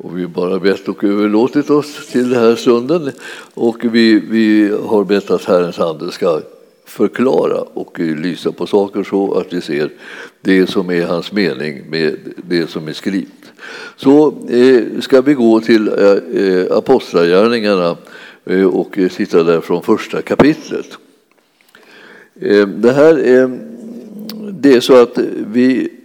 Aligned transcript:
Och 0.00 0.18
vi 0.18 0.22
har 0.22 0.28
bara 0.28 0.58
bett 0.58 0.88
och 0.88 1.04
överlåtit 1.04 1.70
oss 1.70 2.06
till 2.06 2.30
den 2.30 2.40
här 2.40 2.56
stunden 2.56 3.10
och 3.54 3.84
vi, 3.94 4.20
vi 4.20 4.72
har 4.86 5.04
bett 5.04 5.30
att 5.30 5.44
Herrens 5.44 5.78
ande 5.78 6.12
ska 6.12 6.40
förklara 6.84 7.60
och 7.60 7.98
lysa 7.98 8.52
på 8.52 8.66
saker 8.66 9.04
så 9.04 9.34
att 9.34 9.52
vi 9.52 9.60
ser 9.60 9.90
det 10.40 10.66
som 10.66 10.90
är 10.90 11.06
hans 11.06 11.32
mening 11.32 11.90
med 11.90 12.16
det 12.36 12.70
som 12.70 12.88
är 12.88 12.92
skrivet. 12.92 13.52
Så 13.96 14.34
eh, 14.48 15.00
ska 15.00 15.20
vi 15.20 15.34
gå 15.34 15.60
till 15.60 15.88
eh, 15.88 16.42
eh 16.42 16.76
Apostlagärningarna 16.76 17.96
eh, 18.44 18.66
och 18.66 18.98
titta 19.16 19.42
där 19.42 19.60
från 19.60 19.82
första 19.82 20.22
kapitlet. 20.22 20.98
Eh, 22.40 22.68
det 22.68 22.92
här 22.92 23.18
är, 23.18 23.58
det 24.50 24.74
är 24.74 24.80
så 24.80 25.02
att 25.02 25.18
vi 25.46 25.97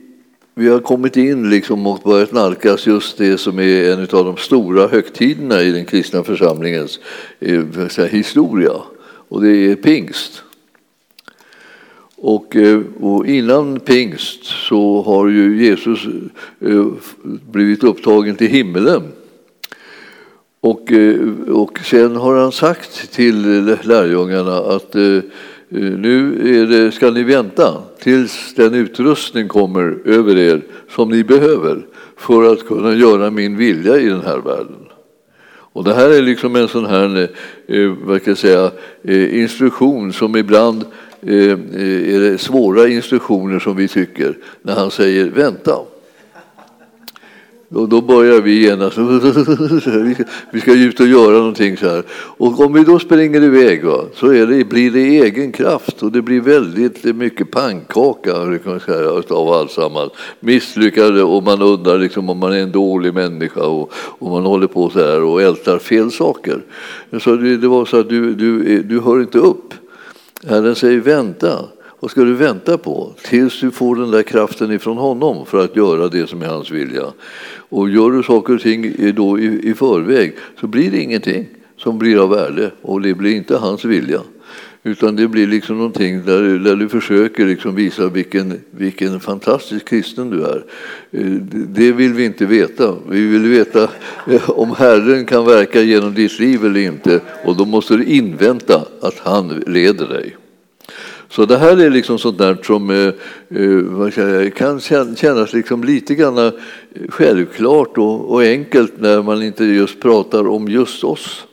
vi 0.55 0.67
har 0.67 0.79
kommit 0.79 1.17
in 1.17 1.49
liksom 1.49 1.87
och 1.87 1.99
börjat 2.03 2.31
nalkas 2.31 2.87
just 2.87 3.17
det 3.17 3.37
som 3.37 3.59
är 3.59 3.91
en 3.91 4.01
av 4.01 4.25
de 4.25 4.37
stora 4.37 4.87
högtiderna 4.87 5.61
i 5.61 5.71
den 5.71 5.85
kristna 5.85 6.23
församlingens 6.23 6.99
eh, 7.39 7.87
säga, 7.87 8.07
historia, 8.07 8.73
och 9.27 9.41
det 9.41 9.71
är 9.71 9.75
pingst. 9.75 10.43
Och, 12.15 12.55
eh, 12.55 12.81
och, 12.99 13.27
innan 13.27 13.79
pingst 13.79 14.45
så 14.45 15.01
har 15.01 15.27
ju 15.27 15.65
Jesus 15.65 16.05
eh, 16.59 16.85
blivit 17.51 17.83
upptagen 17.83 18.35
till 18.35 18.47
himlen. 18.47 19.01
Och, 20.59 20.91
och 21.47 21.79
sen 21.79 22.15
har 22.15 22.35
han 22.35 22.51
sagt 22.51 23.11
till 23.11 23.65
lärjungarna 23.83 24.57
att 24.57 24.95
Eh, 25.75 25.81
nu 25.81 26.65
det, 26.65 26.91
ska 26.91 27.09
ni 27.09 27.23
vänta 27.23 27.81
tills 27.99 28.53
den 28.55 28.73
utrustning 28.73 29.47
kommer 29.47 29.97
över 30.05 30.37
er 30.37 30.61
som 30.89 31.09
ni 31.09 31.23
behöver 31.23 31.85
för 32.17 32.53
att 32.53 32.67
kunna 32.67 32.93
göra 32.93 33.31
min 33.31 33.57
vilja 33.57 33.97
i 33.97 34.05
den 34.05 34.21
här 34.21 34.37
världen. 34.37 34.85
Och 35.45 35.83
det 35.83 35.93
här 35.93 36.09
är 36.09 36.21
liksom 36.21 36.55
en 36.55 36.67
sån 36.67 36.85
här 36.85 37.29
eh, 37.67 37.77
eh, 37.77 37.93
vad 38.03 38.21
ska 38.21 38.31
jag 38.31 38.37
säga, 38.37 38.71
instruktion 39.31 40.13
som 40.13 40.35
ibland 40.35 40.85
är 41.25 42.19
det 42.19 42.37
svåra 42.37 42.87
instruktioner 42.87 43.59
som 43.59 43.75
vi 43.75 43.87
tycker 43.87 44.37
när 44.61 44.75
han 44.75 44.91
säger 44.91 45.29
vänta. 45.29 45.75
Och 47.75 47.89
då 47.89 48.01
börjar 48.01 48.41
vi 48.41 48.63
genast, 48.63 48.97
vi 50.51 50.61
ska 50.61 50.73
ut 50.73 50.99
och 50.99 51.07
göra 51.07 51.37
någonting 51.37 51.77
så 51.77 51.89
här. 51.89 52.03
Och 52.11 52.59
om 52.59 52.73
vi 52.73 52.83
då 52.83 52.99
springer 52.99 53.43
iväg 53.43 53.85
va, 53.85 54.05
så 54.15 54.27
är 54.27 54.47
det, 54.47 54.65
blir 54.65 54.91
det 54.91 54.99
egen 54.99 55.51
kraft 55.51 56.03
och 56.03 56.11
det 56.11 56.21
blir 56.21 56.41
väldigt 56.41 57.03
mycket 57.03 57.51
pannkaka 57.51 58.33
av 59.29 59.49
alltsammans. 59.49 60.11
Misslyckade 60.39 61.23
och 61.23 61.43
man 61.43 61.61
undrar 61.61 61.97
liksom 61.97 62.29
om 62.29 62.37
man 62.37 62.53
är 62.53 62.59
en 62.59 62.71
dålig 62.71 63.13
människa 63.13 63.63
och, 63.63 63.93
och 63.95 64.31
man 64.31 64.45
håller 64.45 64.67
på 64.67 64.89
så 64.89 64.99
här 64.99 65.23
och 65.23 65.41
ältar 65.41 65.77
fel 65.77 66.11
saker. 66.11 66.61
Så 67.19 67.35
det, 67.35 67.57
det 67.57 67.67
var 67.67 67.85
så 67.85 67.99
att 67.99 68.09
du, 68.09 68.35
du, 68.35 68.83
du 68.83 68.99
hör 68.99 69.21
inte 69.21 69.37
upp. 69.37 69.73
Herren 70.47 70.75
säger 70.75 70.99
vänta. 70.99 71.59
Vad 72.03 72.11
ska 72.11 72.23
du 72.23 72.33
vänta 72.33 72.77
på? 72.77 73.13
Tills 73.23 73.59
du 73.59 73.71
får 73.71 73.95
den 73.95 74.11
där 74.11 74.23
kraften 74.23 74.71
ifrån 74.71 74.97
honom 74.97 75.45
för 75.45 75.63
att 75.63 75.75
göra 75.75 76.07
det 76.07 76.29
som 76.29 76.41
är 76.41 76.45
hans 76.45 76.71
vilja. 76.71 77.03
Och 77.69 77.89
gör 77.89 78.11
du 78.11 78.23
saker 78.23 78.55
och 78.55 78.61
ting 78.61 79.13
då 79.15 79.39
i, 79.39 79.69
i 79.69 79.73
förväg 79.73 80.35
så 80.59 80.67
blir 80.67 80.91
det 80.91 81.01
ingenting 81.01 81.47
som 81.77 81.99
blir 81.99 82.23
av 82.23 82.29
värde 82.29 82.71
och 82.81 83.01
det 83.01 83.13
blir 83.13 83.35
inte 83.35 83.57
hans 83.57 83.85
vilja. 83.85 84.21
Utan 84.83 85.15
det 85.15 85.27
blir 85.27 85.47
liksom 85.47 85.77
någonting 85.77 86.25
där, 86.25 86.41
där 86.59 86.75
du 86.75 86.89
försöker 86.89 87.45
liksom 87.45 87.75
visa 87.75 88.07
vilken, 88.07 88.61
vilken 88.71 89.19
fantastisk 89.19 89.87
kristen 89.87 90.29
du 90.29 90.43
är. 90.43 90.63
Eh, 91.11 91.25
det 91.51 91.91
vill 91.91 92.13
vi 92.13 92.25
inte 92.25 92.45
veta. 92.45 92.95
Vi 93.09 93.27
vill 93.27 93.47
veta 93.47 93.89
eh, 94.27 94.49
om 94.49 94.75
Herren 94.77 95.25
kan 95.25 95.45
verka 95.45 95.81
genom 95.81 96.13
ditt 96.13 96.39
liv 96.39 96.65
eller 96.65 96.79
inte. 96.79 97.21
Och 97.45 97.57
då 97.57 97.65
måste 97.65 97.97
du 97.97 98.05
invänta 98.05 98.85
att 99.01 99.19
han 99.19 99.63
leder 99.67 100.07
dig. 100.07 100.35
Så 101.35 101.45
det 101.45 101.57
här 101.57 101.77
är 101.77 101.89
liksom 101.89 102.19
sånt 102.19 102.37
där 102.37 102.57
som 102.63 102.89
eh, 102.89 103.13
eh 104.43 104.49
kan 104.49 104.79
kännas 105.15 105.53
liksom 105.53 105.83
lite 105.83 106.15
grann 106.15 106.37
eh, 106.37 106.51
självklart 107.09 107.97
och, 107.97 108.31
och, 108.31 108.43
enkelt 108.43 108.93
när 108.97 109.21
man 109.21 109.43
inte 109.43 109.65
just 109.65 110.01
pratar 110.01 110.47
om 110.47 110.67
just 110.67 111.03
oss. 111.03 111.45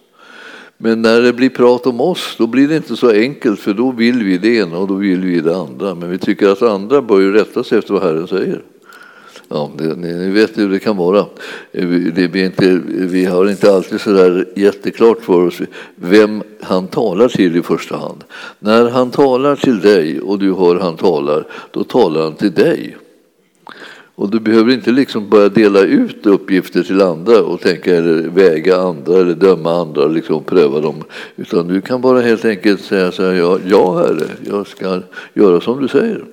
Men 0.76 1.02
när 1.02 1.20
det 1.20 1.32
blir 1.32 1.48
prat 1.48 1.86
om 1.86 2.00
oss, 2.00 2.34
då 2.38 2.46
blir 2.46 2.68
det 2.68 2.76
inte 2.76 2.96
så 2.96 3.10
enkelt 3.10 3.60
för 3.60 3.74
då 3.74 3.90
vill 3.90 4.24
vi 4.24 4.38
det 4.38 4.56
ena 4.56 4.78
och 4.78 4.88
då 4.88 4.94
vill 4.94 5.20
vi 5.20 5.40
det 5.40 5.56
andra. 5.56 5.94
Men 5.94 6.10
vi 6.10 6.18
tycker 6.18 6.48
att 6.48 6.62
andra 6.62 7.02
bör 7.02 7.20
ju 7.20 7.32
rätta 7.32 7.64
sig 7.64 7.78
efter 7.78 7.94
vad 7.94 8.02
Herren 8.02 8.26
säger. 8.26 8.62
Ja, 9.52 9.70
det, 9.78 9.96
ni 9.96 10.30
vet 10.30 10.58
hur 10.58 10.68
det 10.68 10.78
kan 10.78 10.96
vara. 10.96 11.26
Eh, 11.72 11.88
det, 11.88 12.26
vi, 12.26 12.44
inte, 12.44 12.80
vi 12.86 13.24
har 13.24 13.50
inte 13.50 13.72
alltid 13.72 14.00
så 14.00 14.10
där 14.10 14.48
jätteklart 14.56 15.20
för 15.20 15.46
oss 15.46 15.60
vem 15.94 16.42
han 16.60 16.86
talar 16.86 17.28
till 17.28 17.56
i 17.56 17.62
första 17.62 17.96
hand. 17.96 18.24
När 18.58 18.90
han 18.90 19.10
talar 19.10 19.56
till 19.56 19.80
dig 19.80 20.20
och 20.20 20.38
du 20.38 20.52
hör 20.54 20.76
han 20.76 20.96
talar, 20.96 21.46
då 21.70 21.84
talar 21.84 22.22
han 22.22 22.34
till 22.34 22.52
dig. 22.52 22.96
Och 24.14 24.30
du 24.30 24.40
behöver 24.40 24.72
inte 24.72 24.90
liksom 24.90 25.28
börja 25.28 25.48
dela 25.48 25.80
ut 25.80 26.26
uppgifter 26.26 26.82
till 26.82 27.02
andra 27.02 27.42
och 27.42 27.60
tänka 27.60 27.96
eller 27.96 28.22
väga 28.28 28.76
andra 28.76 29.18
eller 29.20 29.34
döma 29.34 29.72
andra, 29.72 30.06
liksom 30.06 30.44
pröva 30.44 30.80
dem. 30.80 31.04
Utan 31.36 31.68
du 31.68 31.80
kan 31.80 32.00
bara 32.00 32.20
helt 32.20 32.44
enkelt 32.44 32.80
säga 32.80 33.12
så 33.12 33.22
här, 33.22 33.32
ja, 33.32 33.58
ja 33.66 33.98
herre, 33.98 34.26
jag 34.50 34.66
ska 34.66 35.00
göra 35.34 35.60
som 35.60 35.82
du 35.82 35.88
säger. 35.88 36.24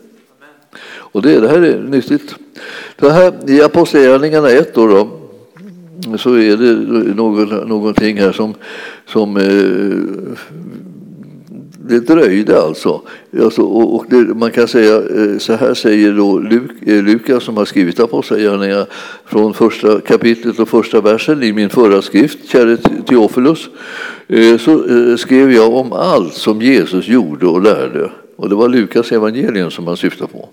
Och 1.12 1.22
det, 1.22 1.40
det 1.40 1.48
här 1.48 1.62
är 1.62 1.80
nyttigt. 1.80 2.36
Det 2.96 3.12
här, 3.12 3.34
I 3.50 3.62
Apostlagärningarna 3.62 4.50
1 4.50 4.76
då, 4.76 4.88
då, 4.88 5.10
så 6.18 6.34
är 6.34 6.58
det 6.58 6.74
något, 7.16 7.68
någonting 7.68 8.18
här 8.18 8.32
som, 8.32 8.54
som 9.06 9.38
eh, 9.38 10.38
det 11.90 12.00
dröjde 12.00 12.62
alltså. 12.62 13.02
alltså 13.42 13.62
och, 13.62 13.96
och 13.96 14.06
det, 14.10 14.18
man 14.18 14.52
kan 14.52 14.68
säga, 14.68 14.96
eh, 14.96 15.38
så 15.38 15.54
här 15.54 15.74
säger 15.74 16.14
då 16.14 16.40
Luk, 16.40 16.72
eh, 16.82 17.04
Lukas 17.04 17.44
som 17.44 17.58
har 17.58 17.66
skrivit 17.66 18.00
Apostlagärningarna 18.00 18.86
från 19.26 19.54
första 19.54 20.02
kapitlet 20.02 20.60
och 20.60 20.70
första 20.70 21.02
versen 21.02 21.44
i 21.44 21.54
min 21.54 21.70
förra 21.70 22.02
skrift, 22.02 22.50
käre 22.50 22.78
Teofilus, 23.08 23.70
eh, 24.28 24.58
så 24.58 24.84
skrev 25.18 25.52
jag 25.52 25.74
om 25.74 25.94
allt 25.94 26.34
som 26.34 26.62
Jesus 26.62 27.08
gjorde 27.08 27.46
och 27.46 27.62
lärde. 27.62 28.12
Och 28.36 28.50
det 28.50 28.56
var 28.56 28.70
Lukas 28.70 29.12
evangelium 29.12 29.72
som 29.72 29.88
han 29.88 29.98
syftade 29.98 30.32
på 30.32 30.50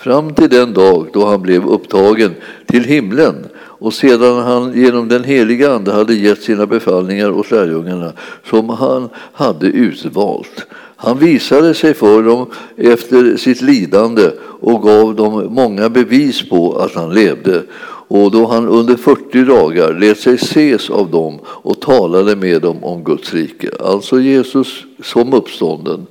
fram 0.00 0.34
till 0.34 0.48
den 0.48 0.72
dag 0.74 1.06
då 1.12 1.26
han 1.26 1.42
blev 1.42 1.66
upptagen 1.66 2.34
till 2.66 2.84
himlen 2.84 3.34
och 3.56 3.94
sedan 3.94 4.38
han 4.38 4.72
genom 4.74 5.08
den 5.08 5.24
heliga 5.24 5.72
Ande 5.72 5.92
hade 5.92 6.14
gett 6.14 6.42
sina 6.42 6.66
befallningar 6.66 7.30
åt 7.30 7.50
lärjungarna 7.50 8.12
som 8.50 8.68
han 8.68 9.08
hade 9.32 9.66
utvalt. 9.66 10.66
Han 10.96 11.18
visade 11.18 11.74
sig 11.74 11.94
för 11.94 12.22
dem 12.22 12.46
efter 12.76 13.36
sitt 13.36 13.62
lidande 13.62 14.30
och 14.60 14.82
gav 14.82 15.14
dem 15.14 15.46
många 15.50 15.88
bevis 15.88 16.48
på 16.48 16.78
att 16.78 16.94
han 16.94 17.14
levde. 17.14 17.62
Och 18.08 18.30
då 18.30 18.46
han 18.46 18.68
under 18.68 18.96
40 18.96 19.44
dagar 19.44 19.94
lät 19.94 20.18
sig 20.18 20.34
ses 20.34 20.90
av 20.90 21.10
dem 21.10 21.38
och 21.44 21.80
talade 21.80 22.36
med 22.36 22.62
dem 22.62 22.84
om 22.84 23.04
Guds 23.04 23.34
rike, 23.34 23.70
alltså 23.80 24.20
Jesus 24.20 24.84
som 25.02 25.32
uppstånden, 25.32 26.06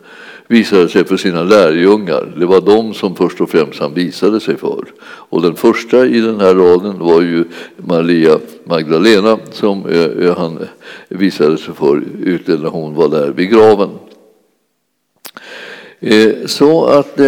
visade 0.51 0.89
sig 0.89 1.05
för 1.05 1.17
sina 1.17 1.43
lärjungar. 1.43 2.33
Det 2.37 2.45
var 2.45 2.61
de 2.61 2.93
som 2.93 3.15
först 3.15 3.41
och 3.41 3.49
främst 3.49 3.79
han 3.79 3.93
visade 3.93 4.39
sig 4.39 4.57
för. 4.57 4.83
Och 5.01 5.41
den 5.41 5.55
första 5.55 6.05
i 6.05 6.19
den 6.19 6.39
här 6.39 6.55
raden 6.55 6.99
var 6.99 7.21
ju 7.21 7.43
Maria 7.77 8.39
Magdalena 8.63 9.39
som 9.51 9.85
eh, 9.85 10.25
eh, 10.27 10.37
han 10.37 10.59
visade 11.09 11.57
sig 11.57 11.73
för 11.73 12.03
ute 12.23 12.51
när 12.51 12.69
hon 12.69 12.95
var 12.95 13.09
där 13.09 13.31
vid 13.31 13.49
graven. 13.49 13.89
Eh, 15.99 16.33
så 16.45 16.85
att 16.85 17.19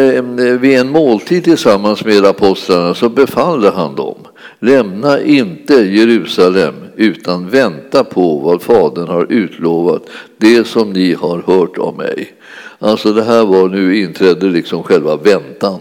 vid 0.59 0.79
en 0.79 0.89
måltid 0.89 1.43
tillsammans 1.43 2.05
med 2.05 2.25
apostlarna 2.25 2.93
så 2.93 3.09
befallde 3.09 3.69
han 3.69 3.95
dem 3.95 4.17
Lämna 4.59 5.21
inte 5.21 5.73
Jerusalem 5.73 6.73
utan 6.95 7.49
vänta 7.49 8.03
på 8.03 8.37
vad 8.37 8.61
Fadern 8.61 9.07
har 9.07 9.31
utlovat, 9.31 10.03
det 10.37 10.67
som 10.67 10.93
ni 10.93 11.13
har 11.13 11.41
hört 11.41 11.77
av 11.77 11.97
mig. 11.97 12.33
Alltså 12.83 13.13
det 13.13 13.23
här 13.23 13.45
var 13.45 13.69
nu 13.69 13.97
inträdde 13.97 14.45
liksom 14.45 14.83
själva 14.83 15.15
väntan. 15.15 15.79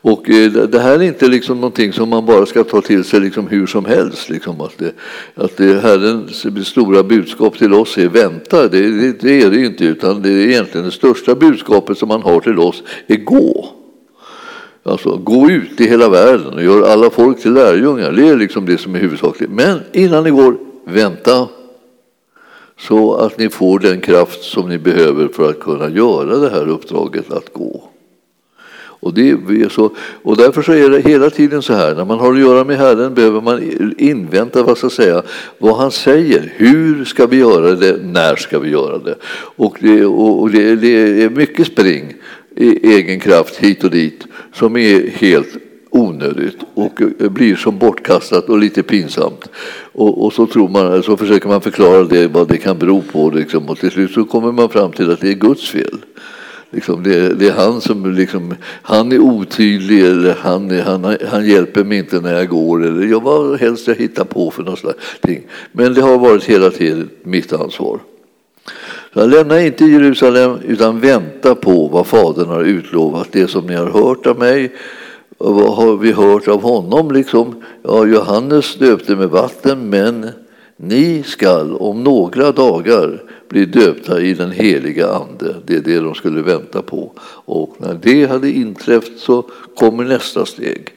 Och 0.00 0.30
eh, 0.30 0.52
det 0.52 0.78
här 0.78 0.94
är 0.94 1.02
inte 1.02 1.28
liksom 1.28 1.56
någonting 1.56 1.92
som 1.92 2.08
man 2.08 2.26
bara 2.26 2.46
ska 2.46 2.64
ta 2.64 2.80
till 2.80 3.04
sig 3.04 3.20
liksom 3.20 3.46
hur 3.46 3.66
som 3.66 3.84
helst. 3.84 4.28
Liksom 4.28 4.60
att 4.60 4.78
det, 4.78 4.92
att 5.34 5.56
det 5.56 5.80
Herrens 5.80 6.66
stora 6.68 7.02
budskap 7.02 7.58
till 7.58 7.74
oss 7.74 7.98
är 7.98 8.08
vänta, 8.08 8.68
det, 8.68 9.00
det, 9.00 9.20
det 9.20 9.42
är 9.42 9.50
det 9.50 9.66
inte. 9.66 9.84
Utan 9.84 10.22
det 10.22 10.28
är 10.28 10.48
egentligen 10.48 10.86
det 10.86 10.92
största 10.92 11.34
budskapet 11.34 11.98
som 11.98 12.08
man 12.08 12.22
har 12.22 12.40
till 12.40 12.58
oss 12.58 12.82
är 13.06 13.16
gå. 13.16 13.68
Alltså 14.82 15.16
gå 15.16 15.50
ut 15.50 15.80
i 15.80 15.88
hela 15.88 16.08
världen 16.08 16.54
och 16.54 16.62
gör 16.62 16.92
alla 16.92 17.10
folk 17.10 17.42
till 17.42 17.52
lärjungar. 17.52 18.12
Det 18.12 18.28
är 18.28 18.36
liksom 18.36 18.66
det 18.66 18.78
som 18.78 18.94
är 18.94 18.98
huvudsaken. 18.98 19.50
Men 19.50 19.80
innan 19.92 20.24
ni 20.24 20.30
går, 20.30 20.56
vänta 20.86 21.48
så 22.78 23.14
att 23.14 23.38
ni 23.38 23.48
får 23.48 23.78
den 23.78 24.00
kraft 24.00 24.42
som 24.42 24.68
ni 24.68 24.78
behöver 24.78 25.28
för 25.28 25.50
att 25.50 25.60
kunna 25.60 25.88
göra 25.88 26.36
det 26.36 26.50
här 26.50 26.68
uppdraget 26.68 27.32
att 27.32 27.52
gå. 27.52 27.90
Och, 29.00 29.14
det 29.14 29.30
är 29.30 29.68
så, 29.68 29.90
och 29.98 30.36
därför 30.36 30.62
så 30.62 30.72
är 30.72 30.90
det 30.90 31.00
hela 31.00 31.30
tiden 31.30 31.62
så 31.62 31.72
här, 31.72 31.94
när 31.94 32.04
man 32.04 32.18
har 32.18 32.32
att 32.32 32.40
göra 32.40 32.64
med 32.64 32.76
Herren 32.76 33.14
behöver 33.14 33.40
man 33.40 33.72
invänta 33.98 34.62
vad, 34.62 34.78
ska 34.78 34.90
säga, 34.90 35.22
vad 35.58 35.76
han 35.76 35.90
säger. 35.90 36.52
Hur 36.56 37.04
ska 37.04 37.26
vi 37.26 37.36
göra 37.36 37.74
det? 37.74 37.96
När 38.02 38.36
ska 38.36 38.58
vi 38.58 38.70
göra 38.70 38.98
det? 38.98 39.14
Och 39.56 39.76
det, 39.80 40.04
och 40.06 40.50
det, 40.50 40.76
det 40.76 41.22
är 41.22 41.30
mycket 41.30 41.66
spring 41.66 42.14
egen 42.82 43.20
kraft 43.20 43.56
hit 43.56 43.84
och 43.84 43.90
dit 43.90 44.26
som 44.52 44.76
är 44.76 45.10
helt 45.10 45.48
onödigt 45.96 46.56
och 46.74 47.02
eh, 47.02 47.28
blir 47.28 47.56
som 47.56 47.78
bortkastat 47.78 48.48
och 48.48 48.58
lite 48.58 48.82
pinsamt. 48.82 49.48
Och, 49.92 50.24
och, 50.24 50.32
så, 50.32 50.46
tror 50.46 50.68
man, 50.68 51.02
så 51.02 51.16
försöker 51.16 51.48
man 51.48 51.60
förklara 51.60 52.04
det, 52.04 52.28
vad 52.28 52.48
det 52.48 52.56
kan 52.56 52.78
bero 52.78 53.02
på 53.12 53.30
liksom, 53.30 53.68
och 53.68 53.78
till 53.78 53.90
slut 53.90 54.10
så 54.10 54.24
kommer 54.24 54.52
man 54.52 54.68
fram 54.68 54.92
till 54.92 55.10
att 55.10 55.20
det 55.20 55.28
är 55.28 55.34
Guds 55.34 55.70
fel. 55.70 55.98
Liksom 56.70 57.02
det, 57.02 57.34
det, 57.34 57.48
är 57.48 57.52
han 57.52 57.80
som 57.80 58.14
liksom, 58.14 58.54
han 58.82 59.12
är 59.12 59.18
otydlig 59.18 60.00
eller 60.00 60.34
han, 60.40 60.80
han, 60.80 61.16
han 61.30 61.46
hjälper 61.46 61.84
mig 61.84 61.98
inte 61.98 62.20
när 62.20 62.34
jag 62.34 62.48
går 62.48 62.84
eller 62.84 63.06
jag 63.06 63.22
vad 63.22 63.60
helst 63.60 63.88
jag 63.88 63.94
hittar 63.94 64.24
på 64.24 64.50
för 64.50 64.62
någonting. 64.62 65.46
Men 65.72 65.94
det 65.94 66.02
har 66.02 66.18
varit 66.18 66.44
hela 66.44 66.70
tiden 66.70 67.10
mitt 67.22 67.52
ansvar. 67.52 68.00
Så 69.14 69.26
lämna 69.26 69.62
inte 69.62 69.84
Jerusalem 69.84 70.58
utan 70.66 71.00
vänta 71.00 71.54
på 71.54 71.88
vad 71.88 72.06
Fadern 72.06 72.48
har 72.48 72.64
utlovat, 72.64 73.28
det 73.32 73.46
som 73.46 73.66
ni 73.66 73.74
har 73.74 73.86
hört 73.86 74.26
av 74.26 74.38
mig 74.38 74.72
och 75.38 75.54
vad 75.54 75.74
har 75.74 75.96
vi 75.96 76.12
hört 76.12 76.48
av 76.48 76.62
honom? 76.62 77.10
Liksom? 77.10 77.62
Ja, 77.82 78.06
Johannes 78.06 78.74
döpte 78.74 79.16
med 79.16 79.28
vatten, 79.28 79.90
men 79.90 80.30
ni 80.76 81.22
skall 81.22 81.76
om 81.76 82.04
några 82.04 82.52
dagar 82.52 83.22
bli 83.48 83.66
döpta 83.66 84.20
i 84.20 84.34
den 84.34 84.50
heliga 84.50 85.08
Ande. 85.08 85.56
Det 85.66 85.76
är 85.76 85.80
det 85.80 86.00
de 86.00 86.14
skulle 86.14 86.42
vänta 86.42 86.82
på. 86.82 87.12
Och 87.44 87.76
när 87.78 87.98
det 88.02 88.26
hade 88.26 88.50
inträffat 88.50 89.18
så 89.18 89.44
kommer 89.74 90.04
nästa 90.04 90.46
steg. 90.46 90.95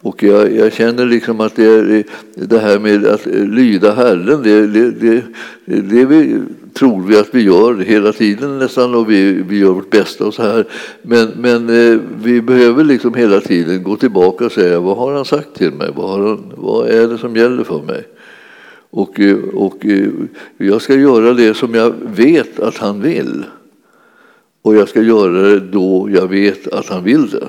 Och 0.00 0.22
jag, 0.22 0.56
jag, 0.56 0.72
känner 0.72 1.06
liksom 1.06 1.40
att 1.40 1.56
det, 1.56 2.04
det 2.34 2.58
här 2.58 2.78
med 2.78 3.06
att 3.06 3.26
lyda 3.26 3.94
Herren, 3.94 4.42
det, 4.42 4.66
det, 4.66 4.90
det, 4.90 5.24
det 5.64 6.04
vi, 6.04 6.40
tror 6.72 7.02
vi 7.02 7.16
att 7.16 7.34
vi 7.34 7.42
gör 7.42 7.74
hela 7.74 8.12
tiden 8.12 8.58
nästan 8.58 8.94
och 8.94 9.10
vi, 9.10 9.32
vi 9.32 9.58
gör 9.58 9.72
vårt 9.72 9.90
bästa 9.90 10.26
och 10.26 10.34
så 10.34 10.42
här. 10.42 10.64
Men, 11.02 11.28
men 11.36 11.68
eh, 11.68 12.00
vi 12.22 12.42
behöver 12.42 12.84
liksom 12.84 13.14
hela 13.14 13.40
tiden 13.40 13.82
gå 13.82 13.96
tillbaka 13.96 14.46
och 14.46 14.52
säga 14.52 14.80
vad 14.80 14.96
har 14.96 15.12
han 15.14 15.24
sagt 15.24 15.54
till 15.54 15.72
mig? 15.72 15.90
Vad, 15.94 16.10
har 16.10 16.28
han, 16.28 16.52
vad 16.56 16.88
är 16.88 17.08
det 17.08 17.18
som 17.18 17.36
gäller 17.36 17.64
för 17.64 17.82
mig? 17.82 18.04
Och, 18.90 19.20
eh, 19.20 19.36
och 19.54 19.86
eh, 19.86 20.08
jag 20.56 20.82
ska 20.82 20.94
göra 20.94 21.34
det 21.34 21.54
som 21.54 21.74
jag 21.74 21.94
vet 22.16 22.60
att 22.60 22.76
han 22.76 23.02
vill. 23.02 23.44
Och 24.62 24.76
jag 24.76 24.88
ska 24.88 25.02
göra 25.02 25.42
det 25.42 25.60
då 25.60 26.08
jag 26.12 26.28
vet 26.28 26.68
att 26.68 26.88
han 26.88 27.04
vill 27.04 27.30
det. 27.30 27.48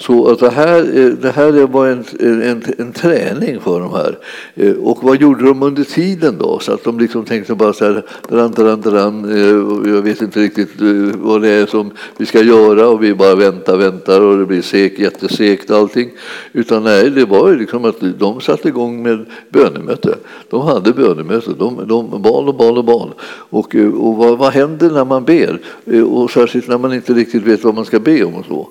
Så 0.00 0.28
att 0.30 0.38
det, 0.38 0.50
här, 0.50 0.82
det 1.22 1.30
här 1.30 1.66
var 1.66 1.86
en, 1.86 2.04
en, 2.20 2.62
en 2.78 2.92
träning 2.92 3.60
för 3.60 3.80
de 3.80 3.92
här. 3.92 4.18
Eh, 4.54 4.72
och 4.72 5.02
vad 5.02 5.20
gjorde 5.20 5.44
de 5.44 5.62
under 5.62 5.84
tiden 5.84 6.38
då? 6.38 6.58
Så 6.58 6.72
att 6.72 6.84
de 6.84 6.98
liksom 6.98 7.24
tänkte 7.24 7.54
bara 7.54 7.72
så 7.72 7.84
här, 7.84 8.04
dran, 8.28 8.50
dran, 8.50 8.80
dran, 8.80 9.24
eh, 9.24 9.92
jag 9.94 10.02
vet 10.02 10.22
inte 10.22 10.40
riktigt 10.40 10.80
eh, 10.80 11.20
vad 11.20 11.42
det 11.42 11.48
är 11.48 11.66
som 11.66 11.90
vi 12.16 12.26
ska 12.26 12.42
göra 12.42 12.88
och 12.88 13.02
vi 13.02 13.14
bara 13.14 13.34
väntar, 13.34 13.76
väntar 13.76 14.20
och 14.20 14.38
det 14.38 14.46
blir 14.46 14.62
sek, 14.62 14.98
jättesekt 14.98 15.70
allting. 15.70 16.10
Utan 16.52 16.84
nej, 16.84 17.10
det 17.10 17.24
var 17.24 17.48
ju 17.50 17.58
liksom 17.58 17.84
att 17.84 18.18
de 18.18 18.40
satte 18.40 18.68
igång 18.68 19.02
med 19.02 19.26
bönemöte. 19.48 20.14
De 20.50 20.60
hade 20.60 20.92
bönemöte, 20.92 21.50
de, 21.58 21.88
de 21.88 22.22
bad 22.22 22.48
och 22.48 22.54
bad 22.54 22.78
och 22.78 22.84
bad. 22.84 23.10
Och, 23.50 23.74
och 23.94 24.16
vad, 24.16 24.38
vad 24.38 24.52
händer 24.52 24.90
när 24.90 25.04
man 25.04 25.24
ber? 25.24 25.58
Och 26.04 26.30
särskilt 26.30 26.68
när 26.68 26.78
man 26.78 26.92
inte 26.92 27.12
riktigt 27.12 27.42
vet 27.42 27.64
vad 27.64 27.74
man 27.74 27.84
ska 27.84 27.98
be 27.98 28.24
om 28.24 28.34
och 28.34 28.46
så. 28.46 28.68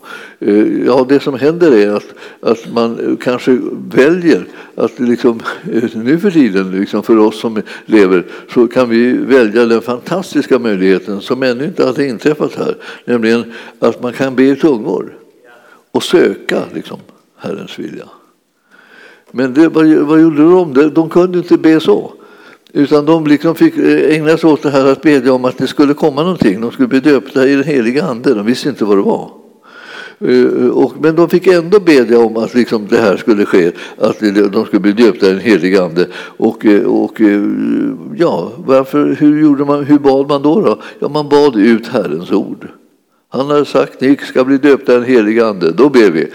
Ja, 0.86 1.06
det 1.10 1.19
det 1.20 1.24
som 1.24 1.40
händer 1.40 1.72
är 1.72 1.92
att, 1.92 2.14
att 2.42 2.74
man 2.74 3.18
kanske 3.22 3.60
väljer 3.90 4.46
att 4.76 5.00
liksom, 5.00 5.40
eh, 5.74 5.84
nu 5.94 6.20
för 6.20 6.32
tiden, 6.32 6.72
liksom 6.72 7.04
för 7.04 7.18
oss 7.18 7.40
som 7.40 7.62
lever, 7.86 8.26
så 8.54 8.68
kan 8.68 8.90
vi 8.90 9.14
välja 9.14 9.66
den 9.66 9.82
fantastiska 9.82 10.60
möjligheten 10.60 11.22
som 11.22 11.44
ännu 11.44 11.66
inte 11.66 11.86
hade 11.86 12.08
inträffat 12.08 12.56
här, 12.56 12.78
nämligen 13.06 13.54
att 13.80 14.02
man 14.02 14.14
kan 14.14 14.36
be 14.36 14.44
i 14.44 14.56
tungor 14.56 15.18
och 15.92 16.04
söka 16.04 16.64
liksom, 16.74 17.00
Herrens 17.38 17.80
vilja. 17.80 18.06
Men 19.32 19.54
det, 19.54 19.70
vad, 19.70 19.88
vad 19.88 20.22
gjorde 20.22 20.44
de? 20.44 20.92
De 20.94 21.10
kunde 21.10 21.38
inte 21.38 21.58
be 21.58 21.80
så. 21.80 22.14
Utan 22.74 23.06
de 23.06 23.28
liksom 23.28 23.56
fick 23.56 23.78
eh, 23.78 24.16
ägna 24.16 24.38
sig 24.38 24.50
åt 24.50 24.64
det 24.64 24.70
här 24.70 24.86
att 24.86 25.02
bedja 25.02 25.34
om 25.34 25.46
att 25.46 25.58
det 25.58 25.68
skulle 25.68 25.94
komma 25.94 26.24
någonting. 26.24 26.62
De 26.62 26.72
skulle 26.72 26.88
bli 26.88 27.00
döpta 27.00 27.48
i 27.48 27.56
den 27.56 27.64
heliga 27.64 28.04
ande. 28.04 28.34
De 28.34 28.46
visste 28.46 28.70
inte 28.70 28.86
vad 28.86 28.98
det 28.98 29.02
var. 29.02 29.49
Eh, 30.22 30.70
och, 30.70 30.94
men 31.02 31.16
de 31.16 31.30
fick 31.30 31.48
ändå 31.48 31.80
bedja 31.80 32.20
om 32.20 32.38
att 32.38 32.54
liksom 32.54 32.88
det 32.88 32.98
här 32.98 33.18
skulle 33.18 33.46
ske, 33.46 33.72
att 33.98 34.20
de 34.52 34.66
skulle 34.66 34.80
bli 34.80 34.92
döpta 34.92 35.28
i 35.28 35.30
den 35.30 35.40
helige 35.40 35.84
Ande. 35.84 36.08
Och, 36.38 36.66
eh, 36.66 36.84
och 36.84 37.22
eh, 37.22 37.44
ja, 38.16 38.52
varför, 38.58 39.16
hur, 39.20 39.42
gjorde 39.42 39.66
man, 39.66 39.84
hur 39.84 40.00
bad 40.00 40.28
man 40.28 40.42
då, 40.42 40.62
då? 40.62 40.82
Ja, 41.00 41.10
man 41.10 41.30
bad 41.30 41.56
ut 41.56 41.88
Herrens 41.88 42.32
ord. 42.32 42.68
Han 43.32 43.50
har 43.50 43.64
sagt 43.64 44.02
ni 44.02 44.18
ska 44.18 44.46
bli 44.46 44.58
döpta 44.58 44.94
i 44.94 44.96
den 44.96 45.06
helige 45.06 45.46
Ande. 45.46 45.72
Då 45.72 45.90
ber 45.90 46.12
vi. 46.12 46.28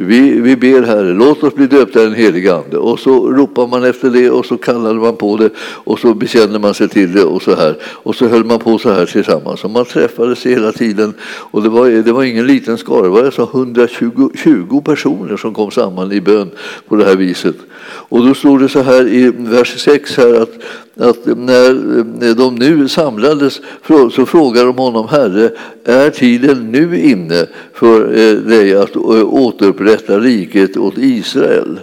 Vi, 0.00 0.40
vi 0.40 0.56
ber 0.56 0.82
Herre, 0.82 1.12
låt 1.12 1.42
oss 1.42 1.54
bli 1.54 1.66
döpta 1.66 2.02
i 2.02 2.04
den 2.04 2.14
helige 2.14 2.54
Ande. 2.54 2.78
Och 2.78 2.98
så 2.98 3.32
ropar 3.32 3.66
man 3.66 3.84
efter 3.84 4.10
det 4.10 4.30
och 4.30 4.46
så 4.46 4.56
kallade 4.56 4.94
man 4.94 5.16
på 5.16 5.36
det 5.36 5.50
och 5.58 5.98
så 5.98 6.14
bekände 6.14 6.58
man 6.58 6.74
sig 6.74 6.88
till 6.88 7.12
det 7.12 7.24
och 7.24 7.42
så 7.42 7.54
här. 7.54 7.76
Och 7.82 8.14
så 8.14 8.28
höll 8.28 8.44
man 8.44 8.58
på 8.58 8.78
så 8.78 8.90
här 8.90 9.06
tillsammans. 9.06 9.64
Och 9.64 9.70
man 9.70 9.84
träffades 9.84 10.46
hela 10.46 10.72
tiden. 10.72 11.14
Och 11.22 11.62
det 11.62 11.68
var, 11.68 11.88
det 11.88 12.12
var 12.12 12.24
ingen 12.24 12.46
liten 12.46 12.78
skara, 12.78 13.02
det 13.02 13.08
var 13.08 13.24
alltså 13.24 13.42
120 13.52 14.80
personer 14.84 15.36
som 15.36 15.54
kom 15.54 15.70
samman 15.70 16.12
i 16.12 16.20
bön 16.20 16.50
på 16.88 16.96
det 16.96 17.04
här 17.04 17.16
viset. 17.16 17.56
Och 17.84 18.26
då 18.26 18.34
stod 18.34 18.60
det 18.60 18.68
så 18.68 18.82
här 18.82 19.08
i 19.08 19.32
vers 19.36 19.78
6 19.78 20.16
här 20.16 20.34
att, 20.42 20.52
att 21.08 21.26
när 21.26 22.34
de 22.34 22.54
nu 22.54 22.88
samlades 22.88 23.60
så 23.86 24.26
frågade 24.26 24.66
de 24.66 24.78
honom, 24.78 25.08
Herre, 25.08 25.50
är 25.84 26.10
tiden 26.10 26.72
nu 26.72 27.00
inne 27.00 27.46
för 27.74 28.00
eh, 28.04 28.34
dig 28.34 28.74
att 28.74 28.96
eh, 28.96 29.34
återupprätta 29.34 29.87
riket 29.96 30.76
åt 30.76 30.98
Israel? 30.98 31.80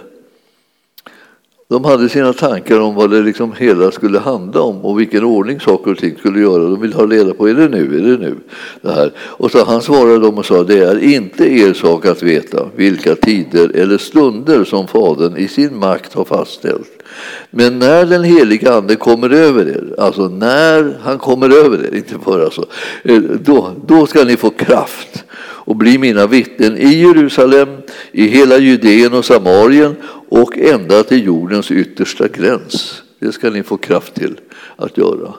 De 1.68 1.84
hade 1.84 2.08
sina 2.08 2.32
tankar 2.32 2.80
om 2.80 2.94
vad 2.94 3.10
det 3.10 3.22
liksom 3.22 3.52
hela 3.52 3.90
skulle 3.90 4.18
handla 4.18 4.60
om 4.60 4.84
och 4.84 5.00
vilken 5.00 5.24
ordning 5.24 5.60
saker 5.60 5.90
och 5.90 5.98
ting 5.98 6.16
skulle 6.18 6.40
göra. 6.40 6.62
De 6.62 6.80
ville 6.80 6.94
ha 6.94 7.06
reda 7.06 7.34
på, 7.34 7.48
är 7.48 7.54
det 7.54 7.68
nu, 7.68 7.98
är 7.98 8.02
det 8.02 8.16
nu? 8.16 8.36
Det 8.82 8.92
här. 8.92 9.12
Och 9.18 9.50
så 9.50 9.64
han 9.64 9.82
svarade 9.82 10.18
dem 10.18 10.38
och 10.38 10.46
sa, 10.46 10.62
det 10.62 10.78
är 10.78 10.98
inte 10.98 11.44
er 11.44 11.72
sak 11.72 12.06
att 12.06 12.22
veta 12.22 12.68
vilka 12.76 13.14
tider 13.14 13.76
eller 13.76 13.98
stunder 13.98 14.64
som 14.64 14.86
Fadern 14.88 15.36
i 15.36 15.48
sin 15.48 15.78
makt 15.78 16.14
har 16.14 16.24
fastställt. 16.24 17.02
Men 17.50 17.78
när 17.78 18.06
den 18.06 18.24
heliga 18.24 18.74
Ande 18.74 18.96
kommer 18.96 19.30
över 19.30 19.68
er, 19.68 19.94
alltså 19.98 20.28
när 20.28 20.98
han 21.02 21.18
kommer 21.18 21.50
över 21.50 21.84
er, 21.84 21.94
inte 21.94 22.14
för 22.24 22.44
alltså, 22.44 22.66
eh, 23.04 23.20
då, 23.20 23.70
då 23.86 24.06
ska 24.06 24.24
ni 24.24 24.36
få 24.36 24.50
kraft 24.50 25.24
och 25.66 25.76
bli 25.76 25.98
mina 25.98 26.26
vittnen 26.26 26.78
i 26.78 26.94
Jerusalem, 26.94 27.68
i 28.12 28.26
hela 28.26 28.58
Judeen 28.58 29.12
och 29.12 29.24
Samarien 29.24 29.96
och 30.28 30.58
ända 30.58 31.02
till 31.02 31.24
jordens 31.24 31.70
yttersta 31.70 32.28
gräns. 32.28 33.02
Det 33.18 33.32
ska 33.32 33.50
ni 33.50 33.62
få 33.62 33.76
kraft 33.76 34.14
till 34.14 34.40
att 34.76 34.98
göra. 34.98 35.34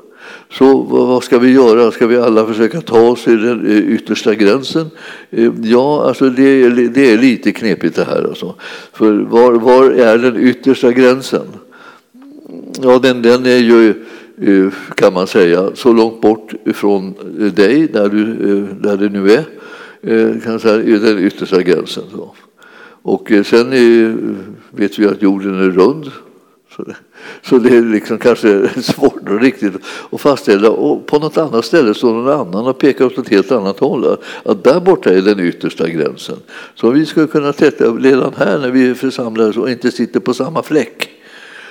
Så 0.51 0.81
vad 0.81 1.23
ska 1.23 1.39
vi 1.39 1.51
göra? 1.51 1.91
Ska 1.91 2.07
vi 2.07 2.17
alla 2.17 2.45
försöka 2.45 2.81
ta 2.81 2.99
oss 2.99 3.23
till 3.23 3.41
den 3.41 3.65
eh, 3.65 3.77
yttersta 3.77 4.35
gränsen? 4.35 4.89
Eh, 5.29 5.51
ja, 5.63 6.07
alltså 6.07 6.29
det, 6.29 6.43
är, 6.43 6.69
det 6.69 7.11
är 7.11 7.17
lite 7.17 7.51
knepigt 7.51 7.95
det 7.95 8.03
här. 8.03 8.23
Alltså. 8.23 8.55
För 8.93 9.13
var, 9.13 9.53
var 9.53 9.91
är 9.91 10.17
den 10.17 10.37
yttersta 10.37 10.91
gränsen? 10.91 11.47
Ja, 12.81 12.99
den, 12.99 13.21
den 13.21 13.45
är 13.45 13.57
ju, 13.57 13.89
eh, 14.41 14.73
kan 14.95 15.13
man 15.13 15.27
säga, 15.27 15.69
så 15.73 15.93
långt 15.93 16.21
bort 16.21 16.53
från 16.73 17.13
dig, 17.55 17.87
där, 17.87 18.09
du, 18.09 18.65
där 18.81 18.97
det 18.97 19.09
nu 19.09 19.31
är, 19.31 19.43
Eh, 20.01 20.41
kan 20.43 20.59
säga, 20.59 20.99
den 20.99 21.19
yttersta 21.19 21.61
gränsen. 21.61 22.03
Då. 22.13 22.35
Och 23.01 23.31
eh, 23.31 23.43
sen 23.43 23.73
är, 23.73 24.15
vet 24.71 24.99
vi 24.99 25.07
att 25.07 25.21
jorden 25.21 25.61
är 25.61 25.69
rund. 25.69 26.11
Så 26.75 26.83
det, 26.83 26.95
så 27.41 27.57
det 27.57 27.77
är 27.77 27.81
liksom 27.81 28.17
kanske 28.17 28.69
svårt 28.81 29.29
och 29.29 29.41
riktigt 29.41 29.73
att 30.11 30.21
fastställa. 30.21 30.69
Och 30.69 31.05
på 31.05 31.19
något 31.19 31.37
annat 31.37 31.65
ställe 31.65 31.93
står 31.93 32.13
någon 32.13 32.39
annan 32.39 32.67
och 32.67 32.77
pekar 32.77 33.05
åt 33.05 33.17
ett 33.17 33.29
helt 33.29 33.51
annat 33.51 33.79
håll. 33.79 34.17
Att 34.43 34.63
där 34.63 34.79
borta 34.79 35.13
är 35.13 35.21
den 35.21 35.39
yttersta 35.39 35.89
gränsen. 35.89 36.37
Så 36.75 36.89
vi 36.89 37.05
skulle 37.05 37.27
kunna 37.27 37.53
titta 37.53 37.85
redan 37.85 38.33
här 38.37 38.59
när 38.59 38.71
vi 38.71 38.95
församlades 38.95 39.57
och 39.57 39.69
inte 39.69 39.91
sitter 39.91 40.19
på 40.19 40.33
samma 40.33 40.63
fläck. 40.63 41.09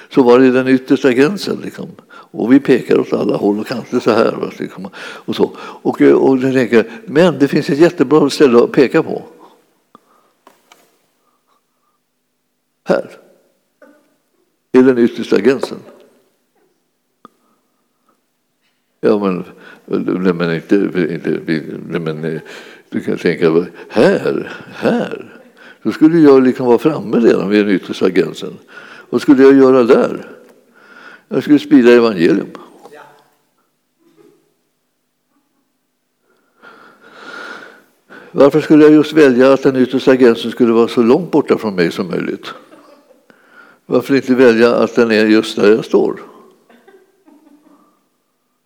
Så 0.09 0.23
var 0.23 0.41
är 0.41 0.53
den 0.53 0.69
yttersta 0.69 1.13
gränsen. 1.13 1.59
Liksom. 1.65 1.89
Och 2.37 2.53
vi 2.53 2.61
pekar 2.61 2.99
åt 2.99 3.13
alla 3.13 3.37
håll 3.37 3.61
och 3.61 3.67
kanter 3.67 4.01
så 4.01 4.11
här. 4.11 4.53
Och 4.99 5.37
så. 5.37 5.57
Och, 5.59 6.03
eh, 6.03 6.15
och 6.15 6.41
tänker, 6.41 6.91
men 7.07 7.39
det 7.39 7.49
finns 7.49 7.71
ett 7.71 7.79
jättebra 7.79 8.31
ställe 8.31 8.59
att 8.59 8.73
peka 8.73 9.03
på. 9.03 9.23
Här 12.85 13.11
är 14.73 14.83
den 14.83 14.99
yttersta 14.99 15.41
gränsen. 15.41 15.79
Ja, 19.01 19.19
men, 19.19 19.45
men, 20.35 20.55
inte, 20.55 20.75
inte 21.11 21.41
men, 22.01 22.25
eh, 22.25 22.41
Du 22.89 23.01
kan 23.01 23.19
tänka, 23.19 23.67
här, 23.89 24.53
här. 24.73 25.41
Då 25.83 25.93
skulle 25.93 26.19
jag 26.19 26.43
liksom 26.43 26.67
vara 26.67 26.79
framme 26.79 27.17
redan 27.17 27.51
vid 27.51 27.67
den 27.67 27.75
yttersta 27.75 28.11
gränsen. 28.11 28.55
Vad 29.11 29.23
skulle 29.23 29.43
jag 29.43 29.55
göra 29.55 29.83
där? 29.83 30.36
Jag 31.29 31.43
skulle 31.43 31.59
sprida 31.59 31.93
evangelium. 31.93 32.51
Varför 38.31 38.61
skulle 38.61 38.85
jag 38.85 38.93
just 38.93 39.13
välja 39.13 39.53
att 39.53 39.63
den 39.63 39.77
yttersta 39.77 40.17
gränsen 40.17 40.51
skulle 40.51 40.73
vara 40.73 40.89
så 40.89 41.03
långt 41.03 41.31
borta 41.31 41.59
från 41.59 41.75
mig 41.75 41.93
som 41.93 42.09
möjligt? 42.09 42.55
Varför 43.87 44.15
inte 44.15 44.35
välja 44.35 44.75
att 44.75 44.95
den 44.95 45.11
är 45.11 45.27
just 45.27 45.57
där 45.57 45.71
jag 45.71 45.85
står? 45.85 46.21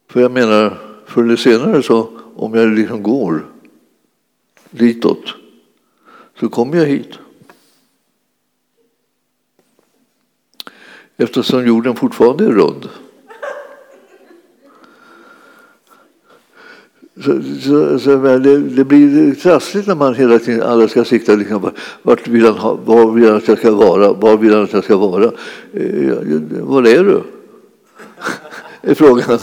För 0.08 0.20
jag 0.20 0.32
menar, 0.32 0.78
förr 1.06 1.22
eller 1.22 1.36
senare 1.36 1.82
så 1.82 2.20
om 2.36 2.54
jag 2.54 2.68
liksom 2.68 3.02
går 3.02 3.46
ditåt 4.70 5.34
så 6.40 6.48
kommer 6.48 6.76
jag 6.76 6.86
hit. 6.86 7.18
Eftersom 11.20 11.66
jorden 11.66 11.96
fortfarande 11.96 12.44
är 12.44 12.48
rund. 12.48 12.88
Så, 17.24 17.42
så, 17.60 17.98
så 17.98 18.16
det, 18.38 18.58
det, 18.58 18.84
blir 18.84 19.34
trassligt 19.34 19.86
när 19.86 19.94
man 19.94 20.14
hela 20.14 20.38
tiden 20.38 20.62
alla 20.62 20.88
ska 20.88 21.04
sikta 21.04 21.34
liksom, 21.34 21.70
vart 22.02 22.28
vill 22.28 22.44
han 22.44 22.54
ha, 22.54 22.74
var 22.74 23.12
vill 23.12 23.26
han 23.26 23.36
att 23.36 23.48
jag 23.48 23.58
ska 23.58 23.70
vara, 23.70 24.12
var 24.12 24.36
vill 24.36 24.54
han 24.54 24.62
att 24.62 24.72
jag 24.72 24.84
ska 24.84 24.96
vara? 24.96 25.24
Eh, 25.24 26.14
var 26.60 26.86
är 26.86 27.04
du? 27.04 27.22
är 28.82 28.94
frågan. 28.94 29.38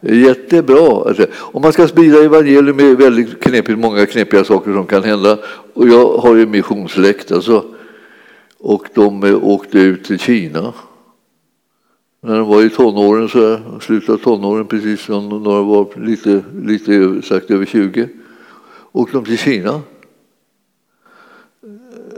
Jättebra. 0.00 1.08
Alltså, 1.08 1.26
om 1.36 1.62
man 1.62 1.72
ska 1.72 1.88
sprida 1.88 2.24
evangelium 2.24 2.80
är 2.80 2.94
väldigt 2.94 3.40
knepigt, 3.40 3.78
många 3.78 4.06
knepiga 4.06 4.44
saker 4.44 4.72
som 4.72 4.86
kan 4.86 5.02
hända. 5.02 5.38
Och 5.74 5.88
jag 5.88 6.18
har 6.18 6.36
ju 6.36 6.46
missionssläkt 6.46 7.32
alltså. 7.32 7.64
Och 8.60 8.88
de 8.94 9.24
eh, 9.24 9.44
åkte 9.44 9.78
ut 9.78 10.04
till 10.04 10.18
Kina. 10.18 10.72
När 12.20 12.38
de 12.38 12.48
var 12.48 12.62
i 12.62 12.70
tonåren, 12.70 13.28
så 13.28 13.58
slutet 13.80 14.08
av 14.08 14.16
tonåren, 14.16 14.66
precis 14.66 15.00
som 15.00 15.28
några 15.28 15.62
var 15.62 16.00
lite, 16.00 16.44
lite 16.62 17.22
sagt 17.22 17.50
över 17.50 17.66
20, 17.66 18.08
åkte 18.92 19.16
de 19.16 19.24
till 19.24 19.38
Kina. 19.38 19.80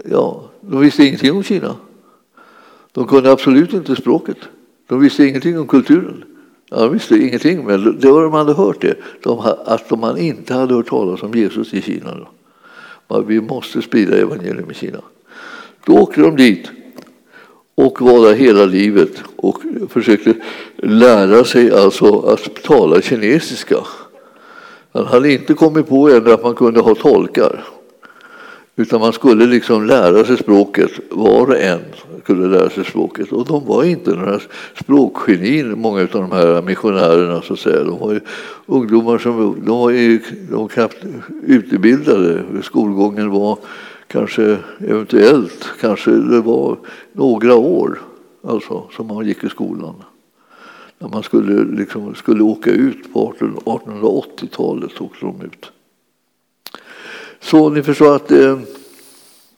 Ja, 0.04 0.50
de 0.60 0.80
visste 0.80 1.04
ingenting 1.04 1.32
om 1.32 1.42
Kina. 1.42 1.76
De 2.92 3.06
kunde 3.06 3.32
absolut 3.32 3.72
inte 3.72 3.96
språket. 3.96 4.38
De 4.86 5.00
visste 5.00 5.26
ingenting 5.26 5.58
om 5.58 5.66
kulturen. 5.66 6.24
Ja, 6.70 6.76
de 6.76 6.92
visste 6.92 7.18
ingenting, 7.18 7.64
men 7.64 8.00
det 8.00 8.10
var 8.10 8.22
de 8.22 8.32
hade 8.32 8.52
hört 8.52 8.80
det. 8.80 8.96
De, 9.22 9.38
att 9.66 9.88
de 9.88 10.16
inte 10.18 10.54
hade 10.54 10.74
hört 10.74 10.88
talas 10.88 11.22
om 11.22 11.34
Jesus 11.34 11.74
i 11.74 11.82
Kina. 11.82 12.26
Då. 13.08 13.20
Vi 13.20 13.40
måste 13.40 13.82
sprida 13.82 14.16
evangelium 14.16 14.70
i 14.70 14.74
Kina. 14.74 15.00
Då 15.86 15.98
åkte 15.98 16.20
de 16.20 16.36
dit 16.36 16.70
och 17.74 18.00
var 18.00 18.26
där 18.26 18.34
hela 18.34 18.64
livet 18.64 19.22
och 19.36 19.62
försökte 19.88 20.34
lära 20.76 21.44
sig 21.44 21.72
alltså 21.72 22.20
att 22.20 22.62
tala 22.62 23.00
kinesiska. 23.00 23.76
Han 24.92 25.06
hade 25.06 25.32
inte 25.32 25.54
kommit 25.54 25.88
på 25.88 26.10
ännu 26.10 26.32
att 26.32 26.42
man 26.42 26.54
kunde 26.54 26.80
ha 26.80 26.94
tolkar. 26.94 27.64
Utan 28.76 29.00
man 29.00 29.12
skulle 29.12 29.46
liksom 29.46 29.86
lära 29.86 30.24
sig 30.24 30.36
språket, 30.36 30.90
var 31.10 31.46
och 31.46 31.56
en 31.56 31.80
skulle 32.22 32.46
lära 32.46 32.70
sig 32.70 32.84
språket. 32.84 33.32
Och 33.32 33.46
de 33.46 33.66
var 33.66 33.84
inte 33.84 34.10
några 34.10 34.40
språkgenin, 34.80 35.78
många 35.78 36.00
av 36.00 36.08
de 36.08 36.32
här 36.32 36.62
missionärerna. 36.62 37.42
Så 37.42 37.52
att 37.52 37.58
säga. 37.58 37.84
De 37.84 37.98
var 37.98 38.12
ju 38.12 38.20
ungdomar 38.66 39.18
som 39.18 39.62
de 39.66 39.78
var 39.78 39.90
ju, 39.90 40.20
de 40.50 40.56
var 40.60 40.68
knappt 40.68 40.96
utbildade. 41.46 42.42
Skolgången 42.62 43.30
var 43.30 43.58
kanske 44.12 44.58
eventuellt, 44.78 45.66
kanske 45.80 46.10
det 46.10 46.40
var 46.40 46.78
några 47.12 47.54
år 47.54 48.00
alltså, 48.42 48.88
som 48.96 49.06
man 49.06 49.26
gick 49.26 49.44
i 49.44 49.48
skolan. 49.48 49.94
När 50.98 51.08
man 51.08 51.22
skulle, 51.22 51.76
liksom, 51.76 52.14
skulle 52.14 52.42
åka 52.42 52.70
ut 52.70 53.12
på 53.12 53.34
1880-talet 53.38 55.00
åkte 55.00 55.26
de 55.26 55.42
ut. 55.42 55.72
Så 57.40 57.70
ni 57.70 57.82
förstår 57.82 58.16
att 58.16 58.28
det, 58.28 58.58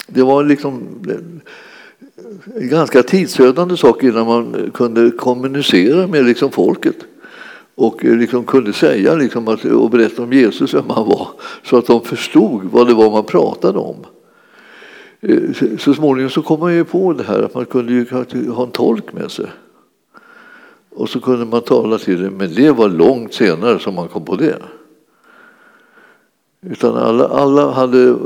det 0.06 0.22
var 0.22 0.44
liksom 0.44 0.82
eh, 1.08 2.62
en 2.62 2.68
ganska 2.68 3.02
tidsödande 3.02 3.76
sak 3.76 4.02
innan 4.02 4.26
man 4.26 4.70
kunde 4.74 5.10
kommunicera 5.10 6.06
med 6.06 6.24
liksom 6.24 6.50
folket 6.50 6.96
och 7.74 8.04
eh, 8.04 8.16
liksom 8.16 8.44
kunde 8.44 8.72
säga 8.72 9.14
liksom 9.14 9.48
att, 9.48 9.64
och 9.64 9.90
berätta 9.90 10.22
om 10.22 10.32
Jesus, 10.32 10.74
vem 10.74 10.90
han 10.90 11.06
var, 11.06 11.28
så 11.62 11.76
att 11.76 11.86
de 11.86 12.04
förstod 12.04 12.64
vad 12.64 12.86
det 12.86 12.94
var 12.94 13.10
man 13.10 13.24
pratade 13.24 13.78
om. 13.78 13.96
Eh, 15.28 15.76
så 15.78 15.94
småningom 15.94 16.30
så 16.30 16.42
kom 16.42 16.60
man 16.60 16.74
ju 16.74 16.84
på 16.84 17.12
det 17.12 17.24
här 17.24 17.42
att 17.42 17.54
man 17.54 17.66
kunde 17.66 17.92
ju 17.92 18.06
ha 18.50 18.64
en 18.64 18.70
tolk 18.70 19.12
med 19.12 19.30
sig. 19.30 19.46
Och 20.90 21.08
så 21.08 21.20
kunde 21.20 21.44
man 21.44 21.62
tala 21.62 21.98
till 21.98 22.22
det, 22.22 22.30
men 22.30 22.54
det 22.54 22.70
var 22.70 22.88
långt 22.88 23.34
senare 23.34 23.78
som 23.78 23.94
man 23.94 24.08
kom 24.08 24.24
på 24.24 24.36
det. 24.36 24.58
Utan 26.70 26.96
alla, 26.96 27.28
alla 27.28 27.70
hade 27.70 28.16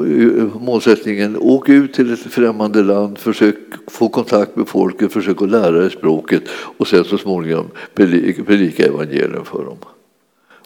målsättningen 0.60 1.36
åk 1.40 1.68
ut 1.68 1.94
till 1.94 2.12
ett 2.12 2.18
främmande 2.18 2.82
land, 2.82 3.18
försök 3.18 3.56
få 3.86 4.08
kontakt 4.08 4.56
med 4.56 4.68
folket, 4.68 5.12
försök 5.12 5.42
att 5.42 5.50
lära 5.50 5.80
sig 5.80 5.98
språket 5.98 6.42
och 6.48 6.88
sen 6.88 7.04
så 7.04 7.18
småningom 7.18 7.66
predika 8.44 8.86
evangelium 8.86 9.44
för 9.44 9.64
dem. 9.64 9.76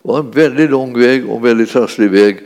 Det 0.03 0.09
var 0.09 0.19
en 0.19 0.31
väldigt 0.31 0.71
lång 0.71 0.99
väg 0.99 1.29
och 1.29 1.37
en 1.37 1.43
väldigt 1.43 1.71
trasslig 1.71 2.11
väg 2.11 2.39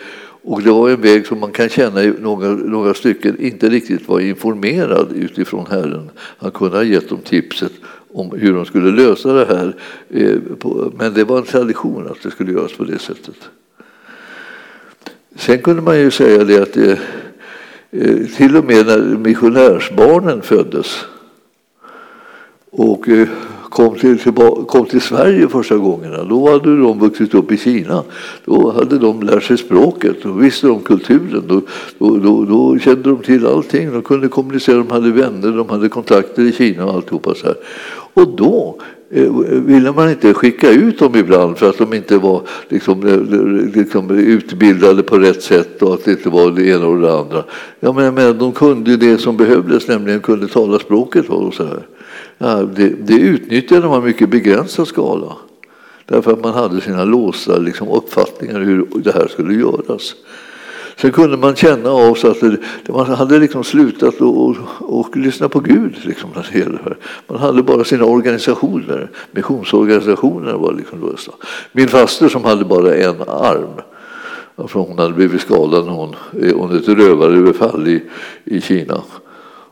och 0.47 0.62
det 0.62 0.71
var 0.71 0.91
en 0.91 1.00
väg 1.00 1.26
som 1.26 1.41
man 1.41 1.53
kan 1.53 1.69
känna 1.69 2.03
i 2.03 2.12
några, 2.21 2.49
några 2.49 2.95
stycken 2.95 3.41
inte 3.41 3.69
riktigt 3.69 4.09
var 4.09 4.21
informerad 4.21 5.12
utifrån 5.12 5.67
Herren. 5.71 6.11
Han 6.38 6.50
kunde 6.50 6.76
ha 6.76 6.85
gett 6.85 7.09
dem 7.09 7.19
tipset 7.25 7.73
om 8.12 8.31
hur 8.31 8.53
de 8.53 8.65
skulle 8.65 8.91
lösa 8.91 9.33
det 9.33 9.45
här. 9.45 9.76
Eh, 10.11 10.38
men 10.99 11.15
det 11.15 11.25
var 11.25 11.38
en 11.38 11.45
tradition 11.45 12.07
att 12.07 12.23
det 12.23 12.31
skulle 12.31 12.53
göras 12.53 12.73
på 12.73 12.85
det 12.85 12.99
sättet. 12.99 13.37
Sen 15.37 15.59
kunde 15.59 15.83
man 15.83 15.99
ju 15.99 16.11
säga 16.11 16.45
det 16.45 16.62
att 16.62 16.73
det, 16.73 16.99
till 18.37 18.57
och 18.57 18.65
med 18.65 18.87
när 18.87 18.99
missionärsbarnen 18.99 20.43
föddes 20.43 21.05
och 22.71 23.09
kom 23.76 23.95
till, 23.95 24.18
kom 24.66 24.87
till 24.87 25.00
Sverige 25.00 25.49
första 25.49 25.76
gångerna, 25.76 26.25
då 26.25 26.50
hade 26.50 26.76
de 26.76 26.99
vuxit 26.99 27.35
upp 27.35 27.52
i 27.52 27.56
Kina. 27.56 28.02
Då 28.45 28.71
hade 28.71 28.99
de 28.99 29.23
lärt 29.23 29.42
sig 29.42 29.59
språket, 29.59 30.16
då 30.23 30.33
visste 30.33 30.66
de 30.66 30.80
kulturen, 30.80 31.42
då, 31.49 31.61
då, 31.99 32.16
då, 32.16 32.45
då 32.45 32.78
kände 32.78 33.11
de 33.11 33.18
till 33.18 33.47
allting. 33.47 33.92
De 33.92 34.02
kunde 34.02 34.28
kommunicera, 34.28 34.76
de 34.76 34.90
hade 34.90 35.11
vänner, 35.11 35.56
de 35.56 35.68
hade 35.68 35.88
kontakter 35.88 36.42
i 36.42 36.52
Kina 36.52 36.85
och 36.85 36.95
alltihopa 36.95 37.35
så 37.35 37.47
här. 37.47 37.56
Och 38.14 38.37
då 38.37 38.78
eh, 39.11 39.33
ville 39.66 39.92
man 39.92 40.11
inte 40.11 40.35
skicka 40.35 40.71
ut 40.71 40.99
dem 40.99 41.16
ibland 41.16 41.59
för 41.59 41.71
att 41.71 41.78
de 41.78 41.95
inte 41.95 42.18
var 42.18 42.42
liksom, 42.68 43.06
eh, 43.06 43.76
liksom 43.76 44.11
utbildade 44.11 45.02
på 45.02 45.18
rätt 45.18 45.42
sätt 45.42 45.83
och 45.83 45.95
att 45.95 46.04
det 46.04 46.11
inte 46.11 46.28
var 46.28 46.50
det 46.50 46.66
ena 46.66 46.87
och 46.87 47.00
det 47.00 47.18
andra. 47.18 47.45
Ja, 47.80 47.92
men, 47.92 48.14
men 48.14 48.38
de 48.38 48.52
kunde 48.52 48.97
det 48.97 49.18
som 49.18 49.37
behövdes, 49.37 49.88
nämligen 49.88 50.21
kunde 50.21 50.49
tala 50.49 50.78
språket. 50.78 51.28
Och 51.28 51.54
så 51.54 51.64
här. 51.64 51.83
Ja, 52.38 52.62
det, 52.62 52.88
det 52.88 53.14
utnyttjade 53.14 53.88
man 53.88 54.05
mycket 54.05 54.28
begränsad 54.28 54.88
skala. 54.88 55.37
Därför 56.07 56.33
att 56.33 56.43
man 56.43 56.55
hade 56.55 56.81
sina 56.81 57.05
låsta 57.05 57.59
liksom, 57.59 57.88
uppfattningar 57.88 58.61
hur 58.61 58.87
det 58.95 59.12
här 59.12 59.28
skulle 59.28 59.55
göras. 59.55 60.14
Sen 60.97 61.12
kunde 61.12 61.37
man 61.37 61.57
känna 61.57 61.90
av 61.90 62.14
sig 62.14 62.31
att 62.31 62.40
det, 62.40 62.93
man 62.93 63.07
hade 63.07 63.38
liksom 63.38 63.64
slutat 63.64 64.09
att 64.09 64.21
och, 64.21 64.57
och 64.81 65.16
lyssna 65.16 65.49
på 65.49 65.61
Gud. 65.61 65.97
Liksom, 66.02 66.31
Man 67.26 67.38
hade 67.38 67.62
bara 67.62 67.85
sina 67.85 68.05
organisationer, 68.05 69.11
missionsorganisationer 69.31 70.52
var 70.52 70.73
liksom 70.73 71.11
lösta. 71.11 71.33
Min 71.73 71.88
faster 71.88 72.28
som 72.28 72.45
hade 72.45 72.64
bara 72.64 72.95
en 72.95 73.21
arm, 73.21 73.81
hon 74.73 74.99
hade 74.99 75.14
blivit 75.14 75.40
skadad 75.40 75.87
när 75.87 75.93
hon, 75.93 76.14
eh, 76.43 76.62
under 76.62 76.76
ett 76.76 76.88
rövaröverfall 76.88 77.88
i, 77.88 78.02
i 78.45 78.61
Kina. 78.61 79.02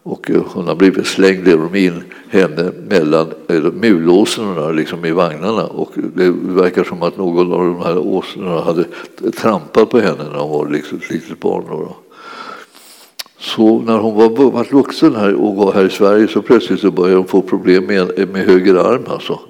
Och 0.06 0.30
eh, 0.30 0.42
hon 0.46 0.66
har 0.66 0.75
blivit 0.75 1.06
slängd 1.06 1.44
de 1.44 1.75
in 1.75 2.02
henne 2.28 2.73
mellan 2.88 3.32
mulåsnorna 3.73 4.70
liksom 4.70 5.04
i 5.04 5.11
vagnarna 5.11 5.66
och 5.66 5.90
det 6.14 6.30
verkar 6.30 6.84
som 6.84 7.02
att 7.02 7.16
någon 7.16 7.52
av 7.52 7.64
de 7.64 7.82
här 7.82 7.99
åsnorna 7.99 8.61
hade 8.61 8.84
trampat 9.37 9.90
på 9.90 9.99
henne 9.99 10.25
när 10.32 10.38
hon 10.38 10.50
var 10.50 10.68
liksom 10.68 10.99
ett 10.99 11.11
litet 11.11 11.40
barn. 11.40 11.64
Då. 11.68 11.96
Så 13.38 13.78
när 13.78 13.99
hon 13.99 14.14
var, 14.14 14.50
var 14.50 14.73
vuxen 14.73 15.16
här 15.16 15.34
och 15.34 15.56
var 15.56 15.73
här 15.73 15.84
i 15.84 15.90
Sverige 15.90 16.28
så 16.28 16.42
plötsligt 16.42 16.80
så 16.80 16.90
började 16.90 17.16
hon 17.16 17.26
få 17.26 17.42
problem 17.42 17.84
med, 17.84 18.28
med 18.32 18.46
höger 18.46 18.75
arm. 18.75 19.04
Alltså. 19.06 19.40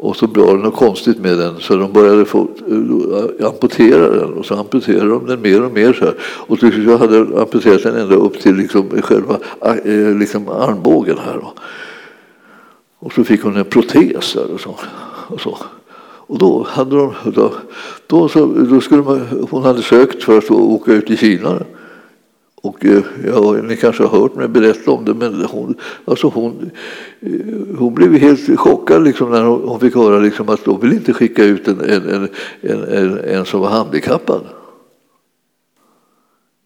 Och 0.00 0.16
så 0.16 0.26
var 0.26 0.56
det 0.56 0.62
något 0.62 0.76
konstigt 0.76 1.18
med 1.18 1.38
den 1.38 1.60
så 1.60 1.76
de 1.76 1.92
började 1.92 2.24
få, 2.24 2.48
eh, 2.68 3.46
amputera 3.46 4.08
den 4.08 4.32
och 4.34 4.46
så 4.46 4.54
amputerade 4.54 5.08
de 5.08 5.26
den 5.26 5.42
mer 5.42 5.62
och 5.62 5.72
mer. 5.72 5.92
Så 5.92 6.04
här. 6.04 6.14
Och 6.20 6.60
till 6.60 6.72
slut 6.72 6.98
hade 6.98 7.24
de 7.24 7.36
amputerat 7.36 7.82
den 7.82 7.96
ända 7.96 8.14
upp 8.14 8.40
till 8.40 8.54
liksom 8.54 9.02
själva 9.02 9.38
eh, 9.84 10.14
liksom 10.18 10.48
armbågen 10.48 11.18
här. 11.18 11.34
Då. 11.34 11.52
Och 12.98 13.12
så 13.12 13.24
fick 13.24 13.42
hon 13.42 13.56
en 13.56 13.64
protes 13.64 14.32
där 14.32 14.54
och 14.54 14.60
så. 14.60 14.76
Och, 15.28 15.40
så. 15.40 15.58
Och 16.28 16.38
då 16.38 16.66
hade 16.68 16.96
de, 16.96 17.14
då, 17.24 17.52
då, 18.06 18.28
så, 18.28 18.46
då 18.46 18.80
skulle 18.80 19.02
man, 19.02 19.46
hon 19.50 19.62
hade 19.62 19.82
sökt 19.82 20.22
för 20.22 20.38
att 20.38 20.50
åka 20.50 20.92
ut 20.92 21.10
i 21.10 21.16
Kina. 21.16 21.62
Och 22.60 22.84
eh, 22.84 23.02
ja, 23.26 23.52
ni 23.52 23.76
kanske 23.76 24.02
har 24.02 24.20
hört 24.20 24.34
mig 24.34 24.48
berätta 24.48 24.90
om 24.90 25.04
det, 25.04 25.14
men 25.14 25.44
hon, 25.44 25.74
alltså 26.04 26.28
hon, 26.28 26.70
eh, 27.20 27.76
hon 27.78 27.94
blev 27.94 28.12
helt 28.14 28.58
chockad 28.60 29.04
liksom 29.04 29.30
när 29.30 29.42
hon 29.42 29.80
fick 29.80 29.94
höra 29.94 30.18
liksom 30.18 30.48
att 30.48 30.64
de 30.64 30.80
vill 30.80 30.92
inte 30.92 31.12
skicka 31.12 31.44
ut 31.44 31.68
en, 31.68 31.80
en, 31.80 32.28
en, 32.60 32.84
en, 32.84 33.18
en 33.18 33.44
som 33.44 33.60
var 33.60 33.68
handikappad. 33.68 34.40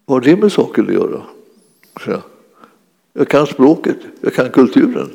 Vad 0.04 0.16
har 0.16 0.20
det 0.20 0.36
med 0.40 0.52
saken 0.52 0.86
att 0.86 0.94
göra? 0.94 1.22
Så, 2.04 2.22
jag 3.12 3.28
kan 3.28 3.46
språket, 3.46 3.98
jag 4.20 4.34
kan 4.34 4.50
kulturen. 4.50 5.10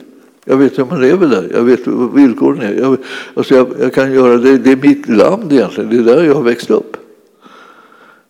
Jag 0.46 0.58
vet 0.58 0.80
hur 0.80 0.86
man 0.86 1.02
lever 1.02 1.28
där, 1.28 1.50
jag 1.54 1.64
vet 1.64 1.88
hur 1.88 2.16
villkoren 2.16 2.62
är. 2.62 2.74
Jag, 2.74 2.98
alltså 3.34 3.56
jag, 3.56 3.68
jag, 3.80 3.94
kan 3.94 4.14
göra 4.14 4.38
det, 4.38 4.58
det 4.58 4.72
är 4.72 4.76
mitt 4.76 5.10
land 5.10 5.54
egentligen, 5.54 5.90
det 5.90 5.98
är 5.98 6.16
där 6.16 6.24
jag 6.24 6.36
har 6.36 6.42
växt 6.42 6.70
upp. 6.70 6.98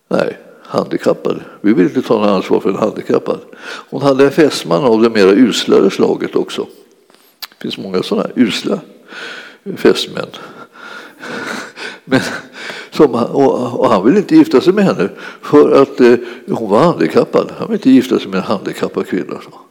Nej, 0.08 0.38
handikappade. 0.68 1.40
Vi 1.60 1.72
vill 1.72 1.86
inte 1.86 2.02
ta 2.02 2.18
något 2.18 2.28
ansvar 2.28 2.60
för 2.60 2.70
en 2.70 2.76
handikappad. 2.76 3.40
Hon 3.90 4.02
hade 4.02 4.24
en 4.24 4.30
fästman 4.30 4.84
av 4.84 5.02
det 5.02 5.10
mera 5.10 5.30
uslare 5.30 5.90
slaget 5.90 6.36
också. 6.36 6.66
Det 7.48 7.62
finns 7.62 7.78
många 7.78 8.02
sådana 8.02 8.28
usla 8.36 8.80
fästmän. 9.76 10.26
Men, 12.04 12.20
som, 12.90 13.14
och, 13.14 13.80
och, 13.80 13.90
han 13.90 14.04
ville 14.04 14.18
inte 14.18 14.36
gifta 14.36 14.60
sig 14.60 14.72
med 14.72 14.84
henne 14.84 15.08
för 15.42 15.82
att 15.82 16.00
eh, 16.00 16.14
hon 16.48 16.70
var 16.70 16.82
handikappad. 16.82 17.52
Han 17.58 17.66
ville 17.66 17.76
inte 17.76 17.90
gifta 17.90 18.18
sig 18.18 18.28
med 18.28 18.38
en 18.38 18.44
handikappad 18.44 19.06
kvinna. 19.06 19.40
Så. 19.44 19.67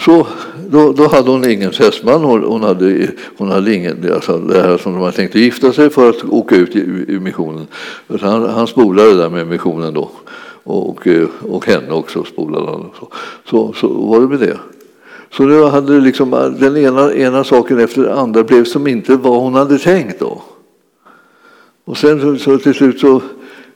Så 0.00 0.26
då, 0.70 0.92
då 0.92 1.08
hade 1.08 1.30
hon 1.30 1.50
ingen 1.50 1.72
fästman, 1.72 2.24
hon, 2.24 2.44
hon, 2.44 2.62
hade, 2.62 3.08
hon 3.36 3.50
hade 3.50 3.74
ingen, 3.74 4.12
alltså 4.12 4.38
det 4.38 4.62
här 4.62 4.78
som 4.78 4.92
de 4.92 5.00
hade 5.00 5.16
tänkt 5.16 5.34
gifta 5.34 5.72
sig 5.72 5.90
för 5.90 6.10
att 6.10 6.24
åka 6.24 6.56
ut 6.56 6.76
i, 6.76 7.04
i 7.08 7.20
missionen. 7.20 7.66
Han, 8.20 8.48
han 8.48 8.66
spolade 8.66 9.16
där 9.16 9.30
med 9.30 9.46
missionen 9.46 9.94
då. 9.94 10.10
Och, 10.64 11.06
eh, 11.06 11.28
och 11.48 11.66
henne 11.66 11.92
också 11.92 12.24
spolade 12.24 12.66
han. 12.66 12.90
Så, 13.00 13.08
så, 13.50 13.72
så 13.72 13.88
var 13.88 14.20
det 14.20 14.28
med 14.28 14.40
det. 14.40 14.58
Så 15.30 15.42
nu 15.42 15.62
hade 15.62 16.00
liksom 16.00 16.30
den 16.60 16.76
ena, 16.76 17.14
ena 17.14 17.44
saken 17.44 17.78
efter 17.78 18.02
den 18.02 18.18
andra 18.18 18.42
blev 18.42 18.64
som 18.64 18.86
inte 18.86 19.16
vad 19.16 19.42
hon 19.42 19.54
hade 19.54 19.78
tänkt 19.78 20.20
då. 20.20 20.42
Och 21.84 21.98
sen 21.98 22.20
så, 22.20 22.36
så 22.36 22.58
till 22.58 22.74
slut 22.74 23.00
så 23.00 23.22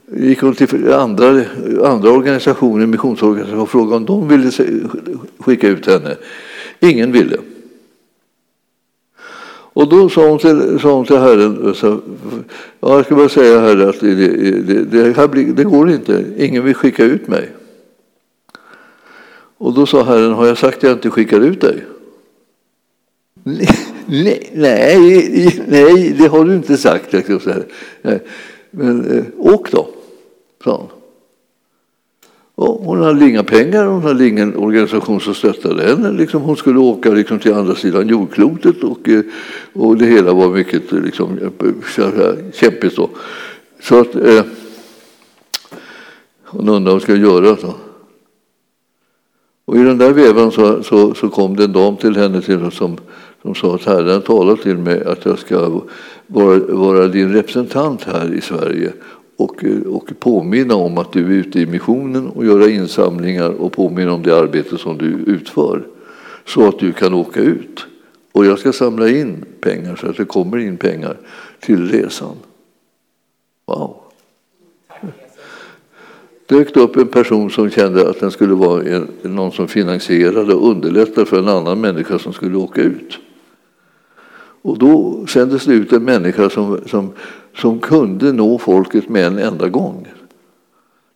gick 0.06 0.40
hon 0.40 0.54
till 0.54 0.92
andra, 0.92 1.44
andra 1.84 2.10
organisationer, 2.10 2.86
missionsorganisationer 2.86 3.62
och 3.62 3.70
frågade 3.70 3.96
om 3.96 4.04
de 4.04 4.28
ville 4.28 4.50
skicka 5.38 5.68
ut 5.68 5.86
henne. 5.86 6.16
Ingen 6.80 7.12
ville. 7.12 7.36
Och 9.74 9.88
då 9.88 10.08
sa 10.08 10.28
hon 10.28 10.38
till, 10.38 10.78
sa 10.80 10.92
hon 10.92 11.06
till 11.06 11.16
Herren, 11.16 11.74
så, 11.74 12.00
ja, 12.80 12.96
jag 12.96 13.04
ska 13.04 13.14
bara 13.14 13.28
säga 13.28 13.60
herre 13.60 13.88
att 13.88 14.00
det, 14.00 14.14
det, 14.14 14.84
det, 14.84 15.16
här 15.16 15.28
blir, 15.28 15.52
det 15.52 15.64
går 15.64 15.90
inte, 15.90 16.24
ingen 16.38 16.64
vill 16.64 16.74
skicka 16.74 17.04
ut 17.04 17.28
mig. 17.28 17.50
Och 19.58 19.74
då 19.74 19.86
sa 19.86 20.02
Herren, 20.02 20.32
har 20.32 20.46
jag 20.46 20.58
sagt 20.58 20.76
att 20.76 20.82
jag 20.82 20.92
inte 20.92 21.10
skickar 21.10 21.40
ut 21.40 21.60
dig? 21.60 21.84
Nej, 24.06 24.50
nej, 24.54 25.64
nej, 25.68 26.14
det 26.18 26.26
har 26.26 26.44
du 26.44 26.54
inte 26.54 26.76
sagt. 26.76 27.12
Liksom 27.12 27.40
men 28.76 29.18
eh, 29.18 29.24
åk 29.38 29.70
då 29.70 29.88
sa 30.64 30.76
hon. 30.76 30.88
Och 32.56 32.84
hon 32.84 33.02
hade 33.02 33.28
inga 33.28 33.44
pengar, 33.44 33.86
hon 33.86 34.02
hade 34.02 34.28
ingen 34.28 34.56
organisation 34.56 35.20
som 35.20 35.34
stöttade 35.34 35.82
henne. 35.82 36.12
Liksom 36.12 36.42
hon 36.42 36.56
skulle 36.56 36.78
åka 36.78 37.10
liksom 37.10 37.38
till 37.38 37.54
andra 37.54 37.74
sidan 37.74 38.08
jordklotet 38.08 38.82
och, 38.82 39.08
eh, 39.08 39.22
och 39.72 39.96
det 39.96 40.06
hela 40.06 40.32
var 40.32 40.48
mycket 40.48 40.92
eh, 40.92 41.00
liksom, 41.00 41.38
eh, 41.38 42.52
kämpigt. 42.52 42.96
Då. 42.96 43.10
Så 43.80 44.00
att 44.00 44.14
eh, 44.14 44.44
hon 46.44 46.68
undrade 46.68 46.84
vad 46.84 46.92
hon 46.92 47.00
skulle 47.00 47.26
göra. 47.26 47.56
Så. 47.56 47.74
Och 49.64 49.76
i 49.76 49.82
den 49.82 49.98
där 49.98 50.12
vevan 50.12 50.52
så, 50.52 50.82
så, 50.82 51.14
så 51.14 51.28
kom 51.28 51.56
det 51.56 51.64
en 51.64 51.72
dam 51.72 51.96
till 51.96 52.16
henne 52.16 52.42
till, 52.42 52.70
som, 52.70 52.96
de 53.44 53.54
sa 53.54 53.74
att 53.74 53.84
Herren 53.84 54.22
talar 54.22 54.56
till 54.56 54.76
mig 54.76 55.04
att 55.04 55.24
jag 55.24 55.38
ska 55.38 55.82
vara, 56.26 56.58
vara 56.58 57.08
din 57.08 57.32
representant 57.32 58.04
här 58.04 58.34
i 58.34 58.40
Sverige 58.40 58.92
och, 59.36 59.64
och 59.86 60.12
påminna 60.20 60.74
om 60.74 60.98
att 60.98 61.12
du 61.12 61.24
är 61.24 61.30
ute 61.30 61.60
i 61.60 61.66
missionen 61.66 62.28
och 62.28 62.46
göra 62.46 62.68
insamlingar 62.68 63.50
och 63.50 63.72
påminna 63.72 64.12
om 64.12 64.22
det 64.22 64.38
arbete 64.38 64.78
som 64.78 64.98
du 64.98 65.06
utför 65.26 65.86
så 66.46 66.68
att 66.68 66.78
du 66.78 66.92
kan 66.92 67.14
åka 67.14 67.40
ut. 67.40 67.86
Och 68.32 68.46
jag 68.46 68.58
ska 68.58 68.72
samla 68.72 69.08
in 69.08 69.44
pengar 69.60 69.96
så 69.96 70.06
att 70.06 70.16
det 70.16 70.24
kommer 70.24 70.58
in 70.58 70.76
pengar 70.76 71.16
till 71.60 71.90
resan. 71.90 72.36
Wow! 73.66 73.96
dök 76.46 76.74
det 76.74 76.80
upp 76.80 76.96
en 76.96 77.08
person 77.08 77.50
som 77.50 77.70
kände 77.70 78.10
att 78.10 78.20
den 78.20 78.30
skulle 78.30 78.54
vara 78.54 79.06
någon 79.22 79.52
som 79.52 79.68
finansierade 79.68 80.54
och 80.54 80.70
underlättade 80.70 81.26
för 81.26 81.38
en 81.38 81.48
annan 81.48 81.80
människa 81.80 82.18
som 82.18 82.32
skulle 82.32 82.56
åka 82.56 82.82
ut. 82.82 83.18
Och 84.64 84.78
då 84.78 85.26
sändes 85.26 85.64
det 85.64 85.74
ut 85.74 85.92
en 85.92 86.04
människa 86.04 86.50
som, 86.50 86.78
som, 86.86 87.12
som 87.56 87.78
kunde 87.78 88.32
nå 88.32 88.58
folket 88.58 89.08
med 89.08 89.26
en 89.26 89.38
enda 89.38 89.68
gång. 89.68 90.06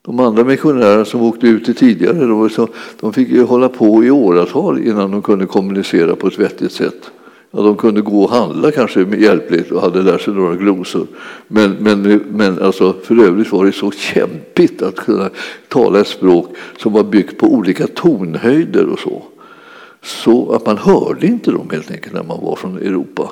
De 0.03 0.21
andra 0.21 0.45
missionärerna 0.45 1.05
som 1.05 1.23
åkte 1.23 1.47
ut 1.47 1.79
tidigare 1.79 2.27
de, 2.27 2.51
så, 2.51 2.69
de 3.01 3.13
fick 3.13 3.29
ju 3.29 3.43
hålla 3.43 3.69
på 3.69 4.05
i 4.05 4.11
åratal 4.11 4.79
innan 4.79 5.11
de 5.11 5.23
kunde 5.23 5.47
kommunicera 5.47 6.17
på 6.17 6.27
ett 6.27 6.39
vettigt 6.39 6.73
sätt. 6.73 7.11
Ja, 7.51 7.63
de 7.63 7.77
kunde 7.77 8.01
gå 8.01 8.23
och 8.23 8.31
handla 8.31 8.71
kanske 8.71 9.17
hjälpligt 9.17 9.73
och 9.73 9.81
hade 9.81 10.03
lärt 10.03 10.21
sig 10.21 10.35
några 10.35 10.55
glosor. 10.55 11.07
Men, 11.47 11.77
men, 11.81 12.23
men 12.31 12.63
alltså, 12.63 12.95
för 13.03 13.25
övrigt 13.25 13.53
var 13.53 13.65
det 13.65 13.73
så 13.73 13.91
kämpigt 13.91 14.83
att 14.83 14.97
kunna 14.97 15.31
tala 15.69 16.01
ett 16.01 16.07
språk 16.07 16.57
som 16.79 16.93
var 16.93 17.05
byggt 17.05 17.39
på 17.39 17.47
olika 17.47 17.87
tonhöjder 17.87 18.87
och 18.87 18.99
så. 18.99 19.23
Så 20.03 20.53
att 20.53 20.67
man 20.67 20.79
hörde 20.79 21.27
inte 21.27 21.51
dem 21.51 21.71
helt 21.71 21.91
enkelt 21.91 22.15
när 22.15 22.23
man 22.23 22.45
var 22.45 22.57
från 22.57 22.77
Europa. 22.77 23.31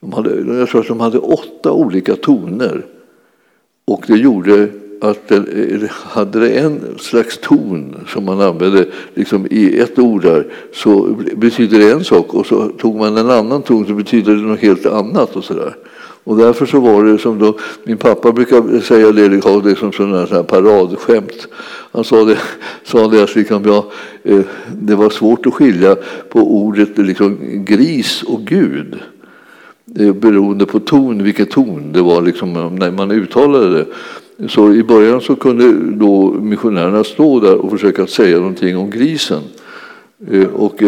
De 0.00 0.12
hade, 0.12 0.58
jag 0.58 0.68
tror 0.68 0.80
att 0.80 0.88
de 0.88 1.00
hade 1.00 1.18
åtta 1.18 1.72
olika 1.72 2.16
toner. 2.16 2.86
Och 3.84 4.04
det 4.06 4.16
gjorde 4.16 4.68
att 5.00 5.28
det, 5.28 5.90
hade 5.90 6.40
det 6.40 6.58
en 6.58 6.98
slags 6.98 7.38
ton 7.38 7.96
som 8.08 8.24
man 8.24 8.40
använde 8.40 8.86
liksom 9.14 9.46
i 9.50 9.78
ett 9.78 9.98
ord 9.98 10.22
där 10.22 10.46
så 10.72 11.16
betyder 11.36 11.78
det 11.78 11.92
en 11.92 12.04
sak 12.04 12.34
och 12.34 12.46
så 12.46 12.68
tog 12.68 12.96
man 12.96 13.16
en 13.16 13.30
annan 13.30 13.62
ton 13.62 13.86
så 13.86 13.94
betyder 13.94 14.34
det 14.34 14.42
något 14.42 14.60
helt 14.60 14.86
annat 14.86 15.36
och 15.36 15.44
sådär. 15.44 15.76
Och 16.24 16.36
därför 16.36 16.66
så 16.66 16.80
var 16.80 17.04
det 17.04 17.18
som 17.18 17.38
då, 17.38 17.58
min 17.84 17.96
pappa 17.96 18.32
brukar 18.32 18.80
säga 18.80 19.12
det, 19.12 19.44
ha 19.44 19.60
det 19.60 19.76
som 19.76 19.92
sådana 19.92 20.26
här 20.26 20.42
paradskämt. 20.42 21.48
Han 21.92 22.04
sa 22.04 22.24
det, 22.24 22.38
sa 22.84 23.08
det 23.08 23.22
att 23.22 23.36
liksom, 23.36 23.62
ja, 23.66 23.90
eh, 24.22 24.40
det 24.72 24.94
var 24.94 25.10
svårt 25.10 25.46
att 25.46 25.54
skilja 25.54 25.96
på 26.28 26.56
ordet 26.56 26.98
liksom, 26.98 27.38
gris 27.64 28.22
och 28.22 28.40
Gud 28.40 28.94
eh, 29.98 30.12
beroende 30.12 30.66
på 30.66 30.80
ton, 30.80 31.22
vilken 31.22 31.46
ton 31.46 31.92
det 31.92 32.02
var 32.02 32.22
liksom, 32.22 32.52
när 32.78 32.90
man 32.90 33.10
uttalade 33.10 33.70
det. 33.70 33.86
Så 34.48 34.72
i 34.72 34.82
början 34.82 35.20
så 35.20 35.36
kunde 35.36 35.96
då 35.96 36.32
missionärerna 36.32 37.04
stå 37.04 37.40
där 37.40 37.54
och 37.54 37.70
försöka 37.70 38.06
säga 38.06 38.38
någonting 38.38 38.76
om 38.76 38.90
grisen. 38.90 39.42
Eh, 40.30 40.46
och 40.46 40.82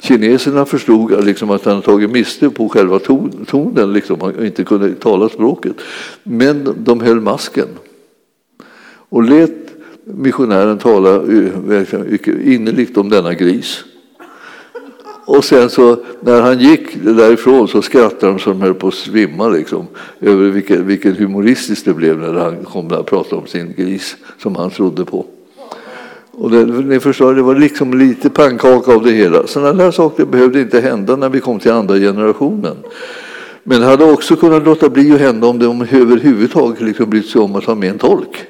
kineserna 0.00 0.64
förstod 0.64 1.24
liksom 1.24 1.50
att 1.50 1.64
han 1.64 1.82
tagit 1.82 2.10
miste 2.10 2.50
på 2.50 2.68
själva 2.68 2.98
ton, 2.98 3.46
tonen, 3.48 3.92
liksom, 3.92 4.20
han 4.20 4.46
inte 4.46 4.64
kunde 4.64 4.94
tala 4.94 5.28
språket. 5.28 5.76
Men 6.22 6.74
de 6.76 7.00
höll 7.00 7.20
masken 7.20 7.68
och 9.08 9.22
lät 9.22 9.68
missionären 10.04 10.78
tala 10.78 11.14
eh, 11.14 12.54
innerligt 12.54 12.96
om 12.96 13.08
denna 13.08 13.34
gris. 13.34 13.84
Och 15.24 15.44
sen 15.44 15.70
så 15.70 15.96
när 16.20 16.40
han 16.40 16.58
gick 16.58 17.04
därifrån 17.04 17.68
så 17.68 17.82
skrattade 17.82 18.32
de 18.32 18.38
så 18.38 18.50
de 18.50 18.62
höll 18.62 18.74
på 18.74 18.88
att 18.88 18.94
svimma 18.94 19.48
liksom, 19.48 19.86
över 20.20 20.48
vilket 20.48 20.80
vilken 20.80 21.16
humoristiskt 21.16 21.84
det 21.84 21.94
blev 21.94 22.18
när 22.18 22.34
han 22.34 22.64
kom 22.64 22.88
där 22.88 22.98
och 22.98 23.06
pratade 23.06 23.36
om 23.36 23.46
sin 23.46 23.74
gris 23.76 24.16
som 24.38 24.56
han 24.56 24.70
trodde 24.70 25.04
på. 25.04 25.26
Och 26.40 26.50
det, 26.50 26.64
ni 26.64 27.00
förstår, 27.00 27.34
det 27.34 27.42
var 27.42 27.54
liksom 27.54 27.98
lite 27.98 28.30
pannkaka 28.30 28.92
av 28.92 29.04
det 29.04 29.10
hela. 29.10 29.46
Sådana 29.46 29.72
där 29.72 29.90
saker 29.90 30.24
behövde 30.24 30.60
inte 30.60 30.80
hända 30.80 31.16
när 31.16 31.28
vi 31.28 31.40
kom 31.40 31.58
till 31.58 31.72
andra 31.72 31.94
generationen. 31.94 32.76
Men 33.62 33.80
det 33.80 33.86
hade 33.86 34.04
också 34.04 34.36
kunnat 34.36 34.64
låta 34.64 34.88
bli 34.88 35.12
att 35.12 35.20
hända 35.20 35.46
om 35.46 35.58
de 35.58 35.80
överhuvudtaget 35.80 36.80
liksom 36.80 37.10
brytt 37.10 37.26
sig 37.26 37.40
om 37.40 37.56
att 37.56 37.64
ha 37.64 37.74
med 37.74 37.90
en 37.90 37.98
tolk. 37.98 38.46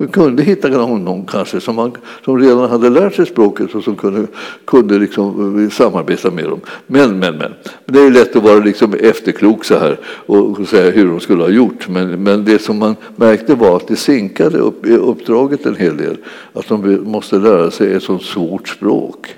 Man 0.00 0.08
kunde 0.08 0.42
hitta 0.42 0.68
någon 0.68 1.26
kanske 1.26 1.60
som, 1.60 1.76
man, 1.76 1.92
som 2.24 2.38
redan 2.38 2.70
hade 2.70 2.90
lärt 2.90 3.14
sig 3.14 3.26
språket 3.26 3.74
och 3.74 3.84
som 3.84 3.96
kunde, 3.96 4.26
kunde 4.64 4.98
liksom 4.98 5.64
eh, 5.64 5.70
samarbeta 5.70 6.30
med 6.30 6.44
dem. 6.44 6.60
Men, 6.86 7.18
men, 7.18 7.36
men. 7.36 7.54
Det 7.84 8.00
är 8.00 8.10
lätt 8.10 8.36
att 8.36 8.42
vara 8.42 8.58
liksom 8.58 8.94
efterklok 8.94 9.64
så 9.64 9.78
här 9.78 9.98
och 10.06 10.68
säga 10.68 10.90
hur 10.90 11.06
de 11.06 11.20
skulle 11.20 11.42
ha 11.42 11.50
gjort. 11.50 11.88
Men, 11.88 12.22
men 12.22 12.44
det 12.44 12.58
som 12.58 12.78
man 12.78 12.96
märkte 13.16 13.54
var 13.54 13.76
att 13.76 13.88
det 13.88 13.96
sinkade 13.96 14.58
upp, 14.58 14.86
uppdraget 14.86 15.66
en 15.66 15.76
hel 15.76 15.96
del. 15.96 16.16
Att 16.52 16.68
de 16.68 17.10
måste 17.10 17.36
lära 17.36 17.70
sig 17.70 17.94
ett 17.94 18.02
sådant 18.02 18.22
svårt 18.22 18.68
språk. 18.68 19.36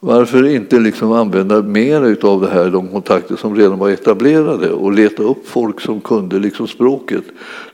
Varför 0.00 0.46
inte 0.46 0.78
liksom 0.78 1.12
använda 1.12 1.62
mer 1.62 2.16
av 2.22 2.40
det 2.40 2.48
här, 2.48 2.70
de 2.70 2.88
kontakter 2.88 3.36
som 3.36 3.56
redan 3.56 3.78
var 3.78 3.90
etablerade 3.90 4.70
och 4.70 4.92
leta 4.92 5.22
upp 5.22 5.48
folk 5.48 5.80
som 5.80 6.00
kunde 6.00 6.38
liksom 6.38 6.68
språket. 6.68 7.24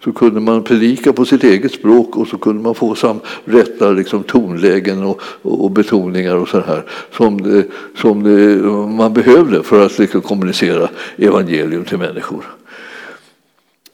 Så 0.04 0.12
kunde 0.12 0.40
man 0.40 0.62
predika 0.62 1.12
på 1.12 1.24
sitt 1.24 1.44
eget 1.44 1.72
språk 1.72 2.16
och 2.16 2.28
så 2.28 2.38
kunde 2.38 2.62
man 2.62 2.74
få 2.74 2.94
sam 2.94 3.20
rätta 3.44 3.90
liksom 3.90 4.22
tonlägen 4.22 5.02
och, 5.02 5.20
och, 5.42 5.64
och 5.64 5.70
betoningar 5.70 6.36
och 6.36 6.48
så 6.48 6.60
här 6.60 6.84
som, 7.16 7.42
det, 7.42 7.64
som 7.96 8.22
det, 8.22 8.62
man 8.96 9.12
behövde 9.12 9.62
för 9.62 9.86
att 9.86 9.98
liksom 9.98 10.20
kommunicera 10.20 10.88
evangelium 11.16 11.84
till 11.84 11.98
människor. 11.98 12.44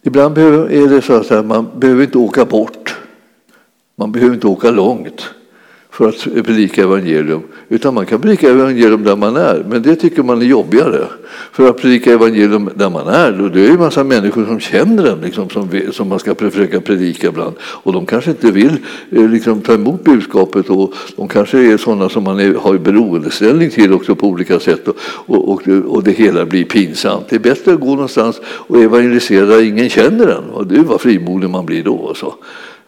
Ibland 0.02 0.38
är 0.38 0.88
det 0.88 1.02
så 1.02 1.14
att 1.14 1.46
man 1.46 1.66
behöver 1.76 2.02
inte 2.02 2.18
åka 2.18 2.44
bort. 2.44 2.96
Man 3.96 4.12
behöver 4.12 4.34
inte 4.34 4.46
åka 4.46 4.70
långt 4.70 5.30
för 5.98 6.08
att 6.08 6.44
predika 6.46 6.82
evangelium. 6.82 7.42
Utan 7.68 7.94
man 7.94 8.06
kan 8.06 8.20
predika 8.20 8.50
evangelium 8.50 9.04
där 9.04 9.16
man 9.16 9.36
är. 9.36 9.64
Men 9.68 9.82
det 9.82 9.96
tycker 9.96 10.22
man 10.22 10.42
är 10.42 10.46
jobbigare. 10.46 11.04
För 11.52 11.68
att 11.68 11.80
predika 11.80 12.12
evangelium 12.12 12.70
där 12.74 12.90
man 12.90 13.08
är, 13.08 13.32
då 13.32 13.48
det 13.48 13.60
är 13.60 13.66
det 13.66 13.72
en 13.72 13.78
massa 13.78 14.04
människor 14.04 14.44
som 14.46 14.60
känner 14.60 15.02
den 15.02 15.20
liksom, 15.20 15.50
som, 15.50 15.68
som 15.92 16.08
man 16.08 16.18
ska 16.18 16.34
försöka 16.34 16.80
predika 16.80 17.32
bland. 17.32 17.54
Och 17.60 17.92
de 17.92 18.06
kanske 18.06 18.30
inte 18.30 18.50
vill 18.50 18.76
eh, 19.10 19.28
liksom, 19.28 19.60
ta 19.60 19.74
emot 19.74 20.04
budskapet 20.04 20.70
och 20.70 20.94
de 21.16 21.28
kanske 21.28 21.58
är 21.58 21.76
sådana 21.76 22.08
som 22.08 22.24
man 22.24 22.40
är, 22.40 22.54
har 22.54 22.78
beroendeställning 22.78 23.70
till 23.70 23.92
också 23.92 24.14
på 24.14 24.26
olika 24.26 24.60
sätt. 24.60 24.88
Och, 24.88 24.96
och, 25.26 25.48
och, 25.48 25.68
och, 25.68 26.02
det 26.02 26.12
hela 26.12 26.46
blir 26.46 26.64
pinsamt. 26.64 27.28
Det 27.28 27.36
är 27.36 27.40
bättre 27.40 27.72
att 27.72 27.80
gå 27.80 27.90
någonstans 27.90 28.40
och 28.44 28.82
evangelisera 28.82 29.46
där 29.46 29.62
ingen 29.62 29.90
känner 29.90 30.26
den. 30.26 30.44
Och 30.44 30.66
det 30.66 30.78
vad 30.78 31.00
frimodig 31.00 31.50
man 31.50 31.66
blir 31.66 31.84
då. 31.84 32.12
Så. 32.14 32.34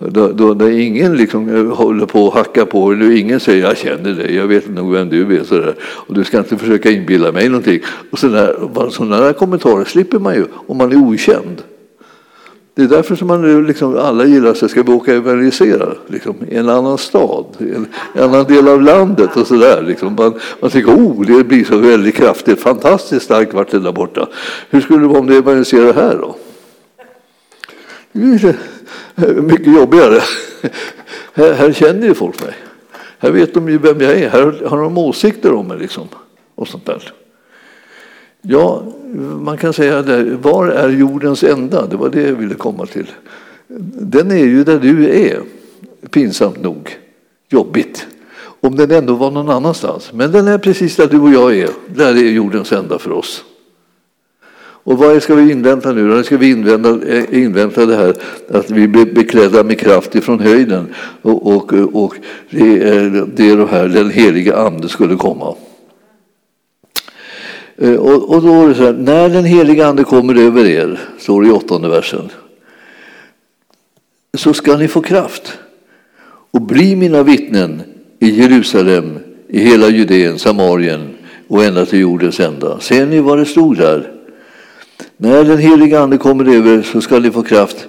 Då, 0.08 0.28
då, 0.28 0.54
då 0.54 0.70
ingen 0.70 1.16
liksom 1.16 1.48
eh, 1.48 1.76
håller 1.76 2.06
på 2.06 2.26
och 2.26 2.34
hackar 2.34 2.64
på 2.64 2.82
och 2.82 2.94
ingen 2.94 3.40
säger 3.40 3.66
jag 3.66 3.76
känner 3.76 4.12
dig, 4.12 4.34
jag 4.34 4.46
vet 4.46 4.68
nog 4.68 4.92
vem 4.92 5.08
du 5.08 5.36
är. 5.36 5.44
Så 5.44 5.62
Och 5.82 6.14
du 6.14 6.24
ska 6.24 6.38
inte 6.38 6.56
försöka 6.56 6.90
inbilla 6.90 7.32
mig 7.32 7.48
någonting. 7.48 7.80
Och 8.10 8.18
sådana 8.18 9.20
där 9.20 9.32
kommentarer 9.32 9.84
slipper 9.84 10.18
man 10.18 10.34
ju 10.34 10.44
om 10.66 10.76
man 10.76 10.92
är 10.92 10.96
okänd. 10.96 11.62
Det 12.74 12.82
är 12.82 12.88
därför 12.88 13.16
som 13.16 13.28
man 13.28 13.66
liksom, 13.66 13.98
alla 13.98 14.24
gillar 14.24 14.54
sig, 14.54 14.68
ska 14.68 14.82
vi 14.82 14.92
åka 14.92 15.10
och 15.10 15.16
evangelisera 15.16 15.94
liksom, 16.06 16.34
i 16.48 16.56
en 16.56 16.68
annan 16.68 16.98
stad, 16.98 17.44
i 17.58 17.64
en, 17.64 17.86
en 18.14 18.22
annan 18.22 18.44
del 18.44 18.68
av 18.68 18.82
landet 18.82 19.36
och 19.36 19.46
sådär. 19.46 19.82
Liksom. 19.82 20.14
Man, 20.18 20.34
man 20.60 20.70
tycker 20.70 20.92
oh, 20.92 21.26
det 21.26 21.44
blir 21.44 21.64
så 21.64 21.78
väldigt 21.78 22.14
kraftigt, 22.14 22.60
fantastiskt 22.60 23.24
starkt 23.24 23.54
vart 23.54 23.70
det 23.70 23.78
där 23.78 23.92
borta. 23.92 24.28
Hur 24.70 24.80
skulle 24.80 25.00
det 25.00 25.06
vara 25.06 25.18
om 25.18 25.26
du 25.26 25.36
evangeliserar 25.36 25.92
här 25.92 26.18
då? 26.20 26.36
Eh, 29.16 29.35
mycket 29.35 29.74
jobbigare. 29.74 30.20
Här, 31.35 31.53
här, 31.53 31.72
känner 31.72 32.07
ju 32.07 32.14
folk 32.14 32.40
mig. 32.40 32.55
Här 33.18 33.31
vet 33.31 33.55
de 33.55 33.68
ju 33.68 33.79
vem 33.79 34.00
jag 34.00 34.12
är. 34.12 34.29
Här 34.29 34.66
har 34.66 34.83
de 34.83 34.98
åsikter 34.98 35.53
om 35.53 35.66
mig. 35.66 35.79
Liksom, 35.79 36.09
och 36.55 36.68
sånt 36.68 36.87
där. 36.87 37.12
Ja, 38.42 38.83
man 39.40 39.59
kan 39.59 39.72
säga 39.72 40.03
det. 40.03 40.24
Var 40.24 40.66
är 40.66 40.88
jordens 40.88 41.42
ända? 41.42 41.87
Det 41.87 41.96
var 41.96 42.09
det 42.09 42.22
jag 42.22 42.35
ville 42.35 42.55
komma 42.55 42.87
till. 42.87 43.07
Den 44.00 44.31
är 44.31 44.44
ju 44.44 44.64
där 44.64 44.79
du 44.79 45.09
är, 45.09 45.40
pinsamt 46.11 46.62
nog. 46.62 46.98
Jobbigt. 47.48 48.07
Om 48.61 48.76
den 48.76 48.90
ändå 48.90 49.14
var 49.14 49.31
någon 49.31 49.50
annanstans. 49.50 50.12
Men 50.12 50.33
den 50.33 50.48
är 50.48 50.59
precis 50.59 50.96
där 50.96 51.07
du 51.07 51.20
och 51.20 51.33
jag 51.33 51.59
är. 51.59 51.70
Där 51.87 52.11
är 52.11 52.31
jordens 52.31 52.72
ända 52.72 52.98
för 52.98 53.12
oss. 53.12 53.44
Och 54.90 54.98
vad 54.98 55.22
ska 55.22 55.35
vi 55.35 55.53
invänta 55.53 55.92
nu? 55.92 56.03
Nu 56.03 56.24
ska 56.24 56.37
vi 56.37 56.50
invänta, 56.50 57.07
eh, 57.09 57.42
invänta 57.42 57.87
det 57.87 57.96
här 57.96 58.14
att 58.50 58.70
vi 58.70 58.88
blir 58.88 59.07
beklädda 59.14 59.64
med 59.64 59.79
kraft 59.79 60.14
ifrån 60.14 60.40
höjden 60.40 60.94
och, 61.22 61.46
och, 61.46 61.72
och 61.72 62.14
det, 62.50 62.83
är, 62.83 63.26
det 63.37 63.50
är 63.50 63.57
det 63.57 63.66
här 63.66 63.88
den 63.88 64.11
heliga 64.11 64.57
ande 64.57 64.88
skulle 64.88 65.16
komma. 65.16 65.55
Eh, 67.76 67.94
och, 67.94 68.35
och 68.35 68.42
då 68.42 68.62
är 68.62 68.68
det 68.68 68.74
så 68.74 68.83
här, 68.83 68.92
när 68.92 69.29
den 69.29 69.44
heliga 69.44 69.87
ande 69.87 70.05
kommer 70.05 70.35
över 70.35 70.64
er, 70.64 71.00
står 71.18 71.42
det 71.42 71.48
i 71.48 71.53
åttonde 71.53 71.88
versen, 71.88 72.31
så 74.35 74.55
ska 74.55 74.76
ni 74.76 74.88
få 74.88 75.00
kraft 75.00 75.59
och 76.50 76.62
bli 76.62 76.96
mina 76.96 77.22
vittnen 77.22 77.83
i 78.18 78.31
Jerusalem, 78.31 79.18
i 79.48 79.61
hela 79.61 79.88
Judeen, 79.88 80.38
Samarien 80.38 81.09
och 81.48 81.64
ända 81.64 81.87
till 81.87 82.00
jordens 82.00 82.40
ända. 82.40 82.81
Ser 82.81 83.07
ni 83.07 83.20
vad 83.20 83.38
det 83.38 83.46
stod 83.46 83.76
där? 83.76 84.19
När 85.22 85.44
den 85.44 85.59
helige 85.59 86.00
Ande 86.00 86.18
kommer 86.18 86.54
över 86.54 86.83
så 86.83 87.00
ska 87.00 87.18
ni 87.18 87.30
få 87.30 87.42
kraft. 87.42 87.88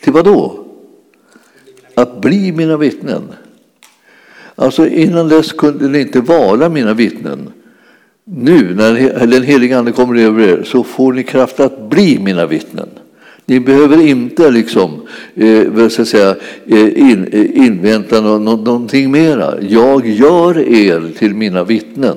Till 0.00 0.12
vad 0.12 0.24
då? 0.24 0.64
Att 1.94 2.20
bli 2.20 2.52
mina 2.52 2.76
vittnen. 2.76 3.22
Alltså 4.54 4.86
innan 4.86 5.28
dess 5.28 5.52
kunde 5.52 5.88
ni 5.88 6.00
inte 6.00 6.20
vara 6.20 6.68
mina 6.68 6.94
vittnen. 6.94 7.52
Nu 8.24 8.74
när 8.74 9.26
den 9.26 9.42
helige 9.42 9.78
Ande 9.78 9.92
kommer 9.92 10.20
över 10.20 10.42
er 10.42 10.62
så 10.62 10.84
får 10.84 11.12
ni 11.12 11.22
kraft 11.22 11.60
att 11.60 11.90
bli 11.90 12.18
mina 12.18 12.46
vittnen. 12.46 12.88
Ni 13.44 13.60
behöver 13.60 14.06
inte 14.06 14.50
liksom, 14.50 15.02
eh, 15.34 15.88
ska 15.88 16.04
säga, 16.04 16.36
eh, 16.66 16.98
in, 16.98 17.28
eh, 17.32 17.66
invänta 17.66 18.20
no, 18.20 18.38
no, 18.38 18.56
någonting 18.56 19.10
mera. 19.10 19.62
Jag 19.62 20.06
gör 20.06 20.58
er 20.58 21.12
till 21.18 21.34
mina 21.34 21.64
vittnen 21.64 22.16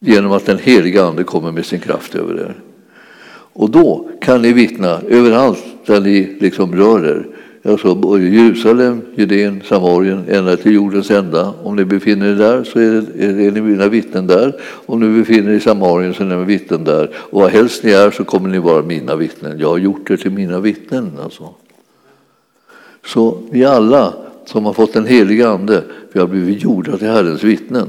genom 0.00 0.32
att 0.32 0.46
den 0.46 0.58
heliga 0.58 1.04
Ande 1.04 1.24
kommer 1.24 1.52
med 1.52 1.66
sin 1.66 1.80
kraft 1.80 2.14
över 2.14 2.34
er. 2.34 2.56
Och 3.58 3.70
då 3.70 4.08
kan 4.20 4.42
ni 4.42 4.52
vittna 4.52 5.00
överallt 5.08 5.64
där 5.86 6.00
ni 6.00 6.36
liksom 6.40 6.74
rör 6.74 7.06
er. 7.06 7.26
Alltså 7.70 8.18
Jerusalem, 8.18 9.02
Judeen, 9.14 9.62
Samarien, 9.64 10.24
ända 10.28 10.56
till 10.56 10.74
jordens 10.74 11.10
ända. 11.10 11.54
Om 11.62 11.76
ni 11.76 11.84
befinner 11.84 12.26
er 12.26 12.34
där 12.34 12.64
så 12.64 12.78
är, 12.78 13.04
det, 13.14 13.46
är 13.46 13.50
ni 13.50 13.60
mina 13.60 13.88
vittnen 13.88 14.26
där. 14.26 14.60
Om 14.86 15.00
ni 15.00 15.18
befinner 15.18 15.50
er 15.50 15.54
i 15.54 15.60
Samarien 15.60 16.14
så 16.14 16.22
är 16.22 16.26
ni 16.26 16.44
vittnen 16.44 16.84
där. 16.84 17.10
Och 17.16 17.40
vad 17.40 17.50
helst 17.50 17.82
ni 17.82 17.90
är 17.90 18.10
så 18.10 18.24
kommer 18.24 18.48
ni 18.48 18.58
vara 18.58 18.82
mina 18.82 19.16
vittnen. 19.16 19.58
Jag 19.58 19.68
har 19.68 19.78
gjort 19.78 20.10
er 20.10 20.16
till 20.16 20.32
mina 20.32 20.60
vittnen. 20.60 21.10
Alltså. 21.22 21.54
Så 23.06 23.38
vi 23.50 23.64
alla 23.64 24.14
som 24.44 24.64
har 24.64 24.72
fått 24.72 24.92
den 24.92 25.06
heliga 25.06 25.48
Ande, 25.48 25.82
vi 26.12 26.20
har 26.20 26.26
blivit 26.26 26.62
gjorda 26.62 26.98
till 26.98 27.08
Herrens 27.08 27.44
vittnen. 27.44 27.88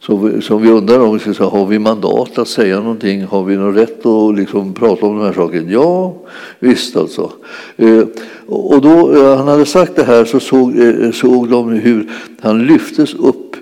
Så, 0.00 0.40
som 0.40 0.62
vi 0.62 0.70
undrar 0.70 1.00
om 1.00 1.18
vi 1.18 1.34
har 1.44 1.66
vi 1.66 1.78
mandat 1.78 2.38
att 2.38 2.48
säga 2.48 2.80
någonting? 2.80 3.24
Har 3.24 3.44
vi 3.44 3.56
någon 3.56 3.74
rätt 3.74 4.06
att 4.06 4.36
liksom 4.36 4.74
prata 4.74 5.06
om 5.06 5.18
de 5.18 5.24
här 5.24 5.32
sakerna? 5.32 5.70
Ja, 5.70 6.14
visst 6.58 6.96
alltså. 6.96 7.32
Eh, 7.76 8.04
och 8.46 8.80
då 8.80 9.14
eh, 9.16 9.36
han 9.36 9.48
hade 9.48 9.66
sagt 9.66 9.96
det 9.96 10.04
här 10.04 10.24
så 10.24 10.40
såg, 10.40 10.78
eh, 10.78 11.10
såg 11.10 11.48
de 11.48 11.68
hur 11.68 12.10
han 12.40 12.66
lyftes 12.66 13.14
upp 13.14 13.56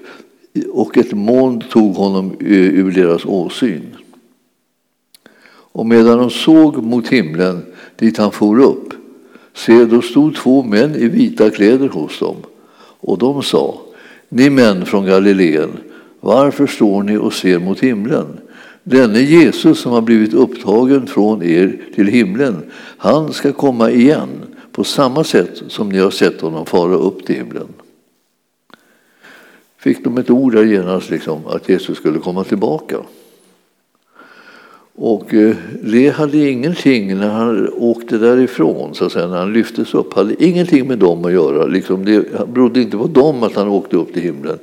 och 0.72 0.99
ett 0.99 1.12
moln 1.12 1.61
tog 1.61 1.94
honom 1.94 2.37
ur 2.40 2.90
deras 2.90 3.25
åsyn. 3.25 3.96
Och 5.49 5.87
medan 5.87 6.18
de 6.18 6.31
såg 6.31 6.83
mot 6.83 7.09
himlen 7.09 7.62
dit 7.99 8.18
han 8.18 8.33
for 8.33 8.61
upp, 8.61 8.92
se 9.55 9.85
då 9.85 10.03
stod 10.03 10.35
två 10.35 10.62
män 10.62 10.94
i 10.94 11.09
vita 11.09 11.51
kläder 11.51 11.88
hos 11.88 12.18
dem. 12.18 12.37
Och 13.01 13.18
de 13.18 13.42
sa, 13.42 13.81
ni 14.29 14.51
män 14.51 14.87
från 14.87 15.07
Galileen, 15.07 15.70
varför 16.27 16.67
står 16.67 17.03
ni 17.03 17.17
och 17.17 17.33
ser 17.33 17.59
mot 17.59 17.81
himlen? 17.81 18.27
Denne 18.83 19.21
Jesus 19.21 19.81
som 19.81 19.93
har 19.93 20.01
blivit 20.01 20.35
upptagen 20.35 21.07
från 21.07 21.43
er 21.43 21.81
till 21.95 22.07
himlen, 22.07 22.62
han 22.99 23.33
ska 23.33 23.53
komma 23.53 23.91
igen 23.91 24.29
på 24.73 24.85
samma 24.85 25.25
sätt 25.25 25.62
som 25.69 25.89
ni 25.89 25.99
har 25.99 26.11
sett 26.11 26.41
honom 26.41 26.67
fara 26.67 26.95
upp 26.95 27.27
till 27.27 27.35
himlen. 27.35 27.69
Fick 29.79 30.05
de 30.05 30.19
ett 30.19 30.31
ord 30.31 30.53
där 30.55 30.65
genast, 30.65 31.11
liksom, 31.11 31.47
att 31.47 31.69
Jesus 31.69 31.99
skulle 31.99 32.19
komma 32.19 32.45
tillbaka. 32.45 32.97
Och 34.99 35.35
eh, 35.35 35.57
det 35.83 36.09
hade 36.09 36.51
ingenting, 36.51 37.19
när 37.19 37.31
han 37.31 37.69
åkte 37.73 38.19
därifrån, 38.19 38.95
så 38.95 39.05
att 39.05 39.12
säga, 39.12 39.27
när 39.27 39.39
han 39.39 39.53
lyftes 39.53 39.95
upp, 39.95 40.15
hade 40.15 40.45
ingenting 40.45 40.89
med 40.89 40.99
dem 40.99 41.25
att 41.25 41.33
göra. 41.33 41.67
Liksom 41.67 42.05
det 42.05 42.47
berodde 42.55 42.81
inte 42.81 42.97
på 42.97 43.07
dem 43.07 43.43
att 43.43 43.55
han 43.55 43.69
åkte 43.69 43.97
upp 43.97 44.12
till 44.12 44.23
himlen. 44.23 44.59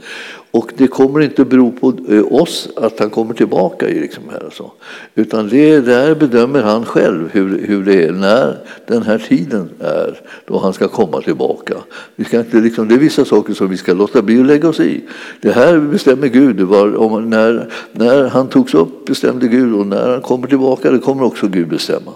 Och 0.55 0.71
det 0.77 0.87
kommer 0.87 1.19
inte 1.19 1.45
bero 1.45 1.71
på 1.71 1.93
eh, 2.09 2.33
oss 2.33 2.69
att 2.75 2.99
han 2.99 3.09
kommer 3.09 3.33
tillbaka. 3.33 3.85
Liksom 3.85 4.23
här 4.31 4.49
så. 4.51 4.71
Utan 5.15 5.49
det 5.49 5.79
där 5.79 6.15
bedömer 6.15 6.61
han 6.61 6.85
själv 6.85 7.29
hur, 7.31 7.67
hur 7.67 7.85
det 7.85 8.03
är 8.03 8.11
när 8.11 8.57
den 8.87 9.03
här 9.03 9.17
tiden 9.17 9.69
är 9.79 10.21
då 10.45 10.57
han 10.57 10.73
ska 10.73 10.87
komma 10.87 11.21
tillbaka. 11.21 11.75
Vi 12.15 12.25
ska 12.25 12.39
inte, 12.39 12.57
liksom, 12.57 12.87
det 12.87 12.95
är 12.95 12.99
vissa 12.99 13.25
saker 13.25 13.53
som 13.53 13.69
vi 13.69 13.77
ska 13.77 13.93
låta 13.93 14.21
bli 14.21 14.39
att 14.39 14.45
lägga 14.45 14.69
oss 14.69 14.79
i. 14.79 15.03
Det 15.41 15.51
här 15.51 15.79
bestämmer 15.79 16.27
Gud. 16.27 16.61
Var, 16.61 16.95
om, 16.95 17.29
när, 17.29 17.69
när 17.91 18.23
han 18.23 18.47
togs 18.47 18.73
upp 18.73 19.05
bestämde 19.05 19.47
Gud 19.47 19.73
och 19.73 19.87
när 19.87 20.09
han 20.09 20.21
kommer 20.21 20.47
tillbaka 20.47 20.91
det 20.91 20.99
kommer 20.99 21.23
också 21.23 21.47
Gud 21.47 21.67
bestämma. 21.67 22.11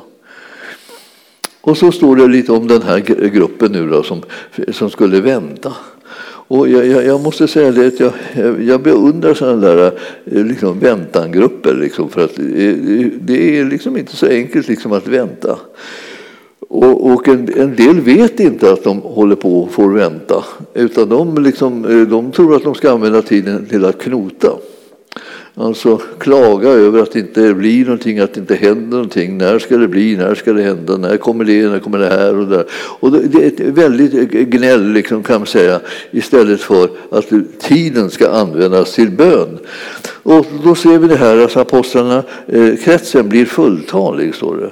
Och 1.61 1.77
så 1.77 1.91
står 1.91 2.15
det 2.15 2.27
lite 2.27 2.51
om 2.51 2.67
den 2.67 2.81
här 2.81 2.99
gruppen 3.29 3.71
nu 3.71 3.89
då, 3.89 4.03
som, 4.03 4.21
som 4.71 4.89
skulle 4.89 5.21
vänta. 5.21 5.73
Och 6.47 6.69
jag, 6.69 6.87
jag, 6.87 7.05
jag, 7.05 7.21
måste 7.21 7.47
säga 7.47 7.71
det 7.71 7.87
att 7.87 7.99
jag, 7.99 8.13
jag 8.61 8.81
beundrar 8.81 9.33
sådana 9.33 9.61
där 9.61 9.91
eh, 10.25 10.45
liksom, 10.45 10.79
väntangrupper. 10.79 11.73
Liksom, 11.73 12.09
för 12.09 12.23
att 12.23 12.35
det, 12.35 13.11
det 13.21 13.59
är 13.59 13.65
liksom 13.65 13.97
inte 13.97 14.15
så 14.15 14.27
enkelt 14.27 14.67
liksom, 14.67 14.91
att 14.91 15.07
vänta. 15.07 15.59
Och, 16.69 17.11
och 17.11 17.27
en, 17.27 17.49
en, 17.57 17.75
del 17.75 18.01
vet 18.01 18.39
inte 18.39 18.71
att 18.71 18.83
de 18.83 18.99
håller 19.01 19.35
på 19.35 19.61
och 19.61 19.71
får 19.71 19.91
vänta, 19.91 20.43
utan 20.73 21.09
de, 21.09 21.43
liksom, 21.43 21.85
eh, 21.85 22.07
de 22.07 22.31
tror 22.31 22.55
att 22.55 22.63
de 22.63 22.75
ska 22.75 22.91
använda 22.91 23.21
tiden 23.21 23.65
till 23.65 23.85
att 23.85 23.99
knota. 23.99 24.49
Alltså 25.59 26.01
klaga 26.19 26.69
över 26.69 27.01
att 27.01 27.11
det 27.11 27.19
inte 27.19 27.53
blir 27.53 27.85
någonting, 27.85 28.19
att 28.19 28.33
det 28.33 28.39
inte 28.39 28.55
händer 28.55 28.97
någonting. 28.97 29.37
När 29.37 29.59
ska 29.59 29.77
det 29.77 29.87
bli? 29.87 30.17
När 30.17 30.35
ska 30.35 30.53
det 30.53 30.63
hända? 30.63 30.97
När 30.97 31.17
kommer 31.17 31.45
det? 31.45 31.69
När 31.69 31.79
kommer 31.79 31.99
det 31.99 32.09
här 32.09 32.35
och 32.35 32.47
där? 32.47 32.65
Och 32.71 33.11
det 33.11 33.43
är 33.43 33.47
ett 33.47 33.59
väldigt 33.59 34.31
gnäll 34.31 34.91
liksom, 34.91 35.23
kan 35.23 35.39
man 35.39 35.47
säga 35.47 35.79
istället 36.11 36.61
för 36.61 36.89
att 37.11 37.31
tiden 37.59 38.09
ska 38.09 38.29
användas 38.29 38.93
till 38.93 39.11
bön. 39.11 39.59
Och 40.23 40.45
då 40.63 40.75
ser 40.75 40.99
vi 40.99 41.07
det 41.07 41.15
här 41.15 41.37
att 41.37 41.57
apostlarna, 41.57 42.23
eh, 42.47 42.75
kretsen 42.75 43.29
blir 43.29 43.45
fulltalig, 43.45 44.35
står 44.35 44.57
det. 44.57 44.71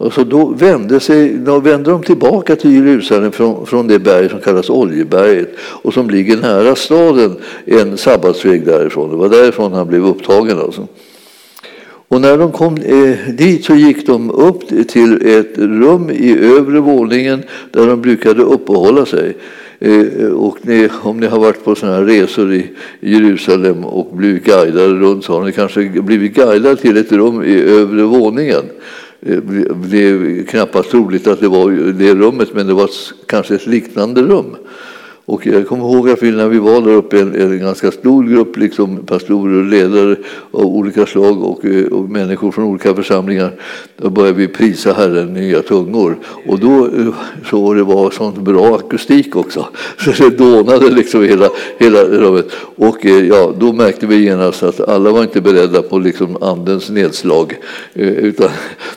Och 0.00 0.12
så 0.12 0.24
då 0.24 0.46
vände, 0.46 1.00
sig, 1.00 1.32
då 1.34 1.60
vände 1.60 1.90
de 1.90 2.02
tillbaka 2.02 2.56
till 2.56 2.74
Jerusalem 2.74 3.32
från, 3.32 3.66
från 3.66 3.86
det 3.86 3.98
berg 3.98 4.28
som 4.28 4.40
kallas 4.40 4.70
Oljeberget 4.70 5.54
och 5.58 5.94
som 5.94 6.10
ligger 6.10 6.36
nära 6.36 6.74
staden 6.74 7.36
en 7.64 7.96
sabbatsväg 7.96 8.66
därifrån. 8.66 9.10
Det 9.10 9.16
var 9.16 9.28
därifrån 9.28 9.72
han 9.72 9.88
blev 9.88 10.06
upptagen. 10.06 10.58
Alltså. 10.58 10.86
Och 12.08 12.20
när 12.20 12.38
de 12.38 12.52
kom 12.52 12.76
eh, 12.76 13.34
dit 13.34 13.64
så 13.64 13.74
gick 13.74 14.06
de 14.06 14.30
upp 14.30 14.88
till 14.88 15.26
ett 15.26 15.58
rum 15.58 16.10
i 16.10 16.38
övre 16.38 16.80
våningen 16.80 17.42
där 17.70 17.86
de 17.86 18.02
brukade 18.02 18.42
uppehålla 18.42 19.06
sig. 19.06 19.36
Eh, 19.78 20.26
och 20.32 20.58
ni, 20.62 20.88
om 21.02 21.20
ni 21.20 21.26
har 21.26 21.38
varit 21.38 21.64
på 21.64 21.74
sådana 21.74 21.96
här 21.96 22.04
resor 22.04 22.54
i 22.54 22.70
Jerusalem 23.00 23.84
och 23.84 24.16
blivit 24.16 24.44
guidade 24.44 24.94
runt 24.94 25.24
så 25.24 25.32
har 25.32 25.44
ni 25.44 25.52
kanske 25.52 25.88
blivit 25.88 26.34
guidade 26.34 26.76
till 26.76 26.96
ett 26.96 27.12
rum 27.12 27.42
i 27.44 27.62
övre 27.62 28.02
våningen. 28.02 28.64
Det 29.20 29.98
är 29.98 30.46
knappast 30.46 30.90
troligt 30.90 31.26
att 31.26 31.40
det 31.40 31.48
var 31.48 31.92
det 31.92 32.14
rummet, 32.14 32.48
men 32.54 32.66
det 32.66 32.74
var 32.74 32.90
kanske 33.26 33.54
ett 33.54 33.66
liknande 33.66 34.22
rum. 34.22 34.56
Och 35.30 35.46
jag 35.46 35.68
kommer 35.68 35.84
ihåg 35.84 36.10
att 36.10 36.22
vi, 36.22 36.30
när 36.30 36.48
vi 36.48 36.58
var 36.58 36.80
där 36.80 36.90
uppe, 36.90 37.20
en, 37.20 37.34
en 37.34 37.58
ganska 37.58 37.90
stor 37.90 38.24
grupp 38.24 38.56
liksom 38.56 39.06
pastorer 39.06 39.58
och 39.58 39.64
ledare 39.64 40.16
av 40.50 40.64
olika 40.64 41.06
slag 41.06 41.42
och, 41.42 41.64
eh, 41.64 41.86
och 41.86 42.10
människor 42.10 42.50
från 42.50 42.64
olika 42.64 42.94
församlingar, 42.94 43.52
då 43.96 44.10
började 44.10 44.38
vi 44.38 44.48
prisa 44.48 44.92
Herren 44.92 45.36
i 45.36 45.40
nya 45.40 45.62
tungor. 45.62 46.18
Och 46.46 46.58
då 46.58 46.86
eh, 46.86 47.14
så 47.50 47.74
det 47.74 47.82
var 47.82 48.10
sån 48.10 48.44
bra 48.44 48.76
akustik 48.76 49.36
också, 49.36 49.68
så 49.98 50.10
det 50.10 50.38
dånade 50.38 50.90
liksom 50.90 51.22
hela, 51.22 51.48
hela 51.78 52.04
rummet. 52.04 52.46
Och 52.76 53.06
eh, 53.06 53.26
ja, 53.26 53.54
då 53.58 53.72
märkte 53.72 54.06
vi 54.06 54.24
genast 54.24 54.62
att 54.62 54.80
alla 54.80 55.10
var 55.10 55.22
inte 55.22 55.40
beredda 55.40 55.82
på 55.82 55.98
liksom 55.98 56.42
andens 56.42 56.90
nedslag, 56.90 57.56
utan 57.94 58.48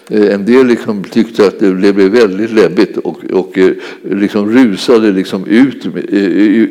en 0.08 0.46
del 0.46 0.68
liksom 0.68 1.04
tyckte 1.04 1.48
att 1.48 1.60
det 1.60 1.72
blev 1.72 1.96
väldigt 1.96 2.52
läbbigt 2.52 2.98
och, 2.98 3.18
och 3.34 3.58
liksom 4.02 4.50
rusade 4.50 5.12
liksom 5.12 5.46
ut 5.46 5.88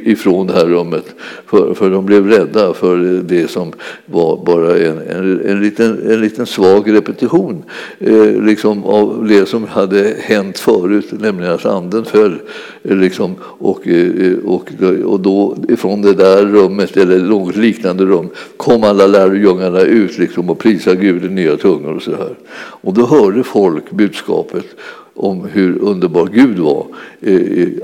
ifrån 0.04 0.46
det 0.46 0.52
här 0.52 0.66
rummet. 0.66 1.04
För, 1.46 1.74
för 1.74 1.90
de 1.90 2.06
blev 2.06 2.26
rädda 2.26 2.74
för 2.74 2.96
det 3.22 3.50
som 3.50 3.72
var 4.06 4.44
bara 4.46 4.78
en, 4.78 4.98
en, 4.98 5.40
en, 5.46 5.60
liten, 5.60 6.10
en 6.10 6.20
liten 6.20 6.46
svag 6.46 6.92
repetition 6.92 7.62
eh, 7.98 8.42
liksom 8.42 8.84
av 8.84 9.26
det 9.28 9.46
som 9.46 9.64
hade 9.64 10.14
hänt 10.20 10.58
förut, 10.58 11.06
nämligen 11.10 11.54
att 11.54 11.66
anden 11.66 12.04
föll. 12.04 12.38
Eh, 12.82 12.96
liksom, 12.96 13.34
och, 13.42 13.88
eh, 13.88 14.34
och, 14.44 14.72
och 15.04 15.20
då 15.20 15.56
ifrån 15.68 16.02
det 16.02 16.14
där 16.14 16.46
rummet, 16.46 16.96
eller 16.96 17.18
något 17.18 17.56
liknande 17.56 18.04
rum, 18.04 18.28
kom 18.56 18.84
alla 18.84 19.06
lärjungarna 19.06 19.80
ut 19.80 20.18
liksom, 20.18 20.50
och 20.50 20.58
prisade 20.58 20.96
Gud 20.96 21.24
i 21.24 21.28
nya 21.28 21.56
tungor. 21.56 21.92
Och, 21.96 22.02
så 22.02 22.10
här. 22.10 22.36
och 22.54 22.94
då 22.94 23.06
hörde 23.06 23.44
folk 23.44 23.90
budskapet 23.90 24.66
om 25.14 25.44
hur 25.44 25.78
underbar 25.78 26.26
Gud 26.26 26.58
var, 26.58 26.86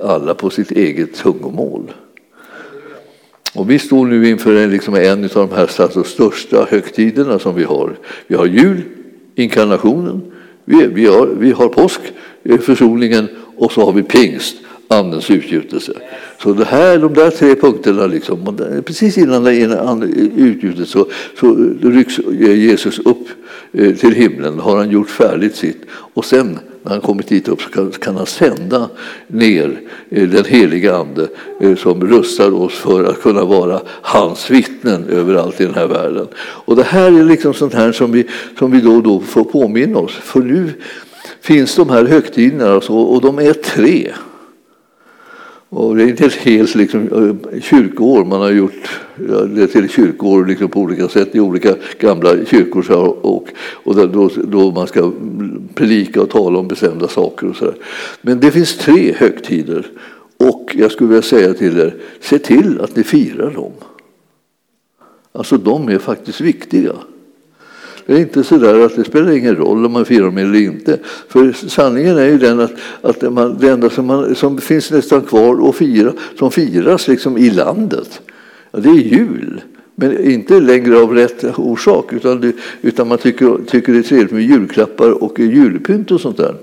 alla 0.03 0.35
på 0.35 0.51
sitt 0.51 0.71
eget 0.71 1.15
tungomål. 1.15 1.93
Och 3.55 3.71
vi 3.71 3.79
står 3.79 4.07
nu 4.07 4.29
inför 4.29 4.55
en, 4.55 4.71
liksom 4.71 4.95
en 4.95 5.25
av 5.25 5.31
de 5.31 5.51
här 5.51 5.81
alltså, 5.83 6.05
största 6.05 6.67
högtiderna 6.71 7.39
som 7.39 7.55
vi 7.55 7.65
har. 7.65 7.99
Vi 8.27 8.37
har 8.37 8.47
jul, 8.47 8.83
inkarnationen, 9.35 10.23
vi, 10.65 10.87
vi, 10.87 11.07
har, 11.07 11.27
vi 11.27 11.53
har 11.53 11.69
påsk, 11.69 12.01
eh, 12.43 12.59
försoningen 12.59 13.29
och 13.57 13.73
så 13.73 13.85
har 13.85 13.93
vi 13.93 14.03
pingst, 14.03 14.57
Andens 14.89 15.31
utgjutelse. 15.31 15.93
Så 16.43 16.53
det 16.53 16.65
här, 16.65 16.99
de 16.99 17.15
där 17.15 17.31
tre 17.31 17.55
punkterna, 17.55 18.07
liksom, 18.07 18.59
precis 18.87 19.19
innan 19.19 19.45
den 19.45 20.87
så, 20.87 21.07
så 21.41 21.55
rycks 21.83 22.19
Jesus 22.39 22.99
upp 22.99 23.29
eh, 23.73 23.95
till 23.95 24.13
himlen, 24.13 24.59
har 24.59 24.77
han 24.77 24.91
gjort 24.91 25.11
färdigt 25.11 25.57
sitt. 25.57 25.83
Och 25.91 26.25
sen 26.25 26.59
när 26.83 26.93
han 26.93 27.01
kommit 27.01 27.29
dit 27.29 27.49
upp 27.49 27.63
så 27.63 27.71
kan, 27.71 27.91
kan 27.91 28.17
han 28.17 28.27
sända 28.27 28.89
ner 29.27 29.81
eh, 30.11 30.29
den 30.29 30.45
heliga 30.45 30.97
Ande 30.97 31.29
eh, 31.61 31.77
som 31.77 32.07
rustar 32.07 32.55
oss 32.55 32.75
för 32.75 33.05
att 33.05 33.23
kunna 33.23 33.45
vara 33.45 33.81
hans 33.87 34.51
vittnen 34.51 35.09
överallt 35.09 35.61
i 35.61 35.65
den 35.65 35.75
här 35.75 35.87
världen. 35.87 36.27
Och 36.39 36.77
det 36.77 36.83
här 36.83 37.21
är 37.21 37.25
liksom 37.25 37.55
sånt 37.55 37.75
här 37.75 37.93
som 37.93 38.13
vi, 38.13 38.27
som 38.59 38.71
vi 38.71 38.81
då 38.81 38.93
och 38.93 39.03
då 39.03 39.21
får 39.21 39.45
påminna 39.45 39.99
oss. 39.99 40.13
För 40.13 40.41
nu 40.41 40.73
finns 41.41 41.77
de 41.77 41.91
här 41.91 42.05
högtiderna 42.05 42.73
alltså, 42.73 42.93
och 42.93 43.21
de 43.21 43.39
är 43.39 43.53
tre. 43.53 44.13
Och 45.71 45.97
det 45.97 46.03
är 46.03 46.09
inte 46.09 46.27
ett 46.27 46.35
helt 46.35 46.75
liksom, 46.75 47.09
eh, 47.53 47.61
kyrkoår. 47.61 48.25
Man 48.25 48.41
har 48.41 48.51
gjort 48.51 49.01
det 49.55 49.67
till 49.67 49.89
kyrkoår 49.89 50.47
liksom 50.47 50.69
på 50.69 50.81
olika 50.81 51.09
sätt 51.09 51.35
i 51.35 51.41
olika 51.41 51.75
gamla 51.99 52.45
kyrkor. 52.45 52.83
Så, 52.83 53.01
och, 53.07 53.49
och 53.59 54.09
då, 54.09 54.31
då 54.45 54.71
man 54.71 54.87
ska 54.87 55.13
predika 55.75 56.23
och 56.23 56.31
tala 56.31 56.59
om 56.59 56.69
bestämda 56.69 57.09
saker. 57.09 57.49
Och 57.49 57.57
så 57.57 57.65
där. 57.65 57.75
Men 58.23 58.41
det 58.41 58.51
finns 58.51 58.79
tre 58.79 59.13
högtider. 59.13 59.87
Och 60.37 60.71
jag 60.75 60.93
skulle 60.93 61.09
vilja 61.09 61.23
säga 61.23 61.55
till 61.55 61.79
er, 61.79 61.95
se 62.21 62.39
till 62.39 62.81
att 62.81 62.97
ni 62.97 63.03
firar 63.03 63.51
dem. 63.51 63.73
Alltså 65.33 65.57
de 65.57 65.89
är 65.89 65.99
faktiskt 65.99 66.41
viktiga. 66.41 66.93
Det 68.09 68.15
är 68.15 68.19
inte 68.19 68.45
så 68.45 68.57
där 68.57 68.85
att 68.85 68.97
det 68.97 69.05
spelar 69.05 69.33
ingen 69.33 69.57
roll 69.57 69.87
om 69.87 69.93
man 69.93 70.05
firar 70.05 70.25
dem 70.25 70.39
eller 70.39 70.61
inte. 70.61 70.99
För 71.29 71.53
sanningen 71.53 72.19
är 72.19 72.25
ju 72.25 72.39
den 72.39 72.61
att, 72.61 72.73
att 73.03 73.33
man, 73.33 73.59
det 73.61 73.69
enda 73.69 73.91
som, 73.91 74.07
man, 74.07 74.35
som 74.35 74.59
finns 74.59 74.91
nästan 74.91 75.23
kvar 75.23 75.69
att 75.69 75.77
fira, 75.77 76.13
som 76.39 76.51
firas 76.51 77.09
liksom 77.09 77.39
i 77.39 77.51
landet, 77.51 78.21
ja, 78.71 78.79
det 78.79 78.89
är 78.89 78.95
jul. 78.95 79.61
Men 80.01 80.31
inte 80.31 80.61
längre 80.61 80.99
av 80.99 81.15
rätt 81.15 81.45
orsak, 81.59 82.13
utan, 82.13 82.41
det, 82.41 82.53
utan 82.83 83.09
man 83.09 83.19
tycker, 83.19 83.59
tycker 83.67 83.93
det 83.93 83.99
är 83.99 84.03
trevligt 84.03 84.33
med 84.33 84.43
julklappar 84.43 85.23
och 85.23 85.39
julpynt 85.41 86.11
och 86.11 86.21
sånt 86.21 86.37
där. 86.37 86.55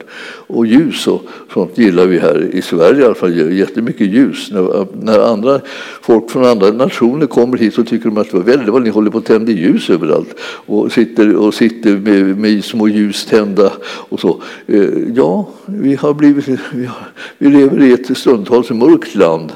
Och 0.47 0.65
ljus 0.65 1.07
och 1.07 1.21
sånt 1.53 1.77
gillar 1.77 2.05
vi 2.05 2.19
här 2.19 2.49
i 2.51 2.61
Sverige 2.61 3.01
i 3.01 3.05
alla 3.05 3.15
fall, 3.15 3.53
jättemycket 3.53 4.07
ljus. 4.07 4.51
När, 4.51 4.87
när 5.05 5.19
andra 5.19 5.61
folk 6.01 6.29
från 6.31 6.45
andra 6.45 6.71
nationer 6.71 7.27
kommer 7.27 7.57
hit 7.57 7.73
så 7.73 7.83
tycker 7.83 8.05
de 8.09 8.17
att 8.17 8.31
det 8.31 8.37
var 8.37 8.43
väldigt 8.43 8.69
vad 8.69 8.81
ni 8.81 8.89
håller 8.89 9.11
på 9.11 9.17
att 9.17 9.25
tända 9.25 9.51
ljus 9.51 9.89
överallt 9.89 10.39
och 10.65 10.91
sitter, 10.91 11.35
och 11.35 11.53
sitter 11.53 11.97
med, 11.97 12.37
med 12.37 12.63
små 12.63 12.87
ljus 12.87 13.25
tända 13.25 13.71
och 13.85 14.19
så. 14.19 14.41
Eh, 14.67 14.89
ja, 15.15 15.49
vi, 15.65 15.95
har 15.95 16.13
blivit, 16.13 16.47
vi, 16.73 16.85
har, 16.85 17.07
vi 17.37 17.49
lever 17.49 17.83
i 17.83 17.93
ett 17.93 18.17
stundtals 18.17 18.69
mörkt 18.69 19.15
land 19.15 19.51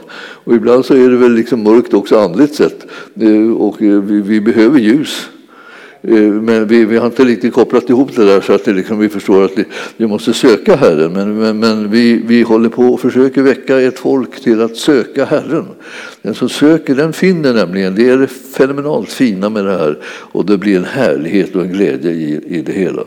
och 0.50 0.56
ibland 0.56 0.86
så 0.86 0.94
är 0.94 1.10
det 1.10 1.18
väl 1.18 1.34
liksom 1.34 1.64
mörkt 1.64 1.94
också 1.94 2.20
andligt 2.20 2.56
sett. 2.56 2.86
Eh, 3.22 3.52
och 3.52 3.82
eh, 3.82 4.00
vi, 4.00 4.22
vi 4.22 4.42
behöver 4.42 4.80
ljus. 4.80 5.30
Eh, 6.02 6.18
men 6.18 6.68
vi, 6.68 6.86
vi, 6.86 6.98
har 6.98 7.06
inte 7.06 7.24
riktigt 7.24 7.54
kopplat 7.54 7.90
ihop 7.90 8.16
det 8.16 8.26
där 8.26 8.42
så 8.42 8.54
att 8.54 8.66
det 8.66 8.74
liksom, 8.74 9.00
vi 9.00 9.10
förstår 9.10 9.46
att 9.46 9.58
vi, 9.58 9.66
vi 9.98 10.08
måste 10.08 10.34
söka 10.34 10.76
Herren. 10.76 11.14
Men, 11.14 11.38
men, 11.38 11.60
men, 11.60 11.92
vi, 11.92 12.22
vi 12.26 12.42
håller 12.42 12.70
på 12.70 12.84
och 12.84 13.00
försöker 13.00 13.42
väcka 13.42 13.82
ett 13.82 14.00
folk 14.00 14.44
till 14.44 14.62
att 14.62 14.76
söka 14.76 15.26
Herren. 15.26 15.66
Den 16.22 16.36
som 16.36 16.50
söker 16.50 16.96
den 16.96 17.14
finner 17.14 17.54
nämligen. 17.54 17.96
Det 17.96 18.10
är 18.10 18.18
det 18.18 18.28
fenomenalt 18.28 19.12
fina 19.12 19.50
med 19.50 19.66
det 19.66 19.78
här. 19.78 19.98
Och 20.06 20.46
det 20.46 20.58
blir 20.58 20.78
en 20.78 20.86
härlighet 20.86 21.56
och 21.56 21.62
en 21.62 21.72
glädje 21.72 22.12
i, 22.12 22.42
i 22.48 22.62
det 22.62 22.74
hela. 22.74 23.04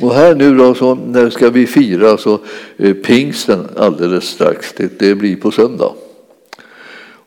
Och 0.00 0.14
här 0.14 0.34
nu 0.34 0.56
då 0.56 0.74
så 0.74 0.94
när 0.94 1.30
ska 1.30 1.50
vi 1.50 1.66
fira 1.66 2.16
så, 2.16 2.40
eh, 2.76 2.94
pingsten 2.94 3.68
alldeles 3.76 4.24
strax. 4.24 4.72
Det, 4.76 4.98
det 4.98 5.14
blir 5.14 5.36
på 5.36 5.50
söndag. 5.50 5.92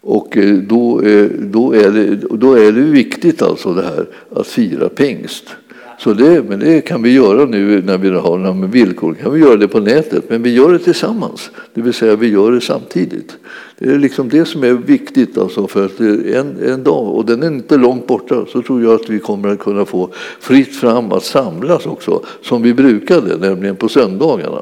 Och 0.01 0.37
eh, 0.37 0.55
då, 0.55 1.01
eh, 1.01 1.29
då, 1.39 1.73
är 1.73 1.91
det, 1.91 2.15
då 2.15 2.53
är 2.53 2.71
det 2.71 2.81
viktigt 2.81 3.41
alltså 3.41 3.73
det 3.73 3.83
här 3.83 4.05
att 4.35 4.47
fira 4.47 4.89
pingst. 4.89 5.55
Så 5.99 6.13
det, 6.13 6.43
men 6.49 6.59
det 6.59 6.81
kan 6.81 7.01
vi 7.01 7.13
göra 7.13 7.45
nu 7.45 7.81
när 7.81 7.97
vi 7.97 8.09
har 8.09 8.37
de 8.37 8.63
här 8.63 8.67
villkor. 8.67 9.13
kan 9.13 9.33
vi 9.33 9.39
göra 9.39 9.55
det 9.55 9.67
på 9.67 9.79
nätet, 9.79 10.29
men 10.29 10.43
vi 10.43 10.53
gör 10.53 10.71
det 10.71 10.79
tillsammans. 10.79 11.51
Det 11.73 11.81
vill 11.81 11.93
säga 11.93 12.15
vi 12.15 12.27
gör 12.27 12.51
det 12.51 12.61
samtidigt. 12.61 13.37
Det 13.79 13.89
är 13.89 13.99
liksom 13.99 14.29
det 14.29 14.45
som 14.45 14.63
är 14.63 14.73
viktigt 14.73 15.37
alltså 15.37 15.67
för 15.67 15.85
att 15.85 15.99
eh, 15.99 16.39
en, 16.39 16.57
en 16.65 16.83
dag, 16.83 17.15
och 17.15 17.25
den 17.25 17.43
är 17.43 17.47
inte 17.47 17.77
långt 17.77 18.07
borta, 18.07 18.45
så 18.47 18.61
tror 18.61 18.83
jag 18.83 18.93
att 18.93 19.09
vi 19.09 19.19
kommer 19.19 19.49
att 19.49 19.59
kunna 19.59 19.85
få 19.85 20.09
fritt 20.39 20.75
fram 20.75 21.11
att 21.11 21.23
samlas 21.23 21.85
också, 21.85 22.23
som 22.41 22.61
vi 22.61 22.73
brukade, 22.73 23.37
nämligen 23.37 23.75
på 23.75 23.89
söndagarna. 23.89 24.61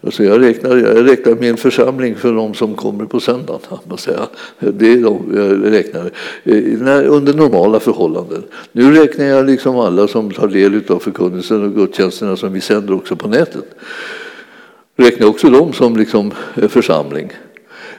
Alltså 0.00 0.24
jag, 0.24 0.42
räknar, 0.42 0.76
jag 0.76 1.08
räknar 1.08 1.34
min 1.34 1.56
församling 1.56 2.14
för 2.14 2.32
de 2.32 2.54
som 2.54 2.74
kommer 2.74 3.04
på 3.04 3.20
söndagen. 3.20 3.60
Man 3.88 3.98
Säga. 3.98 4.28
Det 4.58 4.92
är 4.92 5.02
de 5.02 5.32
jag 5.34 5.72
räknar 5.72 6.10
eh, 6.44 7.12
under 7.12 7.34
normala 7.34 7.80
förhållanden. 7.80 8.42
Nu 8.72 8.92
räknar 8.92 9.24
jag 9.24 9.46
liksom 9.46 9.78
alla 9.78 10.08
som 10.08 10.30
tar 10.30 10.48
del 10.48 10.82
av 10.88 10.98
förkunnelsen 10.98 11.64
och 11.64 11.74
gudstjänsterna 11.74 12.36
som 12.36 12.52
vi 12.52 12.60
sänder 12.60 12.94
också 12.94 13.16
på 13.16 13.28
nätet. 13.28 13.64
räknar 14.96 15.26
också 15.26 15.50
dem 15.50 15.72
som 15.72 15.96
liksom 15.96 16.32
eh, 16.56 16.68
församling. 16.68 17.32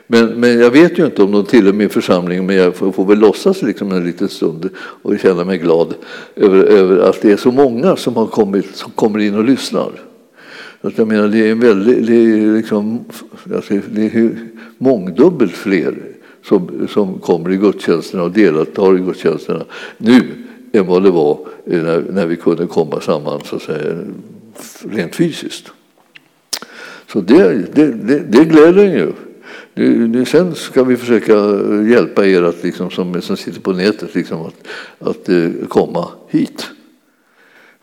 Men, 0.07 0.39
men 0.39 0.59
jag 0.59 0.71
vet 0.71 0.99
ju 0.99 1.05
inte 1.05 1.23
om 1.23 1.31
de 1.31 1.45
tillhör 1.45 1.73
min 1.73 1.89
församling, 1.89 2.45
men 2.45 2.55
jag 2.55 2.75
får, 2.75 2.91
får 2.91 3.05
väl 3.05 3.19
låtsas 3.19 3.61
liksom 3.61 3.91
en 3.91 4.03
liten 4.03 4.29
stund 4.29 4.69
och 4.77 5.19
känna 5.19 5.43
mig 5.43 5.57
glad 5.57 5.93
över, 6.35 6.63
över 6.63 6.97
att 6.97 7.21
det 7.21 7.31
är 7.31 7.37
så 7.37 7.51
många 7.51 7.95
som 7.95 8.15
har 8.15 8.27
kommit, 8.27 8.75
som 8.75 8.91
kommer 8.91 9.19
in 9.19 9.35
och 9.35 9.43
lyssnar. 9.43 10.08
Att 10.81 10.97
jag 10.97 11.07
menar, 11.07 11.27
det 11.27 11.47
är, 11.47 11.51
en 11.51 11.59
väldigt, 11.59 12.07
det 12.07 12.15
är, 12.15 12.55
liksom, 12.55 13.05
alltså, 13.55 13.73
det 13.91 14.05
är 14.05 14.37
mångdubbelt 14.77 15.51
fler 15.51 15.95
som, 16.43 16.87
som 16.89 17.19
kommer 17.19 17.51
i 17.51 17.57
gudstjänsterna 17.57 18.23
och 18.23 18.31
deltar 18.31 18.97
i 18.97 18.99
gudstjänsterna 18.99 19.65
nu 19.97 20.21
än 20.71 20.87
vad 20.87 21.03
det 21.03 21.11
var 21.11 21.39
när, 21.65 22.05
när 22.11 22.25
vi 22.25 22.35
kunde 22.35 22.67
komma 22.67 23.01
samman 23.01 23.41
så 23.45 23.55
att 23.55 23.61
säga, 23.61 23.95
rent 24.89 25.15
fysiskt. 25.15 25.71
Så 27.07 27.21
det, 27.21 27.73
det, 27.73 27.91
det, 27.91 28.19
det 28.19 28.45
gläder 28.45 28.85
en 28.85 28.91
ju. 28.91 29.11
Nu, 29.73 30.07
nu, 30.07 30.25
sen 30.25 30.55
ska 30.55 30.83
vi 30.83 30.97
försöka 30.97 31.33
hjälpa 31.89 32.25
er 32.25 32.43
att, 32.43 32.63
liksom, 32.63 32.91
som, 32.91 33.21
som 33.21 33.37
sitter 33.37 33.61
på 33.61 33.71
nätet 33.71 34.15
liksom, 34.15 34.41
att, 34.41 34.67
att 34.99 35.29
eh, 35.29 35.49
komma 35.67 36.07
hit. 36.27 36.69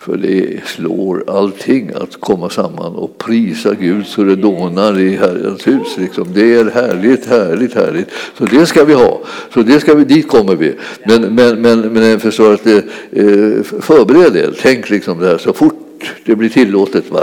För 0.06 0.16
det 0.16 0.60
slår 0.66 1.24
allting 1.26 1.90
att 1.94 2.20
komma 2.20 2.50
samman 2.50 2.94
och 2.94 3.18
prisa 3.18 3.74
Gud 3.74 4.06
så 4.06 4.24
det 4.24 4.36
dånar 4.36 4.98
i 4.98 5.16
Herrens 5.16 5.66
hus. 5.66 5.96
Liksom. 5.98 6.28
Det 6.34 6.54
är 6.54 6.64
härligt, 6.64 7.26
härligt, 7.26 7.74
härligt. 7.74 8.08
Så 8.38 8.44
det 8.44 8.66
ska 8.66 8.84
vi 8.84 8.94
ha. 8.94 9.20
Så 9.54 9.62
det 9.62 9.80
ska 9.80 9.94
vi, 9.94 10.04
dit 10.04 10.28
kommer 10.28 10.56
vi. 10.56 10.74
Men, 11.04 11.34
men, 11.34 11.60
men, 11.60 11.80
men 11.80 12.02
jag 12.02 12.22
förstår 12.22 12.54
att 12.54 12.64
det, 12.64 12.76
eh, 13.10 13.62
förbered 13.80 14.36
er. 14.36 14.54
Tänk 14.62 14.90
liksom 14.90 15.18
det 15.18 15.26
här 15.26 15.38
så 15.38 15.52
fort 15.52 15.85
det 16.24 16.36
blir 16.36 16.48
tillåtet 16.48 17.10
va, 17.10 17.20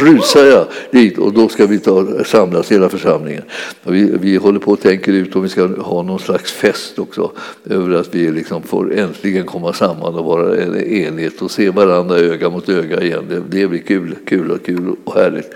rusar 0.00 0.44
jag 0.44 0.66
dit 0.90 1.18
och 1.18 1.32
då 1.32 1.48
ska 1.48 1.66
vi 1.66 1.78
ta, 1.78 2.24
samlas 2.24 2.72
hela 2.72 2.88
församlingen. 2.88 3.42
Vi, 3.82 4.10
vi 4.20 4.36
håller 4.36 4.58
på 4.58 4.72
och 4.72 4.80
tänker 4.80 5.12
ut 5.12 5.36
om 5.36 5.42
vi 5.42 5.48
ska 5.48 5.66
ha 5.66 6.02
någon 6.02 6.18
slags 6.18 6.52
fest 6.52 6.98
också 6.98 7.30
över 7.70 7.94
att 7.94 8.14
vi 8.14 8.30
liksom 8.30 8.62
får 8.62 8.94
äntligen 8.94 9.46
komma 9.46 9.72
samman 9.72 10.14
och 10.14 10.24
vara 10.24 10.56
en 10.56 10.76
enhet 10.76 11.42
och 11.42 11.50
se 11.50 11.70
varandra 11.70 12.16
öga 12.16 12.50
mot 12.50 12.68
öga 12.68 13.02
igen. 13.02 13.24
Det, 13.28 13.60
det 13.60 13.66
blir 13.66 13.80
kul, 13.80 14.14
kul 14.26 14.50
och 14.50 14.66
kul 14.66 14.94
och 15.04 15.14
härligt. 15.14 15.50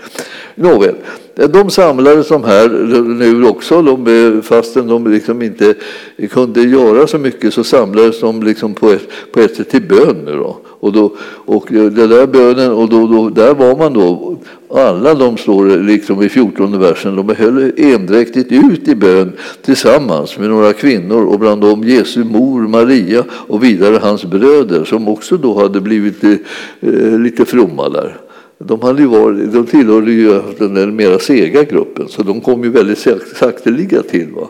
Nåväl, 0.55 0.95
de 1.35 1.69
samlades 1.69 2.27
de 2.27 2.43
här 2.43 2.69
nu 3.03 3.45
också, 3.45 3.81
de, 3.81 4.41
fastän 4.41 4.87
de 4.87 5.11
liksom 5.11 5.41
inte 5.41 5.75
kunde 6.31 6.61
göra 6.61 7.07
så 7.07 7.17
mycket 7.17 7.53
så 7.53 7.63
samlades 7.63 8.19
de 8.19 8.43
liksom 8.43 8.73
på, 8.73 8.89
ett, 8.89 9.07
på 9.33 9.39
ett 9.39 9.55
sätt 9.55 9.69
till 9.69 9.81
bön. 9.81 10.17
Nu 10.25 10.31
då. 10.31 10.57
Och, 10.83 10.93
då, 10.93 11.11
och 11.45 11.65
det 11.69 12.07
där 12.07 12.27
bönen, 12.27 12.71
och 12.71 12.89
då, 12.89 13.07
då, 13.07 13.29
där 13.29 13.53
var 13.53 13.75
man 13.77 13.93
då, 13.93 14.37
alla 14.69 15.13
de 15.13 15.37
står 15.37 15.83
liksom 15.83 16.21
i 16.21 16.29
14 16.29 16.79
versen, 16.79 17.15
de 17.15 17.35
höll 17.35 17.71
endräktigt 17.77 18.51
ut 18.51 18.87
i 18.87 18.95
bön 18.95 19.31
tillsammans 19.61 20.37
med 20.37 20.49
några 20.49 20.73
kvinnor 20.73 21.25
och 21.25 21.39
bland 21.39 21.61
dem 21.61 21.83
Jesu 21.83 22.23
mor 22.23 22.61
Maria 22.61 23.23
och 23.29 23.63
vidare 23.63 23.99
hans 24.01 24.25
bröder 24.25 24.83
som 24.83 25.07
också 25.07 25.37
då 25.37 25.59
hade 25.59 25.81
blivit 25.81 26.23
eh, 26.23 27.19
lite 27.19 27.45
fromma 27.45 27.89
där. 27.89 28.17
De, 28.65 28.81
hade 28.81 29.01
ju 29.01 29.07
varit, 29.07 29.53
de 29.53 29.65
tillhörde 29.65 30.11
ju 30.11 30.41
den 30.57 30.73
där 30.73 30.87
mera 30.87 31.19
sega 31.19 31.63
gruppen 31.63 32.07
så 32.07 32.23
de 32.23 32.41
kom 32.41 32.63
ju 32.63 32.69
väldigt 32.69 33.07
sakteliga 33.35 34.01
till. 34.01 34.31
Va? 34.31 34.47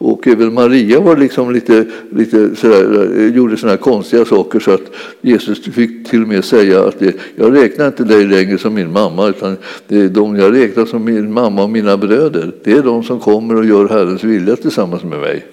Och 0.00 0.28
även 0.28 0.54
Maria 0.54 1.00
var 1.00 1.16
liksom 1.16 1.52
lite, 1.52 1.84
lite 2.10 2.56
sådär, 2.56 3.32
gjorde 3.34 3.56
sådana 3.56 3.72
här 3.72 3.82
konstiga 3.82 4.24
saker 4.24 4.60
så 4.60 4.70
att 4.70 4.92
Jesus 5.20 5.64
fick 5.64 6.10
till 6.10 6.22
och 6.22 6.28
med 6.28 6.44
säga 6.44 6.84
att 6.84 6.98
det, 6.98 7.16
jag 7.36 7.56
räknar 7.56 7.86
inte 7.86 8.04
dig 8.04 8.26
längre 8.26 8.58
som 8.58 8.74
min 8.74 8.92
mamma 8.92 9.28
utan 9.28 9.56
det 9.88 10.00
är 10.00 10.08
de 10.08 10.36
jag 10.36 10.54
räknar 10.54 10.84
som 10.84 11.04
min 11.04 11.32
mamma 11.32 11.62
och 11.62 11.70
mina 11.70 11.96
bröder. 11.96 12.52
Det 12.64 12.72
är 12.72 12.82
de 12.82 13.02
som 13.02 13.20
kommer 13.20 13.56
och 13.56 13.64
gör 13.64 13.88
Herrens 13.88 14.24
vilja 14.24 14.56
tillsammans 14.56 15.04
med 15.04 15.18
mig. 15.18 15.46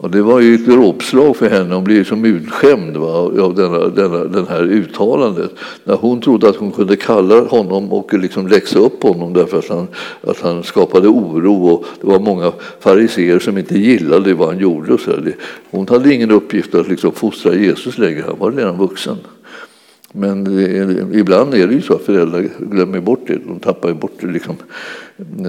Och 0.00 0.10
det 0.10 0.22
var 0.22 0.40
ju 0.40 0.54
ett 0.54 0.66
dråpslag 0.66 1.36
för 1.36 1.50
henne. 1.50 1.74
Hon 1.74 1.84
blev 1.84 2.04
som 2.04 2.24
utskämd 2.24 2.96
va, 2.96 3.08
av 3.42 3.54
denna, 3.54 3.78
denna, 3.78 4.24
den 4.24 4.46
här 4.46 4.62
uttalandet. 4.62 5.50
När 5.84 5.94
hon 5.94 6.20
trodde 6.20 6.48
att 6.48 6.56
hon 6.56 6.72
kunde 6.72 6.96
kalla 6.96 7.40
honom 7.40 7.92
och 7.92 8.14
liksom 8.14 8.48
läxa 8.48 8.78
upp 8.78 9.02
honom 9.02 9.32
därför 9.32 9.58
att 9.58 9.68
han, 9.68 9.86
att 10.22 10.40
han 10.40 10.62
skapade 10.62 11.08
oro. 11.08 11.66
Och 11.66 11.84
det 12.00 12.06
var 12.06 12.20
många 12.20 12.52
fariseer 12.80 13.38
som 13.38 13.58
inte 13.58 13.78
gillade 13.78 14.34
vad 14.34 14.48
han 14.48 14.58
gjorde. 14.58 14.92
Och 14.94 15.00
så 15.00 15.10
hon 15.70 15.88
hade 15.88 16.14
ingen 16.14 16.30
uppgift 16.30 16.74
att 16.74 16.88
liksom 16.88 17.12
fostra 17.12 17.54
Jesus 17.54 17.98
längre. 17.98 18.24
Han 18.26 18.38
var 18.38 18.52
redan 18.52 18.78
vuxen. 18.78 19.16
Men 20.12 20.44
det, 20.44 21.18
ibland 21.18 21.54
är 21.54 21.66
det 21.66 21.74
ju 21.74 21.82
så 21.82 21.94
att 21.94 22.02
föräldrar 22.02 22.48
glömmer 22.58 23.00
bort 23.00 23.26
det. 23.26 23.38
De 23.46 23.60
tappar 23.60 23.92
bort 23.92 24.16
det. 24.20 24.26
Liksom. 24.26 24.56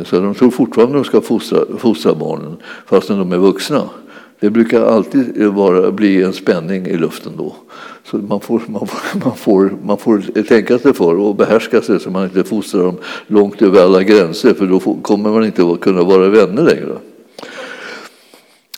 Så 0.05 0.19
de 0.19 0.35
tror 0.35 0.51
fortfarande 0.51 0.97
att 0.97 1.03
de 1.03 1.07
ska 1.07 1.21
fostra, 1.21 1.59
fostra 1.77 2.15
barnen 2.15 2.57
fastän 2.85 3.17
de 3.17 3.31
är 3.31 3.37
vuxna. 3.37 3.89
Det 4.39 4.49
brukar 4.49 4.81
alltid 4.81 5.45
vara, 5.45 5.91
bli 5.91 6.23
en 6.23 6.33
spänning 6.33 6.87
i 6.87 6.97
luften 6.97 7.33
då. 7.37 7.55
Så 8.03 8.17
man 8.17 8.41
får, 8.41 8.61
man, 8.67 8.87
får, 8.87 9.19
man, 9.25 9.37
får, 9.37 9.71
man 9.85 9.97
får 9.97 10.43
tänka 10.43 10.79
sig 10.79 10.93
för 10.93 11.15
och 11.15 11.35
behärska 11.35 11.81
sig 11.81 11.99
så 11.99 12.09
man 12.09 12.23
inte 12.23 12.43
fostrar 12.43 12.83
dem 12.83 12.97
långt 13.27 13.61
över 13.61 13.81
alla 13.81 14.03
gränser 14.03 14.53
för 14.53 14.65
då 14.65 14.79
får, 14.79 14.97
kommer 15.01 15.29
man 15.29 15.45
inte 15.45 15.63
att 15.63 15.79
kunna 15.79 16.03
vara 16.03 16.29
vänner 16.29 16.63
längre. 16.63 16.97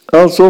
Alltså, 0.06 0.44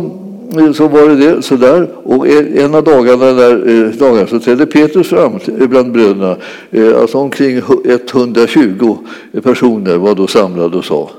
eh, 0.59 0.71
så 0.71 0.87
var 0.87 1.09
det 1.09 1.15
det, 1.15 1.41
sådär. 1.41 1.89
Och 2.03 2.27
en 2.27 2.75
av 2.75 2.83
dagarna, 2.83 3.25
där, 3.25 3.69
eh, 3.69 3.91
dagarna 3.91 4.27
så 4.27 4.39
trädde 4.39 4.65
Petrus 4.65 5.09
fram 5.09 5.33
eh, 5.33 5.67
bland 5.67 5.91
bröderna. 5.91 6.35
Eh, 6.71 7.01
alltså 7.01 7.17
omkring 7.17 7.61
120 7.85 8.97
personer 9.43 9.97
var 9.97 10.15
då 10.15 10.27
samlade 10.27 10.77
och 10.77 10.85
sa 10.85 11.09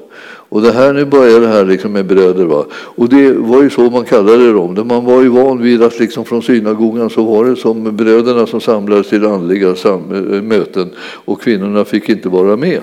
och 0.52 0.62
det 0.62 0.72
här, 0.72 0.92
nu 0.92 1.04
börjar 1.04 1.40
det 1.40 1.46
här 1.46 1.64
liksom 1.64 1.92
med 1.92 2.06
bröder. 2.06 2.44
Va? 2.44 2.66
Och 2.72 3.08
det 3.08 3.32
var 3.32 3.62
ju 3.62 3.70
så 3.70 3.90
man 3.90 4.04
kallade 4.04 4.52
dem. 4.52 4.86
Man 4.88 5.04
var 5.04 5.22
ju 5.22 5.28
van 5.28 5.62
vid 5.62 5.82
att 5.82 5.98
liksom 5.98 6.24
från 6.24 6.42
synagogan 6.42 7.10
så 7.10 7.24
var 7.24 7.44
det 7.44 7.56
som 7.56 7.96
bröderna 7.96 8.46
som 8.46 8.60
samlades 8.60 9.08
till 9.08 9.26
andliga 9.26 9.68
eh, 9.68 10.42
möten 10.42 10.90
och 10.98 11.42
kvinnorna 11.42 11.84
fick 11.84 12.08
inte 12.08 12.28
vara 12.28 12.56
med. 12.56 12.80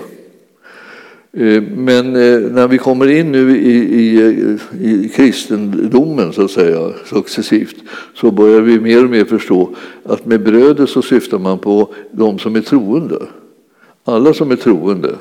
Eh, 1.32 1.62
men 1.62 2.06
eh, 2.06 2.40
när 2.50 2.68
vi 2.68 2.78
kommer 2.78 3.10
in 3.10 3.32
nu 3.32 3.56
i, 3.56 3.76
i, 4.00 4.58
i 4.80 5.08
kristendomen 5.08 6.32
så 6.32 6.44
att 6.44 6.50
säga 6.50 6.92
successivt 7.04 7.76
så 8.14 8.30
börjar 8.30 8.60
vi 8.60 8.80
mer 8.80 9.04
och 9.04 9.10
mer 9.10 9.24
förstå 9.24 9.70
att 10.04 10.26
med 10.26 10.44
bröder 10.44 10.86
så 10.86 11.02
syftar 11.02 11.38
man 11.38 11.58
på 11.58 11.94
de 12.12 12.38
som 12.38 12.56
är 12.56 12.60
troende. 12.60 13.22
Alla 14.04 14.34
som 14.34 14.50
är 14.50 14.56
troende. 14.56 15.14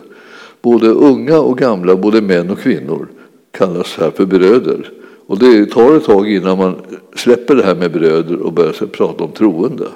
Både 0.61 0.87
unga 0.87 1.39
och 1.39 1.57
gamla, 1.57 1.95
både 1.95 2.21
män 2.21 2.49
och 2.49 2.59
kvinnor 2.59 3.07
kallas 3.51 3.97
här 3.97 4.11
för 4.11 4.25
bröder. 4.25 4.91
Och 5.27 5.39
det 5.39 5.65
tar 5.65 5.95
ett 5.95 6.03
tag 6.03 6.31
innan 6.31 6.57
man 6.57 6.75
släpper 7.15 7.55
det 7.55 7.63
här 7.63 7.75
med 7.75 7.91
bröder 7.91 8.39
och 8.39 8.53
börjar 8.53 8.85
prata 8.85 9.23
om 9.23 9.31
troende. 9.31 9.87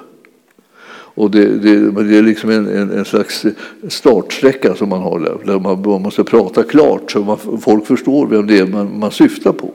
Och 1.16 1.30
det, 1.30 1.44
det, 1.44 1.90
det 1.90 2.18
är 2.18 2.22
liksom 2.22 2.50
en, 2.50 2.68
en, 2.68 2.90
en, 2.90 3.04
slags 3.04 3.46
startsträcka 3.88 4.74
som 4.74 4.88
man 4.88 5.02
har 5.02 5.20
där, 5.20 5.36
där 5.44 5.58
man, 5.58 5.82
man 5.82 6.02
måste 6.02 6.24
prata 6.24 6.62
klart 6.62 7.10
så 7.10 7.20
man, 7.20 7.38
folk 7.60 7.86
förstår 7.86 8.26
vem 8.26 8.46
det 8.46 8.58
är 8.58 8.66
man, 8.66 8.98
man 8.98 9.10
syftar 9.10 9.52
på. 9.52 9.70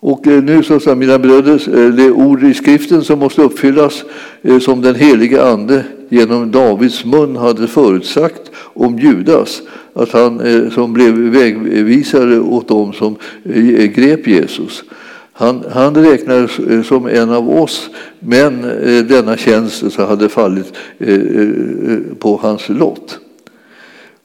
Och 0.00 0.26
eh, 0.26 0.42
nu 0.42 0.62
så 0.62 0.80
sa 0.80 0.94
mina 0.94 1.18
bröder, 1.18 1.84
eh, 1.84 1.94
det 1.94 2.10
ord 2.10 2.42
i 2.44 2.54
skriften 2.54 3.04
som 3.04 3.18
måste 3.18 3.42
uppfyllas 3.42 4.04
eh, 4.42 4.58
som 4.58 4.80
den 4.82 4.94
helige 4.94 5.44
ande 5.44 5.84
genom 6.08 6.50
Davids 6.50 7.04
mun 7.04 7.36
hade 7.36 7.68
förutsagt 7.68 8.50
om 8.56 8.98
Judas, 8.98 9.62
att 9.94 10.12
han 10.12 10.40
eh, 10.40 10.70
som 10.70 10.92
blev 10.92 11.14
vägvisare 11.14 12.40
åt 12.40 12.68
dem 12.68 12.92
som 12.92 13.16
grep 13.94 14.26
Jesus. 14.26 14.84
Han, 15.32 15.64
han 15.72 15.94
räknades 15.94 16.50
som 16.88 17.06
en 17.06 17.30
av 17.30 17.50
oss, 17.50 17.90
men 18.18 18.62
denna 19.08 19.36
tjänst 19.36 19.96
hade 19.96 20.28
fallit 20.28 20.72
på 22.18 22.40
hans 22.42 22.68
lott. 22.68 23.18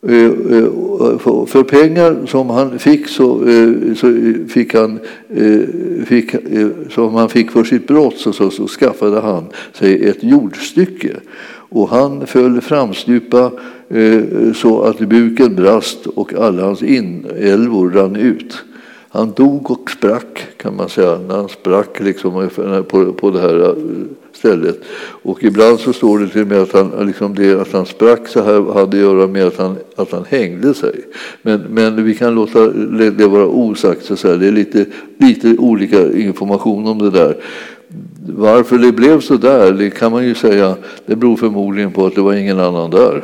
Eh, 0.07 0.25
eh, 0.25 0.69
för 1.47 1.63
pengar 1.63 2.25
som 2.25 2.49
han 2.49 2.79
fick 2.79 3.07
så, 3.07 3.47
eh, 3.47 3.95
så 3.95 4.33
fick 4.47 4.73
han 4.73 4.99
fick, 6.05 6.35
som 6.89 7.13
han 7.13 7.29
fick 7.29 7.51
för 7.51 7.63
sitt 7.63 7.87
brott 7.87 8.17
så, 8.17 8.33
så, 8.33 8.49
så 8.49 8.67
skaffade 8.67 9.19
han 9.19 9.43
sig 9.73 10.05
ett 10.05 10.23
jordstycke 10.23 11.15
och 11.69 11.89
han 11.89 12.27
föll 12.27 12.61
framstupa 12.61 13.51
så 14.55 14.81
att 14.81 14.99
buken 14.99 15.55
brast 15.55 16.07
och 16.07 16.33
alla 16.33 16.63
hans 16.63 16.83
inälvor 16.83 17.89
rann 17.89 18.15
ut. 18.15 18.63
Han 19.15 19.31
dog 19.31 19.71
och 19.71 19.91
sprack 19.91 20.47
kan 20.57 20.75
man 20.75 20.89
säga, 20.89 21.19
när 21.27 21.35
han 21.35 21.49
sprack 21.49 21.99
liksom 21.99 22.49
på, 22.87 23.13
på 23.13 23.31
det 23.31 23.39
här 23.39 23.63
eh, 23.63 23.73
stället. 24.33 24.79
Och 25.23 25.43
ibland 25.43 25.79
så 25.79 25.93
står 25.93 26.19
det 26.19 26.27
till 26.27 26.41
och 26.41 26.47
med 26.47 26.61
att 26.61 26.73
han, 26.73 26.91
liksom 27.07 27.35
det, 27.35 27.61
att 27.61 27.71
han 27.71 27.85
sprack 27.85 28.27
så 28.27 28.43
här 28.43 28.73
hade 28.73 28.97
att 28.97 29.03
göra 29.03 29.27
med 29.27 29.47
att 29.47 29.57
han, 29.57 29.77
att 29.95 30.11
han 30.11 30.25
hängde 30.29 30.73
sig. 30.73 30.95
Men, 31.41 31.61
men 31.61 32.03
vi 32.03 32.15
kan 32.15 32.35
låta 32.35 32.67
det 32.67 33.27
vara 33.27 33.47
osagt. 33.47 34.19
Så 34.19 34.27
här. 34.27 34.37
Det 34.37 34.47
är 34.47 34.51
lite, 34.51 34.85
lite 35.17 35.57
olika 35.57 36.11
information 36.11 36.87
om 36.87 36.99
det 36.99 37.09
där. 37.09 37.37
Varför 38.27 38.77
det 38.77 38.91
blev 38.91 39.21
så 39.21 39.37
där, 39.37 39.71
det 39.71 39.89
kan 39.89 40.11
man 40.11 40.25
ju 40.25 40.35
säga, 40.35 40.75
det 41.05 41.15
beror 41.15 41.35
förmodligen 41.35 41.91
på 41.91 42.05
att 42.05 42.15
det 42.15 42.21
var 42.21 42.33
ingen 42.33 42.59
annan 42.59 42.91
där. 42.91 43.23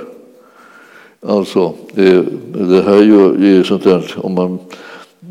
Alltså, 1.27 1.73
det, 1.95 2.25
det 2.53 2.81
här 2.81 2.97
är 2.97 3.45
ju 3.45 3.63
sånt 3.63 3.83
där, 3.83 4.13
om 4.17 4.33
man 4.33 4.59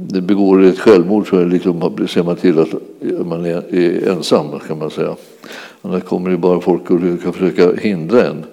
begår 0.08 0.62
ett 0.62 0.78
självmord 0.78 1.28
så 1.28 1.36
är 1.36 1.46
liksom, 1.46 2.06
ser 2.08 2.22
man 2.22 2.36
till 2.36 2.58
att 2.58 2.68
man 3.26 3.44
är, 3.44 3.74
är 3.74 4.08
ensam 4.08 4.58
kan 4.66 4.78
man 4.78 4.90
säga. 4.90 5.16
Annars 5.82 6.02
kommer 6.02 6.30
det 6.30 6.36
bara 6.36 6.60
folk 6.60 6.90
och 6.90 7.00
kan 7.22 7.32
försöka 7.32 7.72
hindra 7.72 8.26
en. 8.26 8.44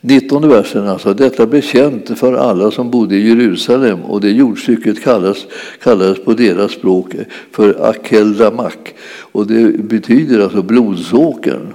19 0.00 0.48
versen 0.48 0.88
alltså, 0.88 1.14
detta 1.14 1.46
blev 1.46 1.60
känt 1.60 2.18
för 2.18 2.32
alla 2.34 2.70
som 2.70 2.90
bodde 2.90 3.16
i 3.16 3.28
Jerusalem 3.28 4.02
och 4.02 4.20
det 4.20 4.30
jordstycket 4.30 5.02
kallas, 5.02 5.46
kallades 5.82 6.24
på 6.24 6.34
deras 6.34 6.72
språk 6.72 7.14
för 7.50 7.90
Akeldamak 7.90 8.94
och 9.32 9.46
det 9.46 9.78
betyder 9.78 10.40
alltså 10.40 10.62
blodsåkern. 10.62 11.72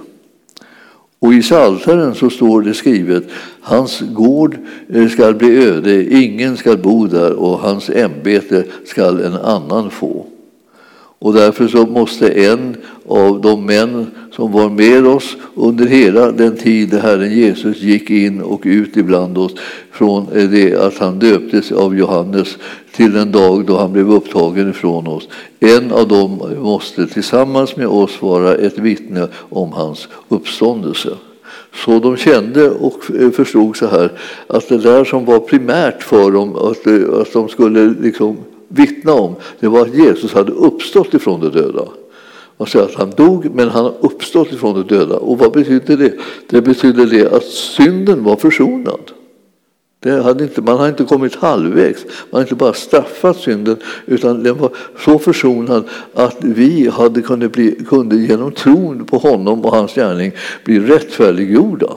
Och 1.20 1.34
i 1.34 1.42
Psaltaren 1.42 2.14
så 2.14 2.30
står 2.30 2.62
det 2.62 2.74
skrivet 2.74 3.24
hans 3.60 4.00
gård 4.00 4.56
eh, 4.88 5.08
skall 5.08 5.34
bli 5.34 5.66
öde, 5.66 6.14
ingen 6.14 6.56
skall 6.56 6.78
bo 6.78 7.06
där 7.06 7.32
och 7.32 7.58
hans 7.58 7.90
ämbete 7.90 8.64
skall 8.84 9.20
en 9.20 9.34
annan 9.34 9.90
få. 9.90 10.26
Och 11.18 11.32
därför 11.32 11.68
så 11.68 11.86
måste 11.86 12.28
en 12.28 12.76
av 13.08 13.40
de 13.40 13.66
män 13.66 14.06
som 14.32 14.52
var 14.52 14.68
med 14.68 15.06
oss 15.06 15.36
under 15.54 15.86
hela 15.86 16.32
den 16.32 16.56
tid 16.56 16.94
Herren 16.94 17.32
Jesus 17.32 17.80
gick 17.80 18.10
in 18.10 18.40
och 18.40 18.62
ut 18.64 18.96
ibland 18.96 19.38
oss 19.38 19.54
från 19.92 20.26
eh, 20.34 20.50
det 20.50 20.74
att 20.74 20.98
han 20.98 21.18
döpte 21.18 21.39
döptes 21.50 21.72
av 21.72 21.96
Johannes 21.96 22.58
till 22.92 23.12
den 23.12 23.32
dag 23.32 23.66
då 23.66 23.76
han 23.76 23.92
blev 23.92 24.12
upptagen 24.12 24.70
ifrån 24.70 25.06
oss. 25.06 25.28
En 25.60 25.92
av 25.92 26.08
dem 26.08 26.42
måste 26.62 27.06
tillsammans 27.06 27.76
med 27.76 27.86
oss 27.86 28.22
vara 28.22 28.54
ett 28.54 28.78
vittne 28.78 29.28
om 29.48 29.72
hans 29.72 30.08
uppståndelse. 30.28 31.16
Så 31.74 31.98
de 31.98 32.16
kände 32.16 32.70
och 32.70 33.04
förstod 33.34 33.76
så 33.76 33.86
här 33.86 34.12
att 34.46 34.68
det 34.68 34.78
där 34.78 35.04
som 35.04 35.24
var 35.24 35.38
primärt 35.38 36.02
för 36.02 36.30
dem, 36.30 36.56
att, 36.56 36.86
att 37.20 37.32
de 37.32 37.48
skulle 37.48 37.94
liksom 38.00 38.36
vittna 38.68 39.12
om, 39.12 39.34
det 39.60 39.68
var 39.68 39.80
att 39.80 39.94
Jesus 39.94 40.32
hade 40.32 40.52
uppstått 40.52 41.14
ifrån 41.14 41.40
de 41.40 41.48
döda. 41.48 41.84
Man 42.56 42.68
säger 42.68 42.84
att 42.84 42.94
han 42.94 43.10
dog, 43.10 43.50
men 43.54 43.68
han 43.68 43.84
har 43.84 43.94
uppstått 44.00 44.52
ifrån 44.52 44.74
de 44.74 44.94
döda. 44.94 45.16
Och 45.16 45.38
vad 45.38 45.52
betyder 45.52 45.96
det? 45.96 46.12
Det 46.50 46.62
betyder 46.62 47.06
det 47.06 47.32
att 47.32 47.44
synden 47.44 48.24
var 48.24 48.36
försonad. 48.36 49.19
Det 50.02 50.22
hade 50.22 50.44
inte, 50.44 50.62
man 50.62 50.78
har 50.78 50.88
inte 50.88 51.04
kommit 51.04 51.34
halvvägs. 51.34 52.04
Man 52.04 52.38
har 52.38 52.40
inte 52.40 52.54
bara 52.54 52.72
straffat 52.72 53.36
synden, 53.36 53.76
utan 54.06 54.42
den 54.42 54.58
var 54.58 54.70
så 55.04 55.18
försonad 55.18 55.88
att 56.14 56.36
vi 56.40 56.88
hade 56.88 57.22
kunde, 57.22 57.48
bli, 57.48 57.84
kunde 57.88 58.16
genom 58.16 58.52
tron 58.52 59.04
på 59.04 59.18
honom 59.18 59.64
och 59.64 59.72
hans 59.72 59.94
gärning 59.94 60.32
bli 60.64 60.80
rättfärdiggjorda. 60.80 61.90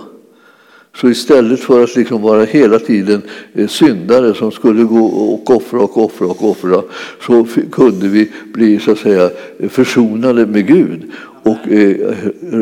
Så 0.95 1.10
istället 1.10 1.60
för 1.60 1.84
att 1.84 1.95
liksom 1.95 2.22
vara 2.22 2.43
hela 2.43 2.80
tiden 2.80 3.22
eh, 3.54 3.68
syndare 3.68 4.34
som 4.34 4.51
skulle 4.51 4.84
gå 4.84 5.06
och 5.06 5.49
offra 5.49 5.80
och 5.80 5.97
offra 5.97 6.28
och 6.28 6.49
offra 6.49 6.82
så 7.26 7.47
kunde 7.72 8.08
vi 8.08 8.32
bli 8.54 8.80
så 8.80 8.91
att 8.91 8.99
säga 8.99 9.30
försonade 9.70 10.45
med 10.45 10.68
Gud 10.68 11.12
och 11.43 11.71
eh, 11.71 12.15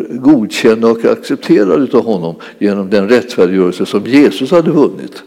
godkända 0.10 0.88
och 0.88 1.06
accepterade 1.06 1.98
av 1.98 2.06
honom 2.06 2.36
genom 2.60 2.90
den 2.90 3.10
rättfärdiggörelse 3.10 3.86
som 3.86 4.06
Jesus 4.06 4.52
hade 4.52 4.72
vunnit. 4.72 5.24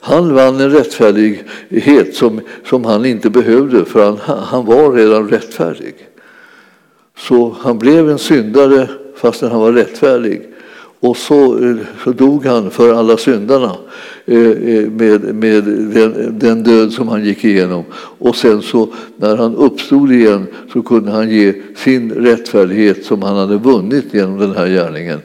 Han 0.00 0.34
vann 0.34 0.60
en 0.60 0.70
rättfärdighet 0.70 2.14
som, 2.14 2.40
som 2.64 2.84
han 2.84 3.04
inte 3.04 3.30
behövde 3.30 3.84
för 3.84 4.04
han, 4.04 4.18
han 4.26 4.64
var 4.64 4.92
redan 4.92 5.28
rättfärdig. 5.28 5.94
Så 7.18 7.56
han 7.60 7.78
blev 7.78 8.10
en 8.10 8.18
syndare 8.18 8.88
fastän 9.16 9.50
han 9.50 9.60
var 9.60 9.72
rättfärdig. 9.72 10.42
Och 11.02 11.16
så, 11.16 11.64
eh, 11.64 11.76
så 12.04 12.12
dog 12.12 12.46
han 12.46 12.70
för 12.70 12.94
alla 12.94 13.16
syndarna 13.16 13.76
eh, 14.26 14.38
eh, 14.38 14.90
med, 14.90 15.34
med 15.34 15.64
den, 15.64 16.38
den, 16.38 16.62
död 16.62 16.92
som 16.92 17.08
han 17.08 17.24
gick 17.24 17.44
igenom. 17.44 17.84
Och 17.94 18.36
sen 18.36 18.62
så 18.62 18.88
när 19.16 19.36
han 19.36 19.54
uppstod 19.54 20.12
igen 20.12 20.46
så 20.72 20.82
kunde 20.82 21.10
han 21.10 21.30
ge 21.30 21.54
sin 21.76 22.12
rättfärdighet 22.12 23.04
som 23.04 23.22
han 23.22 23.36
hade 23.36 23.58
vunnit 23.58 24.14
genom 24.14 24.38
den 24.38 24.56
här 24.56 24.66
gärningen 24.66 25.20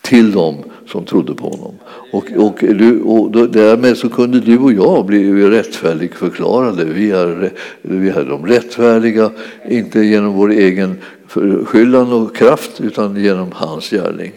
till 0.00 0.32
dem 0.32 0.56
som 0.86 1.04
trodde 1.04 1.34
på 1.34 1.48
honom. 1.48 1.74
Och, 2.12 2.32
och, 2.36 2.64
och 3.04 3.48
därmed 3.48 3.96
så 3.96 4.08
kunde 4.08 4.40
du 4.40 4.58
och 4.58 4.72
jag 4.72 5.06
bli 5.06 5.48
rättfärdigförklarade. 5.48 6.84
Vi 6.84 7.10
är, 7.10 7.52
vi 7.82 8.08
är 8.08 8.24
de 8.24 8.46
rättfärdiga, 8.46 9.30
inte 9.68 10.00
genom 10.00 10.32
vår 10.32 10.50
egen 10.50 10.96
förskyllan 11.28 12.12
och 12.12 12.36
kraft 12.36 12.80
utan 12.80 13.16
genom 13.16 13.48
hans 13.52 13.90
gärning. 13.90 14.32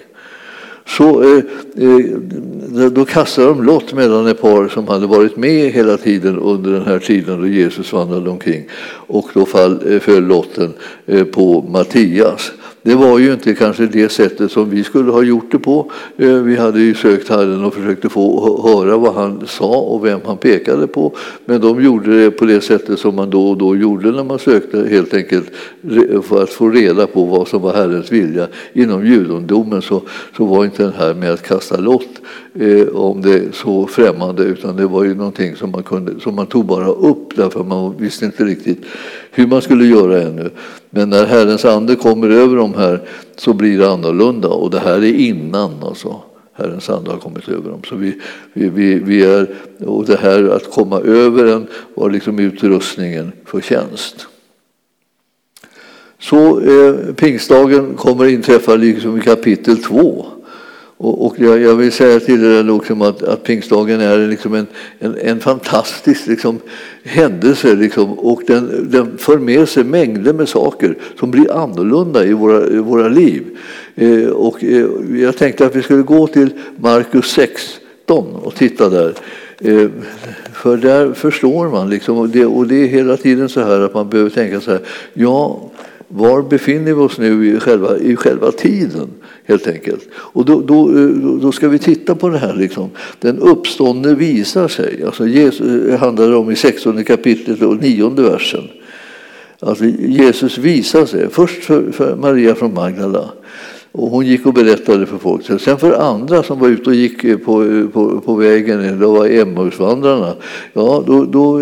Så 0.87 1.23
eh, 1.23 1.43
eh, 1.77 2.89
då 2.89 3.05
kastade 3.05 3.47
de 3.47 3.63
lott 3.63 3.93
mellan 3.93 4.27
ett 4.27 4.41
par 4.41 4.67
som 4.67 4.87
hade 4.87 5.07
varit 5.07 5.37
med 5.37 5.71
hela 5.71 5.97
tiden 5.97 6.39
under 6.39 6.71
den 6.71 6.85
här 6.85 6.99
tiden 6.99 7.41
då 7.41 7.47
Jesus 7.47 7.93
vandrade 7.93 8.29
omkring. 8.29 8.65
Och 9.07 9.29
då 9.33 9.45
fall, 9.45 9.93
eh, 9.93 9.99
föll 9.99 10.23
lotten 10.23 10.73
eh, 11.05 11.23
på 11.23 11.61
Mattias. 11.61 12.51
Det 12.85 12.95
var 12.95 13.19
ju 13.19 13.33
inte 13.33 13.53
kanske 13.53 13.85
det 13.85 14.09
sättet 14.09 14.51
som 14.51 14.69
vi 14.69 14.83
skulle 14.83 15.11
ha 15.11 15.23
gjort 15.23 15.51
det 15.51 15.59
på. 15.59 15.91
Eh, 16.17 16.33
vi 16.33 16.55
hade 16.55 16.79
ju 16.79 16.95
sökt 16.95 17.29
Herren 17.29 17.63
och 17.63 17.73
försökte 17.73 18.09
få 18.09 18.61
höra 18.67 18.97
vad 18.97 19.13
han 19.13 19.47
sa 19.47 19.75
och 19.75 20.05
vem 20.05 20.19
han 20.25 20.37
pekade 20.37 20.87
på. 20.87 21.15
Men 21.45 21.61
de 21.61 21.83
gjorde 21.83 22.23
det 22.23 22.31
på 22.31 22.45
det 22.45 22.61
sättet 22.61 22.99
som 22.99 23.15
man 23.15 23.29
då 23.29 23.49
och 23.49 23.57
då 23.57 23.75
gjorde 23.75 24.11
när 24.11 24.23
man 24.23 24.39
sökte 24.39 24.87
helt 24.89 25.13
enkelt 25.13 25.51
för 26.23 26.43
att 26.43 26.49
få 26.49 26.69
reda 26.69 27.07
på 27.07 27.25
vad 27.25 27.47
som 27.47 27.61
var 27.61 27.73
Herrens 27.73 28.11
vilja. 28.11 28.47
Inom 28.73 29.05
judendomen 29.05 29.81
så, 29.81 30.01
så 30.37 30.45
var 30.45 30.65
inte 30.65 30.83
det 30.83 30.93
här 30.97 31.13
med 31.13 31.31
att 31.31 31.47
kasta 31.47 31.77
lott 31.77 32.21
eh, 32.59 32.87
om 32.87 33.21
det 33.21 33.55
så 33.55 33.87
främmande 33.87 34.43
utan 34.43 34.75
det 34.75 34.87
var 34.87 35.03
ju 35.03 35.15
någonting 35.15 35.55
som 35.55 35.71
man, 35.71 35.83
kunde, 35.83 36.19
som 36.19 36.35
man 36.35 36.47
tog 36.47 36.65
bara 36.65 36.87
upp 36.87 37.35
därför 37.35 37.63
man 37.63 37.97
visste 37.97 38.25
inte 38.25 38.43
riktigt 38.43 38.85
hur 39.31 39.47
man 39.47 39.61
skulle 39.61 39.85
göra 39.85 40.21
ännu. 40.21 40.49
Men 40.89 41.09
när 41.09 41.25
Herrens 41.25 41.65
ande 41.65 41.95
kommer 41.95 42.29
över 42.29 42.55
dem 42.57 42.73
här 42.73 43.01
så 43.35 43.53
blir 43.53 43.79
det 43.79 43.91
annorlunda 43.91 44.47
och 44.47 44.71
det 44.71 44.79
här 44.79 44.97
är 44.97 45.13
innan 45.13 45.83
alltså. 45.83 46.21
Herrens 46.57 46.89
ande 46.89 47.11
har 47.11 47.17
kommit 47.17 47.49
över 47.49 47.69
dem. 47.69 47.81
Så 47.89 47.95
vi, 47.95 48.21
vi, 48.53 48.69
vi, 48.69 48.99
vi 48.99 49.23
är, 49.23 49.47
och 49.85 50.05
det 50.05 50.17
här 50.17 50.43
att 50.43 50.71
komma 50.71 50.99
över 50.99 51.45
en 51.45 51.67
var 51.93 52.09
liksom 52.09 52.39
utrustningen 52.39 53.31
för 53.45 53.61
tjänst. 53.61 54.27
Så 56.19 56.59
eh, 56.59 57.13
pingstdagen 57.13 57.93
kommer 57.95 58.25
inträffa 58.25 58.75
liksom 58.75 59.17
i 59.17 59.21
kapitel 59.21 59.77
2. 59.77 60.25
Och, 60.97 61.25
och 61.25 61.35
jag, 61.39 61.61
jag, 61.61 61.75
vill 61.75 61.91
säga 61.91 62.19
till 62.19 62.43
er 62.43 62.63
liksom 62.63 63.01
att, 63.01 63.23
att 63.23 63.43
pingstdagen 63.43 64.01
är 64.01 64.27
liksom 64.27 64.53
en, 64.53 64.67
en, 64.99 65.17
en 65.17 65.39
fantastisk 65.39 66.27
liksom, 66.27 66.59
händelse 67.03 67.75
liksom, 67.75 68.19
och 68.19 68.41
den, 68.47 68.87
den 68.91 69.17
för 69.17 69.37
med 69.37 69.69
sig 69.69 69.83
mängder 69.83 70.33
med 70.33 70.49
saker 70.49 70.97
som 71.19 71.31
blir 71.31 71.51
annorlunda 71.51 72.25
i 72.25 72.33
våra, 72.33 72.67
i 72.67 72.77
våra 72.77 73.07
liv. 73.07 73.43
Eh, 73.95 74.27
och, 74.27 74.63
eh, 74.63 74.87
jag 75.21 75.37
tänkte 75.37 75.65
att 75.65 75.75
vi 75.75 75.83
skulle 75.83 76.03
gå 76.03 76.27
till 76.27 76.49
Markus 76.77 77.25
16 77.25 78.35
och 78.35 78.55
titta 78.55 78.89
där. 78.89 79.13
Eh, 79.59 79.89
för 80.53 80.77
där 80.77 81.13
förstår 81.13 81.69
man, 81.69 81.89
liksom, 81.89 82.17
och, 82.17 82.29
det, 82.29 82.45
och 82.45 82.67
det 82.67 82.75
är 82.75 82.87
hela 82.87 83.17
tiden 83.17 83.49
så 83.49 83.61
här 83.61 83.81
att 83.81 83.93
man 83.93 84.09
behöver 84.09 84.29
tänka 84.29 84.61
så 84.61 84.71
här, 84.71 84.81
ja, 85.13 85.71
var 86.07 86.41
befinner 86.41 86.93
vi 86.93 86.93
oss 86.93 87.17
nu 87.17 87.55
i 87.55 87.59
själva, 87.59 87.97
i 87.97 88.15
själva 88.15 88.51
tiden? 88.51 89.09
helt 89.45 89.67
enkelt. 89.67 90.09
Och 90.15 90.45
då, 90.45 90.61
då, 90.61 90.91
då 91.41 91.51
ska 91.51 91.69
vi 91.69 91.79
titta 91.79 92.15
på 92.15 92.29
det 92.29 92.37
här. 92.37 92.53
Liksom. 92.53 92.89
Den 93.19 93.39
uppståndne 93.39 94.15
visar 94.15 94.67
sig. 94.67 95.03
Alltså 95.05 95.27
Jesus, 95.27 95.89
eh, 95.89 95.99
handlar 95.99 96.29
det 96.29 96.35
om 96.35 96.51
i 96.51 96.55
16 96.55 97.03
kapitlet 97.03 97.61
och 97.61 97.81
9 97.81 98.09
versen. 98.09 98.63
Alltså 99.59 99.85
Jesus 99.85 100.57
visar 100.57 101.05
sig. 101.05 101.27
Först 101.29 101.63
för, 101.63 101.91
för 101.91 102.15
Maria 102.15 102.55
från 102.55 102.73
Magdala. 102.73 103.29
Och 103.91 104.09
hon 104.09 104.25
gick 104.25 104.45
och 104.45 104.53
berättade 104.53 105.05
för 105.05 105.17
folk. 105.17 105.61
Sen 105.61 105.77
för 105.77 105.91
andra 105.91 106.43
som 106.43 106.59
var 106.59 106.67
ute 106.67 106.89
och 106.89 106.95
gick 106.95 107.23
eh, 107.23 107.37
på, 107.37 107.63
eh, 107.63 107.87
på, 107.87 108.21
på 108.21 108.35
vägen, 108.35 108.99
det 108.99 109.07
var 109.07 109.27
Emmausvandrarna. 109.27 110.33
Ja, 110.73 111.03
då, 111.07 111.23
då, 111.23 111.61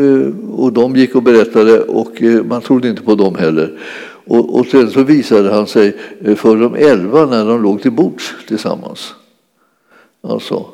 och 0.52 0.74
de 0.74 0.96
gick 0.96 1.16
och 1.16 1.24
berättade 1.24 1.80
och 1.80 2.22
man 2.46 2.62
trodde 2.62 2.89
inte 2.89 3.02
på 3.02 3.16
dem 3.16 3.36
heller. 3.36 3.80
Och, 4.26 4.60
och 4.60 4.66
sen 4.66 4.92
så 4.92 5.04
visade 5.04 5.54
han 5.54 5.68
sig 5.68 5.98
eh, 6.22 6.36
för 6.36 6.58
de 6.58 6.76
elva 6.76 7.26
när 7.26 7.46
de 7.46 7.64
låg 7.64 7.82
till 7.82 7.92
bords 7.92 8.34
tillsammans. 8.48 9.14
Alltså 10.22 10.66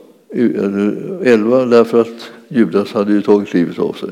elva 1.23 1.65
därför 1.65 2.01
att 2.01 2.31
Judas 2.47 2.93
hade 2.93 3.13
ju 3.13 3.21
tagit 3.21 3.53
livet 3.53 3.79
av 3.79 3.93
sig. 3.93 4.09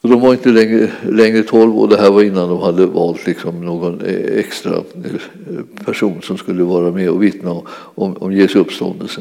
Och 0.00 0.08
de 0.08 0.20
var 0.20 0.32
inte 0.32 0.48
längre, 0.48 0.90
längre 1.08 1.42
tolv 1.42 1.78
och 1.78 1.88
det 1.88 1.96
här 1.96 2.10
var 2.10 2.22
innan 2.22 2.48
de 2.48 2.58
hade 2.58 2.86
valt 2.86 3.26
liksom 3.26 3.64
någon 3.64 4.00
eh, 4.00 4.38
extra 4.38 4.76
eh, 4.76 5.84
person 5.84 6.22
som 6.22 6.36
skulle 6.38 6.62
vara 6.62 6.90
med 6.90 7.10
och 7.10 7.22
vittna 7.22 7.50
om, 7.74 8.16
om 8.16 8.32
Jesu 8.32 8.58
uppståndelse. 8.58 9.20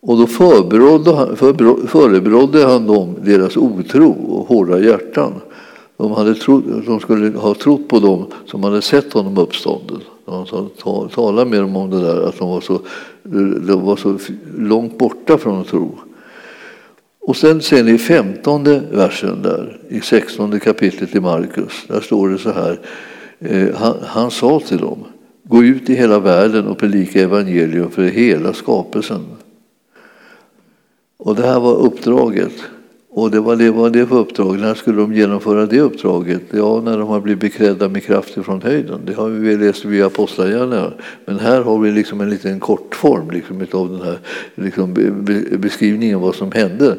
Och 0.00 0.18
då 0.18 0.26
förebrådde 0.26 1.14
han, 1.14 1.36
förebrådde 1.86 2.66
han 2.66 2.86
dem 2.86 3.16
deras 3.24 3.56
otro 3.56 4.10
och 4.10 4.46
hårda 4.46 4.80
hjärtan. 4.80 5.40
De, 6.02 6.12
hade 6.12 6.34
trott, 6.34 6.64
de 6.86 7.00
skulle 7.00 7.38
ha 7.38 7.54
trott 7.54 7.88
på 7.88 7.98
dem 7.98 8.26
som 8.46 8.64
hade 8.64 8.82
sett 8.82 9.12
honom 9.12 9.38
uppstånden. 9.38 10.00
De 10.24 11.08
talade 11.14 11.50
med 11.50 11.60
dem 11.60 11.76
om 11.76 11.90
det 11.90 12.00
där, 12.00 12.28
att 12.28 12.38
de 12.38 12.48
var 12.48 12.60
så, 12.60 12.80
de 13.66 13.82
var 13.82 13.96
så 13.96 14.18
långt 14.58 14.98
borta 14.98 15.38
från 15.38 15.60
att 15.60 15.66
tro. 15.66 15.98
Och 17.20 17.36
sen 17.36 17.62
ser 17.62 17.84
ni 17.84 17.98
femtonde 17.98 18.82
versen 18.92 19.42
där, 19.42 19.80
i 19.88 20.00
sextonde 20.00 20.60
kapitlet 20.60 21.14
i 21.14 21.20
Markus. 21.20 21.84
Där 21.88 22.00
står 22.00 22.28
det 22.28 22.38
så 22.38 22.50
här. 22.50 22.80
Eh, 23.38 23.74
han, 23.74 23.96
han 24.02 24.30
sa 24.30 24.60
till 24.60 24.78
dem, 24.78 24.98
gå 25.42 25.64
ut 25.64 25.90
i 25.90 25.94
hela 25.94 26.18
världen 26.18 26.66
och 26.66 26.78
predika 26.78 27.22
evangelium 27.22 27.90
för 27.90 28.02
hela 28.02 28.52
skapelsen. 28.52 29.24
Och 31.16 31.36
det 31.36 31.46
här 31.46 31.60
var 31.60 31.74
uppdraget. 31.74 32.54
Och 33.14 33.30
det 33.30 33.40
var 33.40 33.56
det, 33.56 33.70
var 33.70 33.90
det 33.90 34.06
för 34.06 34.18
uppdrag. 34.18 34.58
När 34.58 34.74
skulle 34.74 35.00
de 35.00 35.14
genomföra 35.14 35.66
det 35.66 35.80
uppdraget? 35.80 36.42
Ja, 36.50 36.80
när 36.80 36.98
de 36.98 37.08
har 37.08 37.20
blivit 37.20 37.40
beklädda 37.40 37.88
med 37.88 38.04
kraft 38.04 38.34
från 38.34 38.62
höjden. 38.62 39.00
Det 39.06 39.12
har 39.12 39.28
vi 39.28 39.56
läst 39.56 39.84
via 39.84 40.06
Apostlagärningarna. 40.06 40.92
Men 41.24 41.38
här 41.38 41.62
har 41.62 41.78
vi 41.78 41.90
liksom 41.90 42.20
en 42.20 42.30
liten 42.30 42.60
kortform 42.60 43.30
liksom, 43.30 43.66
av 43.72 43.90
den 43.90 44.02
här 44.02 44.18
liksom, 44.54 44.94
beskrivningen 45.58 46.16
av 46.16 46.22
vad 46.22 46.34
som 46.34 46.52
hände. 46.52 46.98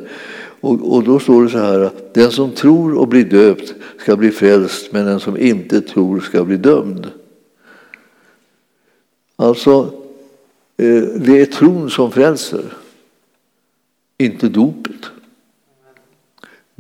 Och, 0.61 0.95
och, 0.95 1.03
då 1.03 1.20
står 1.20 1.43
det 1.43 1.49
så 1.49 1.57
här, 1.57 1.89
den 2.14 2.32
som 2.32 2.51
tror 2.51 2.97
och 2.97 3.07
blir 3.07 3.26
döpt 3.26 3.74
ska 3.99 4.16
bli 4.16 4.32
frälst, 4.32 4.91
men 4.91 5.05
den 5.05 5.20
som 5.20 5.38
inte 5.38 5.82
tror 5.82 6.20
ska 6.20 6.43
bli 6.43 6.57
dömd. 6.57 7.07
Alltså, 9.36 9.93
eh, 10.78 11.03
det 11.16 11.41
är 11.41 11.45
tron 11.45 11.89
som 11.89 12.11
frälser, 12.11 12.64
inte 14.18 14.49
dopet. 14.49 15.12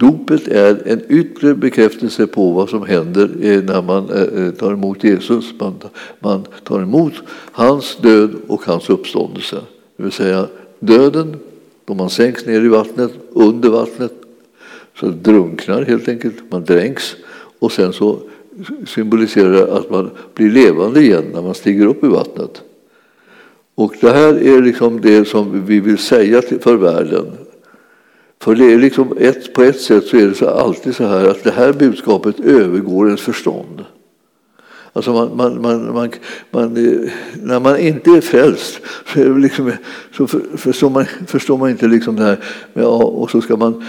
Dopet 0.03 0.47
är 0.47 0.87
en 0.87 1.01
yttre 1.09 1.55
bekräftelse 1.55 2.27
på 2.27 2.51
vad 2.51 2.69
som 2.69 2.85
händer 2.85 3.29
eh, 3.41 3.63
när 3.63 3.81
man 3.81 4.09
eh, 4.09 4.45
eh, 4.45 4.51
tar 4.51 4.73
emot 4.73 5.03
Jesus. 5.03 5.53
Man, 5.59 5.73
man 6.19 6.43
tar 6.63 6.81
emot 6.81 7.13
hans 7.51 7.97
död 8.01 8.35
och 8.47 8.65
hans 8.65 8.89
uppståndelse. 8.89 9.55
Det 9.97 10.03
vill 10.03 10.11
säga 10.11 10.47
döden, 10.79 11.35
då 11.85 11.93
man 11.93 12.09
sänks 12.09 12.45
ner 12.45 12.61
i 12.61 12.67
vattnet, 12.67 13.11
under 13.33 13.69
vattnet, 13.69 14.13
så 14.99 15.07
drunknar 15.07 15.81
helt 15.81 16.07
enkelt, 16.07 16.35
man 16.49 16.63
dränks. 16.63 17.15
Och 17.59 17.71
sen 17.71 17.93
så 17.93 18.19
symboliserar 18.87 19.51
det 19.51 19.73
att 19.73 19.89
man 19.89 20.09
blir 20.33 20.51
levande 20.51 21.01
igen 21.01 21.25
när 21.33 21.41
man 21.41 21.53
stiger 21.53 21.85
upp 21.85 22.03
i 22.03 22.07
vattnet. 22.07 22.61
Och 23.75 23.95
det 24.01 24.11
här 24.11 24.33
är 24.33 24.61
liksom 24.61 25.01
det 25.01 25.27
som 25.27 25.65
vi 25.65 25.79
vill 25.79 25.97
säga 25.97 26.41
för 26.41 26.75
världen. 26.75 27.25
För 28.43 28.55
det 28.55 28.73
är 28.73 28.77
liksom 28.77 29.17
ett, 29.19 29.53
på 29.53 29.63
ett 29.63 29.81
sätt 29.81 30.05
så 30.05 30.17
är 30.17 30.27
det 30.27 30.35
så 30.35 30.49
alltid 30.49 30.95
så 30.95 31.07
här 31.07 31.27
att 31.27 31.43
det 31.43 31.51
här 31.51 31.73
budskapet 31.73 32.39
övergår 32.39 33.05
ens 33.07 33.21
förstånd. 33.21 33.85
Alltså 34.93 35.13
man, 35.13 35.37
man, 35.37 35.61
man, 35.61 35.93
man, 35.93 36.09
man 36.51 36.77
eh, 36.77 37.11
när 37.43 37.59
man 37.59 37.79
inte 37.79 38.09
är 38.09 38.21
frälst 38.21 38.81
så, 39.13 39.19
är 39.19 39.39
liksom, 39.39 39.71
så 40.17 40.27
förstår, 40.57 40.89
man, 40.89 41.05
förstår 41.27 41.57
man 41.57 41.69
inte 41.69 41.87
liksom 41.87 42.15
det 42.15 42.23
här 42.23 42.39
ja, 42.73 43.03
och 43.03 43.31
så 43.31 43.41
ska 43.41 43.57
man 43.57 43.83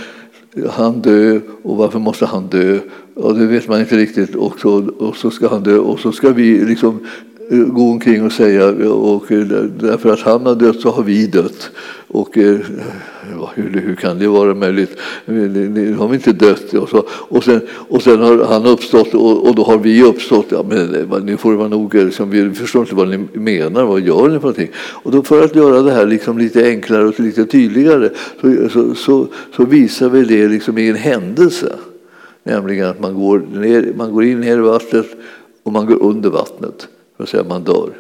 han 0.70 1.00
dö 1.00 1.40
och 1.62 1.76
varför 1.76 1.98
måste 1.98 2.26
han 2.26 2.46
dö? 2.46 2.78
Och 3.14 3.38
det 3.38 3.46
vet 3.46 3.68
man 3.68 3.80
inte 3.80 3.96
riktigt 3.96 4.34
och 4.34 4.60
så, 4.60 4.88
och 4.98 5.16
så 5.16 5.30
ska 5.30 5.48
han 5.48 5.62
dö 5.62 5.78
och 5.78 6.00
så 6.00 6.12
ska 6.12 6.30
vi 6.30 6.64
liksom 6.64 7.06
Eh, 7.50 7.58
gå 7.58 7.90
omkring 7.90 8.24
och 8.24 8.32
säga 8.32 8.68
och 8.88 9.32
eh, 9.32 9.46
därför 9.80 10.12
att 10.12 10.20
han 10.20 10.46
har 10.46 10.54
dött 10.54 10.80
så 10.80 10.90
har 10.90 11.02
vi 11.02 11.26
dött. 11.26 11.70
Och 12.08 12.38
eh, 12.38 12.58
hur, 13.54 13.80
hur 13.86 13.94
kan 13.94 14.18
det 14.18 14.28
vara 14.28 14.54
möjligt? 14.54 14.98
Nu 15.24 15.96
har 15.98 16.08
vi 16.08 16.14
inte 16.14 16.32
dött. 16.32 16.74
Och, 16.74 16.88
så, 16.88 17.04
och, 17.08 17.44
sen, 17.44 17.60
och 17.88 18.02
sen 18.02 18.20
har 18.20 18.44
han 18.44 18.66
uppstått 18.66 19.14
och, 19.14 19.48
och 19.48 19.54
då 19.54 19.62
har 19.62 19.78
vi 19.78 20.02
uppstått. 20.02 20.46
Ja, 20.48 20.64
men 20.68 21.06
nu 21.24 21.36
får 21.36 21.50
det 21.50 21.56
vara 21.56 21.68
nog, 21.68 21.94
liksom, 21.94 22.30
vi 22.30 22.50
förstår 22.50 22.82
inte 22.82 22.94
vad 22.94 23.08
ni 23.08 23.18
menar, 23.32 23.84
vad 23.84 24.00
gör 24.00 24.28
ni 24.28 24.34
för 24.34 24.40
någonting? 24.40 24.70
Och 24.76 25.12
då 25.12 25.22
för 25.22 25.44
att 25.44 25.56
göra 25.56 25.82
det 25.82 25.92
här 25.92 26.06
liksom 26.06 26.38
lite 26.38 26.68
enklare 26.68 27.04
och 27.04 27.20
lite 27.20 27.46
tydligare 27.46 28.10
så, 28.40 28.68
så, 28.68 28.94
så, 28.94 29.26
så 29.56 29.64
visar 29.64 30.08
vi 30.08 30.24
det 30.24 30.48
liksom 30.48 30.78
i 30.78 30.88
en 30.88 30.96
händelse. 30.96 31.72
Nämligen 32.44 32.88
att 32.88 33.00
man 33.00 33.14
går, 33.14 33.42
ner, 33.54 33.92
man 33.96 34.12
går 34.12 34.24
in 34.24 34.40
ner 34.40 34.58
i 34.58 34.60
vattnet 34.60 35.06
och 35.62 35.72
man 35.72 35.86
går 35.86 36.02
under 36.02 36.30
vattnet 36.30 36.88
för 37.16 37.22
att 37.22 37.28
säga 37.28 37.44
man 37.44 37.64
dör. 37.64 37.90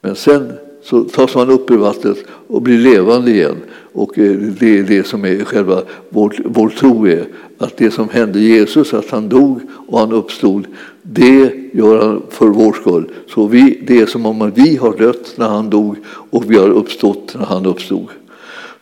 Men 0.00 0.16
sen 0.16 0.52
så 0.82 1.04
tas 1.04 1.34
man 1.34 1.50
upp 1.50 1.70
ur 1.70 1.76
vattnet 1.76 2.18
och 2.46 2.62
blir 2.62 2.78
levande 2.78 3.30
igen. 3.30 3.56
Och 3.92 4.18
eh, 4.18 4.36
det 4.36 4.78
är 4.78 4.82
det 4.82 5.06
som 5.06 5.24
är 5.24 5.44
själva 5.44 5.82
vår, 6.08 6.36
vår 6.44 6.68
tro 6.68 7.06
är. 7.06 7.24
Att 7.58 7.76
det 7.76 7.90
som 7.90 8.08
hände 8.08 8.40
Jesus, 8.40 8.94
att 8.94 9.10
han 9.10 9.28
dog 9.28 9.60
och 9.86 9.98
han 9.98 10.12
uppstod, 10.12 10.66
det 11.02 11.52
gör 11.72 12.06
han 12.06 12.22
för 12.30 12.46
vår 12.46 12.72
skull. 12.72 13.10
Så 13.26 13.46
vi, 13.46 13.80
det 13.86 14.00
är 14.00 14.06
som 14.06 14.26
om 14.26 14.52
vi 14.54 14.76
har 14.76 14.96
dött 14.96 15.34
när 15.36 15.48
han 15.48 15.70
dog 15.70 15.96
och 16.30 16.50
vi 16.50 16.56
har 16.56 16.68
uppstått 16.68 17.34
när 17.38 17.46
han 17.46 17.66
uppstod. 17.66 18.06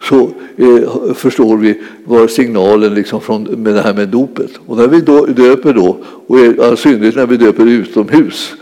Så 0.03 0.31
eh, 0.57 1.15
förstår 1.15 1.57
vi 1.57 1.83
vad 2.05 2.31
signalen 2.31 2.95
liksom 2.95 3.21
från, 3.21 3.43
med 3.43 3.75
det 3.75 3.81
här 3.81 3.95
med 3.95 4.09
dopet. 4.09 4.51
Och 4.67 4.77
när 4.77 4.89
vi 4.89 5.01
då, 5.01 5.27
döper 5.27 5.73
då, 5.73 5.97
och 6.27 6.39
i 6.39 6.77
synnerhet 6.77 7.17
när 7.17 7.27
vi 7.27 7.37
döper 7.37 7.67
utomhus, 7.67 8.55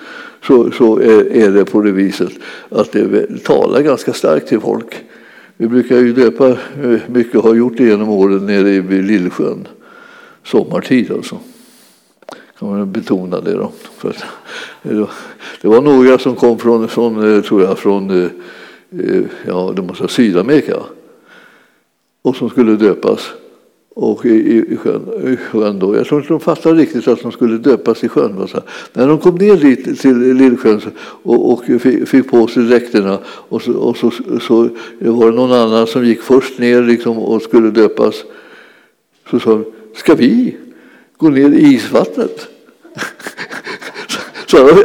så, 0.46 0.70
så 0.70 0.98
är, 0.98 1.50
det 1.50 1.64
på 1.64 1.80
det 1.80 1.92
viset 1.92 2.32
att 2.68 2.92
det 2.92 3.44
talar 3.44 3.80
ganska 3.80 4.12
starkt 4.12 4.48
till 4.48 4.60
folk. 4.60 5.04
Vi 5.56 5.68
brukar 5.68 5.96
ju 5.96 6.12
döpa 6.12 6.48
eh, 6.48 7.00
mycket, 7.06 7.40
har 7.40 7.54
gjort 7.54 7.76
det 7.76 7.84
genom 7.84 8.08
åren 8.08 8.46
nere 8.46 8.80
vid 8.80 9.04
Lillsjön, 9.04 9.68
sommartid 10.44 11.10
alltså. 11.10 11.38
Kan 12.58 12.68
man 12.68 12.92
betona 12.92 13.40
det 13.40 13.52
då. 13.52 13.72
För 13.98 14.16
eh, 14.82 15.08
det 15.60 15.68
var 15.68 15.82
några 15.82 16.18
som 16.18 16.36
kom 16.36 16.58
från, 16.58 16.88
från 16.88 17.36
eh, 17.36 17.42
tror 17.42 17.62
jag, 17.62 17.78
från 17.78 18.30
ja, 19.46 19.72
det 19.76 19.82
måste 19.82 20.08
Sydamerika 20.08 20.76
och 22.22 22.36
som 22.36 22.50
skulle 22.50 22.76
döpas 22.76 23.32
och 23.94 24.26
i, 24.26 24.64
i, 24.68 24.76
sjön, 24.76 25.32
i 25.32 25.36
sjön 25.36 25.78
då. 25.78 25.96
Jag 25.96 26.06
tror 26.06 26.20
inte 26.20 26.32
de 26.32 26.40
fattade 26.40 26.80
riktigt 26.80 27.08
att 27.08 27.22
de 27.22 27.32
skulle 27.32 27.58
döpas 27.58 28.04
i 28.04 28.08
sjön. 28.08 28.48
Så. 28.48 28.62
När 28.92 29.08
de 29.08 29.18
kom 29.18 29.34
ner 29.34 29.56
dit 29.56 30.00
till 30.00 30.34
Lillsjön 30.34 30.80
och, 31.22 31.52
och 31.52 31.64
fick 32.06 32.30
på 32.30 32.46
sig 32.46 32.62
dräkterna 32.62 33.18
och, 33.26 33.62
så, 33.62 33.72
och 33.72 33.96
så, 33.96 34.10
så 34.40 34.68
var 34.98 35.30
det 35.30 35.36
någon 35.36 35.52
annan 35.52 35.86
som 35.86 36.06
gick 36.06 36.22
först 36.22 36.58
ner 36.58 36.82
liksom 36.82 37.18
och 37.18 37.42
skulle 37.42 37.70
döpas. 37.70 38.14
Så 39.30 39.40
sa 39.40 39.50
de, 39.50 39.64
ska 39.94 40.14
vi 40.14 40.56
gå 41.16 41.28
ner 41.28 41.50
i 41.50 41.74
isvattnet? 41.74 42.48
så, 44.46 44.68
så, 44.68 44.84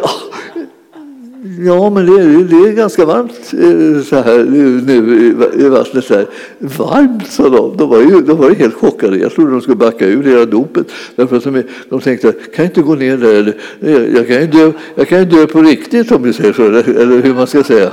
Ja, 1.42 1.90
men 1.90 2.06
det, 2.06 2.44
det 2.44 2.70
är 2.70 2.74
ganska 2.74 3.06
varmt 3.06 3.54
eh, 3.54 4.04
så 4.04 4.16
här 4.16 4.40
eh, 4.40 4.84
nu 4.86 5.36
i 5.56 5.70
vattnet. 5.70 6.06
Så 6.06 6.14
här. 6.14 6.26
Varmt, 6.60 7.28
sa 7.28 7.50
de. 7.50 7.78
De 7.78 7.90
var, 7.90 8.00
ju, 8.00 8.22
de 8.22 8.38
var 8.38 8.50
ju 8.50 8.56
helt 8.56 8.74
chockade. 8.74 9.18
Jag 9.18 9.32
trodde 9.32 9.52
de 9.52 9.62
skulle 9.62 9.76
backa 9.76 10.08
ur 10.08 10.24
hela 10.24 10.46
dopet. 10.46 10.88
Därför 11.16 11.38
att 11.38 11.44
de, 11.44 11.64
de 11.90 12.02
tänkte, 12.02 12.32
kan 12.32 12.66
jag 12.66 12.66
inte 12.66 12.82
gå 12.82 12.96
ner 12.96 13.18
där? 13.18 13.34
Eller, 13.34 13.56
eh, 13.82 14.16
jag, 14.16 14.28
kan 14.28 14.42
ju 14.42 14.48
dö, 14.48 14.72
jag 14.96 15.08
kan 15.08 15.20
ju 15.20 15.26
dö 15.26 15.48
på 15.48 15.62
riktigt 15.62 16.12
om 16.12 16.24
vi 16.24 16.34
säger 16.34 16.54
så. 16.54 16.64
Eller, 16.64 16.90
eller 16.90 17.22
hur 17.22 17.34
man 17.34 17.48
ska 17.48 17.64
säga. 17.64 17.92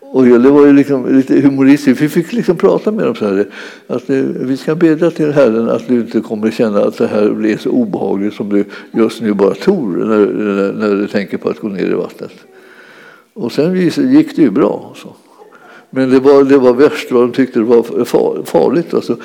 Och 0.00 0.24
det 0.24 0.50
var 0.50 0.66
ju 0.66 0.72
liksom 0.72 1.16
lite 1.16 1.40
humoristiskt. 1.40 2.02
Vi 2.02 2.08
fick 2.08 2.32
liksom 2.32 2.56
prata 2.56 2.92
med 2.92 3.04
dem 3.04 3.14
så 3.14 3.26
här. 3.26 3.46
Att 3.86 4.10
vi 4.40 4.56
ska 4.56 4.74
bedja 4.74 5.10
till 5.10 5.32
Herren 5.32 5.68
att 5.68 5.88
du 5.88 5.94
inte 5.94 6.20
kommer 6.20 6.50
känna 6.50 6.82
att 6.82 6.98
det 6.98 7.06
här 7.06 7.30
blir 7.30 7.56
så 7.56 7.70
obehagligt 7.70 8.34
som 8.34 8.48
du 8.48 8.64
just 8.90 9.22
nu 9.22 9.34
bara 9.34 9.54
tror 9.54 9.96
när, 9.96 10.26
när, 10.26 10.72
när 10.72 10.96
du 10.96 11.08
tänker 11.08 11.38
på 11.38 11.48
att 11.48 11.60
gå 11.60 11.68
ner 11.68 11.86
i 11.86 11.94
vattnet. 11.94 12.32
Och 13.36 13.52
sen 13.52 13.76
gick 14.10 14.36
det 14.36 14.42
ju 14.42 14.50
bra. 14.50 14.92
Så. 14.96 15.08
Men 15.90 16.10
det 16.10 16.20
var, 16.20 16.44
det 16.44 16.58
var 16.58 16.72
värst 16.72 17.12
vad 17.12 17.22
de 17.22 17.32
tyckte 17.32 17.58
det 17.58 17.64
var 17.64 18.04
farligt 18.44 18.94
alltså, 18.94 19.16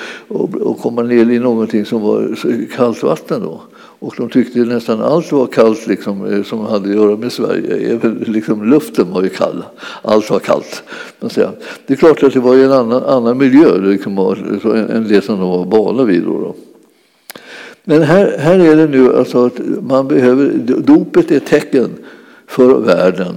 att 0.66 0.82
komma 0.82 1.02
ner 1.02 1.32
i 1.32 1.40
någonting 1.40 1.86
som 1.86 2.02
var 2.02 2.36
kallt 2.76 3.04
vatten. 3.04 3.42
Då. 3.42 3.62
Och 3.74 4.14
de 4.18 4.30
tyckte 4.30 4.60
nästan 4.60 5.02
allt 5.02 5.32
var 5.32 5.48
kallt 5.48 5.88
liksom, 5.88 6.26
eh, 6.26 6.44
som 6.44 6.60
hade 6.60 6.90
att 6.90 6.96
göra 6.96 7.18
med 7.18 7.32
Sverige. 7.32 7.94
Även 7.94 8.24
liksom, 8.28 8.70
luften 8.70 9.12
var 9.14 9.24
ju 9.24 9.30
kall. 9.30 9.64
Allt 10.02 10.30
var 10.30 10.40
kallt. 10.40 10.84
Det 11.20 11.94
är 11.94 11.96
klart 11.96 12.24
att 12.24 12.34
det 12.34 12.40
var 12.40 12.56
en 12.56 12.72
annan, 12.72 13.04
annan 13.04 13.38
miljö 13.38 13.78
liksom, 13.78 14.36
än 14.90 15.08
det 15.08 15.22
som 15.22 15.40
de 15.40 15.50
var 15.50 15.66
vana 15.66 16.04
vid. 16.04 16.24
Då, 16.24 16.40
då. 16.40 16.56
Men 17.84 18.02
här, 18.02 18.38
här 18.38 18.60
är 18.60 18.76
det 18.76 18.88
nu 18.88 19.16
alltså 19.16 19.46
att 19.46 19.60
man 19.82 20.08
behöver, 20.08 20.54
dopet 20.78 21.32
är 21.32 21.38
ett 21.38 21.46
tecken 21.46 21.90
för 22.48 22.80
världen 22.80 23.36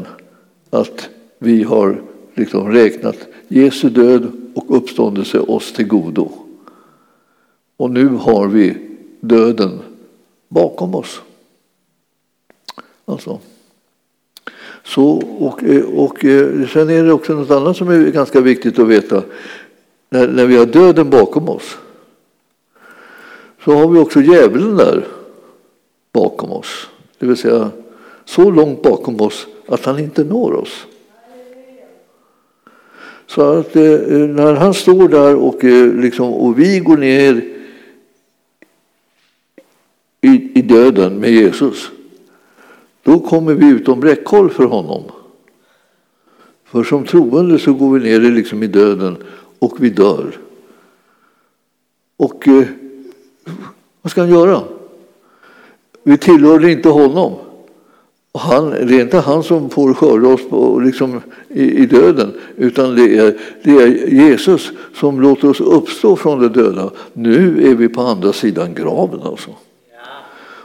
att 0.74 1.08
vi 1.38 1.62
har 1.62 2.02
liksom 2.34 2.72
räknat 2.72 3.16
Jesu 3.48 3.88
död 3.88 4.32
och 4.54 4.76
uppståndelse 4.76 5.38
oss 5.38 5.72
till 5.72 5.86
godo. 5.86 6.32
Och 7.76 7.90
nu 7.90 8.08
har 8.08 8.48
vi 8.48 8.76
döden 9.20 9.80
bakom 10.48 10.94
oss. 10.94 11.20
Alltså. 13.04 13.38
Så, 14.84 15.04
och, 15.38 15.62
och 15.94 16.24
eh, 16.24 16.68
sen 16.68 16.90
är 16.90 17.04
det 17.04 17.12
också 17.12 17.34
något 17.34 17.50
annat 17.50 17.76
som 17.76 17.88
är 17.88 18.10
ganska 18.10 18.40
viktigt 18.40 18.78
att 18.78 18.88
veta. 18.88 19.22
När, 20.10 20.28
när 20.28 20.46
vi 20.46 20.56
har 20.56 20.66
döden 20.66 21.10
bakom 21.10 21.48
oss 21.48 21.78
så 23.64 23.72
har 23.72 23.88
vi 23.88 23.98
också 23.98 24.20
djävulen 24.20 24.76
där 24.76 25.06
bakom 26.12 26.50
oss. 26.52 26.88
Det 27.18 27.26
vill 27.26 27.36
säga 27.36 27.70
så 28.24 28.50
långt 28.50 28.82
bakom 28.82 29.20
oss 29.20 29.46
att 29.66 29.84
han 29.84 29.98
inte 29.98 30.24
når 30.24 30.52
oss. 30.52 30.86
Så 33.26 33.42
att 33.42 33.76
eh, 33.76 33.82
när 34.10 34.54
han 34.54 34.74
står 34.74 35.08
där 35.08 35.36
och, 35.36 35.64
eh, 35.64 35.94
liksom, 35.94 36.34
och 36.34 36.58
vi 36.58 36.80
går 36.80 36.96
ner 36.96 37.54
i, 40.20 40.58
i 40.58 40.62
döden 40.62 41.18
med 41.18 41.30
Jesus, 41.30 41.90
då 43.02 43.20
kommer 43.20 43.54
vi 43.54 43.66
utom 43.66 44.02
räckhåll 44.02 44.50
för 44.50 44.64
honom. 44.64 45.02
För 46.64 46.84
som 46.84 47.04
troende 47.04 47.58
så 47.58 47.72
går 47.72 47.98
vi 47.98 48.10
ner 48.10 48.20
liksom 48.20 48.62
i 48.62 48.66
döden 48.66 49.16
och 49.58 49.84
vi 49.84 49.90
dör. 49.90 50.38
Och 52.16 52.48
eh, 52.48 52.66
vad 54.02 54.10
ska 54.10 54.20
han 54.20 54.30
göra? 54.30 54.62
Vi 56.02 56.18
tillhörde 56.18 56.72
inte 56.72 56.88
honom. 56.88 57.32
Han, 58.38 58.70
det 58.70 58.96
är 58.96 59.00
inte 59.00 59.18
han 59.18 59.42
som 59.42 59.70
får 59.70 59.94
skörda 59.94 60.28
oss 60.28 60.48
på, 60.50 60.80
liksom, 60.84 61.20
i, 61.48 61.82
i, 61.82 61.86
döden 61.86 62.32
utan 62.56 62.96
det 62.96 63.18
är, 63.18 63.38
det 63.62 63.70
är 63.70 64.08
Jesus 64.08 64.72
som 64.94 65.20
låter 65.20 65.50
oss 65.50 65.60
uppstå 65.60 66.16
från 66.16 66.40
de 66.40 66.48
döda. 66.48 66.90
Nu 67.12 67.70
är 67.70 67.74
vi 67.74 67.88
på 67.88 68.00
andra 68.00 68.32
sidan 68.32 68.74
graven. 68.74 69.20
Alltså. 69.22 69.50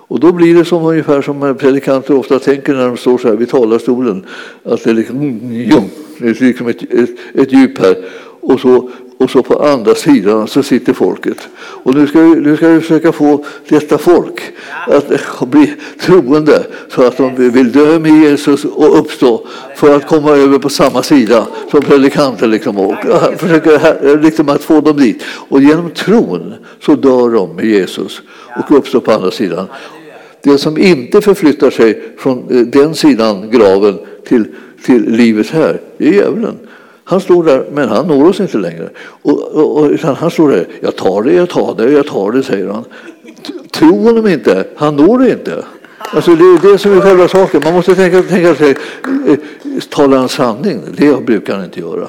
Och 0.10 0.20
då 0.20 0.32
blir 0.32 0.56
det 0.56 0.66
som 0.66 0.86
ungefär 0.86 1.22
som 1.22 1.56
predikanter 1.60 2.16
ofta 2.16 2.40
tänker 2.40 2.74
när 2.74 2.88
de 2.88 2.98
står 2.98 3.18
så 3.18 3.28
här 3.28 3.36
vid 3.36 3.50
talarstolen. 3.50 4.26
Att 4.64 4.84
det 4.84 4.90
är 4.90 4.94
liksom, 4.94 5.16
mm, 5.16 5.40
mm, 5.40 5.72
mm, 5.72 5.84
det 6.20 6.28
är 6.28 6.46
liksom 6.46 6.68
ett, 6.68 6.84
ett, 6.94 7.10
ett 7.34 7.54
djup 7.54 7.78
här. 7.78 7.96
Och 8.42 8.60
så, 8.60 8.90
och 9.20 9.30
så 9.30 9.44
på 9.44 9.64
andra 9.64 9.96
sidan 9.96 10.48
så 10.48 10.64
sitter 10.64 10.94
folket. 10.94 11.38
Och 11.58 11.96
nu 11.96 12.08
ska, 12.08 12.22
vi, 12.22 12.36
nu 12.36 12.58
ska 12.58 12.68
vi 12.68 12.82
försöka 12.82 13.12
få 13.12 13.46
detta 13.70 13.98
folk 13.98 14.42
att 14.86 15.48
bli 15.48 15.74
troende 16.02 16.66
så 16.90 17.04
att 17.04 17.18
de 17.18 17.50
vill 17.50 17.72
dö 17.72 18.00
med 18.00 18.24
Jesus 18.24 18.66
och 18.66 19.00
uppstå 19.00 19.48
för 19.76 19.96
att 19.96 20.08
komma 20.08 20.32
över 20.32 20.60
på 20.60 20.70
samma 20.70 21.04
sida 21.04 21.48
som 21.72 21.82
predikanten. 21.82 22.52
Liksom, 22.52 22.78
och 22.78 22.96
försöka 23.38 23.96
liksom 24.22 24.50
att 24.50 24.64
få 24.64 24.82
dem 24.82 24.98
dit. 24.98 25.24
Och 25.26 25.62
genom 25.62 25.92
tron 25.92 26.54
så 26.82 26.96
dör 26.96 27.30
de 27.30 27.56
med 27.56 27.66
Jesus 27.66 28.22
och 28.58 28.78
uppstår 28.78 29.00
på 29.00 29.12
andra 29.12 29.32
sidan. 29.32 29.68
Det 30.44 30.58
som 30.58 30.78
inte 30.78 31.22
förflyttar 31.22 31.70
sig 31.70 32.14
från 32.18 32.38
eh, 32.50 32.62
den 32.62 32.96
sidan 32.96 33.52
graven 33.52 34.00
till, 34.28 34.46
till 34.86 35.12
livet 35.12 35.50
här, 35.50 35.82
det 35.98 36.08
är 36.08 36.14
djävulen. 36.14 36.60
Han 37.10 37.22
står 37.22 37.44
där, 37.44 37.66
men 37.72 37.90
han 37.90 38.08
når 38.08 38.30
oss 38.30 38.40
inte 38.40 38.58
längre. 38.58 38.90
Och, 39.22 39.78
och, 39.78 39.90
utan 39.90 40.16
han 40.16 40.32
står 40.32 40.50
där, 40.52 40.68
jag 40.82 40.96
tar 40.96 41.24
det, 41.24 41.34
jag 41.34 41.50
tar 41.50 41.76
det, 41.78 41.92
jag 41.92 42.08
tar 42.08 42.32
det, 42.32 42.44
säger 42.44 42.68
han. 42.68 42.86
Tro 43.72 44.04
honom 44.04 44.28
inte, 44.28 44.68
han 44.76 44.96
når 44.96 45.20
det 45.20 45.32
inte. 45.32 45.64
Alltså 46.14 46.36
det 46.36 46.44
är 46.44 46.72
det 46.72 46.78
som 46.78 46.98
är 46.98 47.02
själva 47.02 47.28
saken. 47.28 47.62
Man 47.64 47.74
måste 47.74 47.96
tänka, 47.96 48.22
tänka 48.22 48.56
sig, 48.56 48.76
eh, 49.28 49.38
talar 49.90 50.18
han 50.18 50.30
sanning? 50.30 50.82
Det 50.98 51.26
brukar 51.26 51.56
han 51.56 51.66
inte 51.66 51.80
göra. 51.80 52.08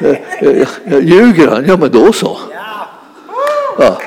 Eh, 0.00 0.16
eh, 0.40 0.98
ljuger 1.00 1.48
han? 1.48 1.64
Ja, 1.66 1.76
men 1.76 1.90
då 1.90 2.12
så. 2.12 2.38
Ja. 3.78 3.98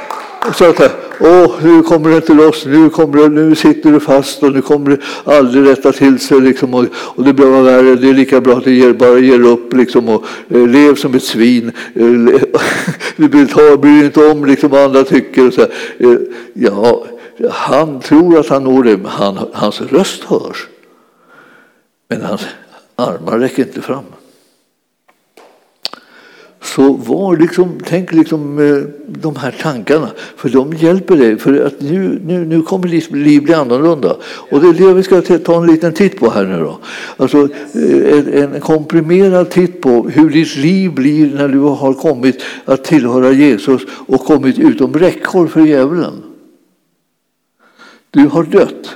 Så 0.53 0.65
att, 0.65 0.81
åh, 1.19 1.51
nu 1.63 1.83
kommer 1.83 2.09
det 2.09 2.15
inte 2.15 2.33
loss, 2.33 2.65
nu, 2.65 2.89
kommer 2.89 3.17
det, 3.17 3.29
nu 3.29 3.55
sitter 3.55 3.91
du 3.91 3.99
fast 3.99 4.43
och 4.43 4.51
nu 4.51 4.61
kommer 4.61 4.89
det 4.89 4.97
aldrig 5.23 5.67
rätta 5.67 5.91
till 5.91 6.19
sig. 6.19 6.41
Liksom, 6.41 6.73
och, 6.73 6.85
och 6.93 7.23
det 7.23 7.33
blir 7.33 7.63
värre, 7.63 7.95
det 7.95 8.09
är 8.09 8.13
lika 8.13 8.41
bra 8.41 8.57
att 8.57 8.63
du 8.63 8.75
ger, 8.75 8.93
bara 8.93 9.19
ger 9.19 9.41
upp 9.41 9.73
liksom, 9.73 10.09
och 10.09 10.25
eh, 10.49 10.67
lev 10.67 10.95
som 10.95 11.15
ett 11.15 11.23
svin. 11.23 11.71
Eh, 11.93 12.11
du 13.15 13.27
bryr, 13.29 13.77
bryr 13.77 14.05
inte 14.05 14.31
om 14.31 14.45
liksom, 14.45 14.69
vad 14.69 14.83
andra 14.83 15.03
tycker. 15.03 15.47
Och 15.47 15.53
så 15.53 15.61
eh, 15.61 16.17
ja, 16.53 17.05
han 17.51 17.99
tror 17.99 18.39
att 18.39 18.49
han 18.49 18.63
når 18.63 18.83
det, 18.83 18.99
han, 19.05 19.39
hans 19.53 19.81
röst 19.81 20.23
hörs. 20.23 20.67
Men 22.07 22.21
hans 22.21 22.45
armar 22.95 23.39
räcker 23.39 23.63
inte 23.63 23.81
fram. 23.81 24.03
Så 26.76 26.93
var 26.93 27.38
liksom, 27.38 27.80
tänk 27.86 28.11
liksom 28.13 28.59
eh, 28.59 28.84
de 29.07 29.36
här 29.36 29.51
tankarna, 29.61 30.09
för 30.36 30.49
de 30.49 30.74
hjälper 30.74 31.17
dig. 31.17 31.38
För 31.38 31.65
att 31.65 31.82
nu, 31.82 32.22
nu, 32.26 32.45
nu 32.45 32.61
kommer 32.61 32.88
ditt 32.88 33.11
liv 33.11 33.43
bli 33.43 33.53
annorlunda. 33.53 34.15
Och 34.24 34.61
det 34.61 34.67
är 34.67 34.88
det 34.88 34.93
vi 34.93 35.03
ska 35.03 35.22
ta 35.22 35.61
en 35.61 35.67
liten 35.67 35.93
titt 35.93 36.20
på 36.20 36.30
här 36.30 36.45
nu 36.45 36.59
då. 36.59 36.80
Alltså 37.17 37.38
eh, 37.74 38.20
en, 38.20 38.53
en 38.53 38.61
komprimerad 38.61 39.49
titt 39.49 39.82
på 39.82 40.09
hur 40.09 40.30
ditt 40.30 40.55
liv 40.55 40.93
blir 40.93 41.36
när 41.36 41.47
du 41.47 41.59
har 41.59 41.93
kommit 41.93 42.43
att 42.65 42.84
tillhöra 42.84 43.32
Jesus 43.32 43.82
och 43.89 44.26
kommit 44.26 44.59
utom 44.59 44.93
räckhåll 44.93 45.47
för 45.47 45.61
djävulen. 45.61 46.13
Du 48.11 48.28
har 48.28 48.43
dött 48.43 48.95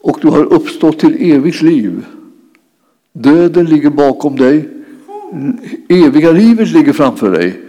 och 0.00 0.18
du 0.22 0.28
har 0.28 0.44
uppstått 0.52 0.98
till 0.98 1.32
evigt 1.32 1.62
liv. 1.62 2.04
Döden 3.12 3.66
ligger 3.66 3.90
bakom 3.90 4.36
dig 4.36 4.83
eviga 5.88 6.32
livet 6.32 6.68
ligger 6.68 6.92
framför 6.92 7.30
dig. 7.30 7.60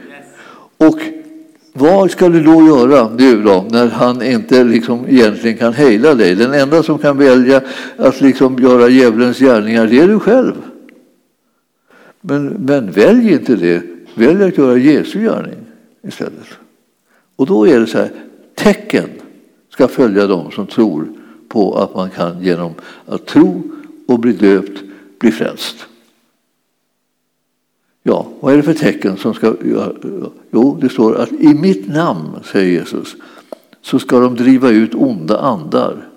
Och 0.78 1.00
vad 1.74 2.12
ska 2.12 2.30
du 2.30 2.44
då 2.44 2.68
göra 2.68 3.10
nu 3.10 3.42
då, 3.42 3.66
när 3.70 3.88
han 3.88 4.22
inte 4.22 4.64
liksom 4.64 5.06
egentligen 5.08 5.58
kan 5.58 5.74
hejla 5.74 6.14
dig? 6.14 6.36
Den 6.36 6.54
enda 6.54 6.84
som 6.84 6.98
kan 6.98 7.18
välja 7.18 7.62
att 7.98 8.22
liksom 8.22 8.60
göra 8.60 8.90
djävulens 8.90 9.40
gärningar, 9.40 9.88
det 9.88 10.00
är 10.00 10.08
du 10.08 10.20
själv. 10.20 10.54
Men, 12.22 12.46
men 12.46 12.92
välj 12.92 13.34
inte 13.34 13.56
det. 13.56 13.84
Välj 14.16 14.44
att 14.44 14.58
göra 14.58 14.78
Jesu 14.78 15.20
gärning 15.20 15.60
istället. 16.08 16.48
Och 17.36 17.46
då 17.46 17.68
är 17.68 17.80
det 17.80 17.88
så 17.88 17.98
här, 17.98 18.12
tecken 18.56 19.10
ska 19.70 19.88
följa 19.88 20.28
dem 20.28 20.52
som 20.52 20.68
tror 20.68 21.08
på 21.50 21.78
att 21.78 21.96
man 21.96 22.10
kan 22.10 22.44
genom 22.44 22.74
att 23.06 23.26
tro 23.26 23.64
och 24.08 24.20
bli 24.20 24.34
döpt 24.34 24.82
bli 25.20 25.32
frälst. 25.32 25.88
Ja, 28.08 28.26
vad 28.40 28.54
är 28.54 28.58
det 28.58 28.64
för 28.64 28.74
tecken 28.74 29.18
som 29.18 29.34
ska... 29.34 29.54
Jo, 30.52 30.78
det 30.82 30.90
står 30.90 31.16
att 31.16 31.32
i 31.32 31.54
mitt 31.54 31.88
namn, 31.88 32.30
säger 32.52 32.80
Jesus, 32.80 33.16
så 33.82 34.00
ska 34.00 34.20
de 34.20 34.36
driva 34.36 34.70
ut 34.70 34.96
onda 34.96 35.40
andar. 35.40 36.08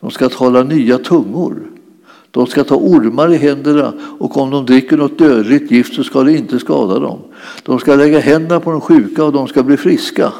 De 0.00 0.10
ska 0.10 0.28
tala 0.28 0.62
nya 0.62 0.98
tungor. 0.98 1.62
De 2.30 2.46
ska 2.46 2.64
ta 2.64 2.74
ormar 2.74 3.32
i 3.32 3.36
händerna 3.36 3.92
och 4.18 4.36
om 4.36 4.50
de 4.50 4.66
dricker 4.66 4.96
något 4.96 5.18
dödligt 5.18 5.70
gift 5.70 5.94
så 5.94 6.04
ska 6.04 6.22
det 6.22 6.32
inte 6.32 6.58
skada 6.58 6.98
dem. 6.98 7.18
De 7.62 7.78
ska 7.78 7.94
lägga 7.94 8.18
händerna 8.18 8.60
på 8.60 8.70
de 8.70 8.80
sjuka 8.80 9.24
och 9.24 9.32
de 9.32 9.48
ska 9.48 9.62
bli 9.62 9.76
friska. 9.76 10.32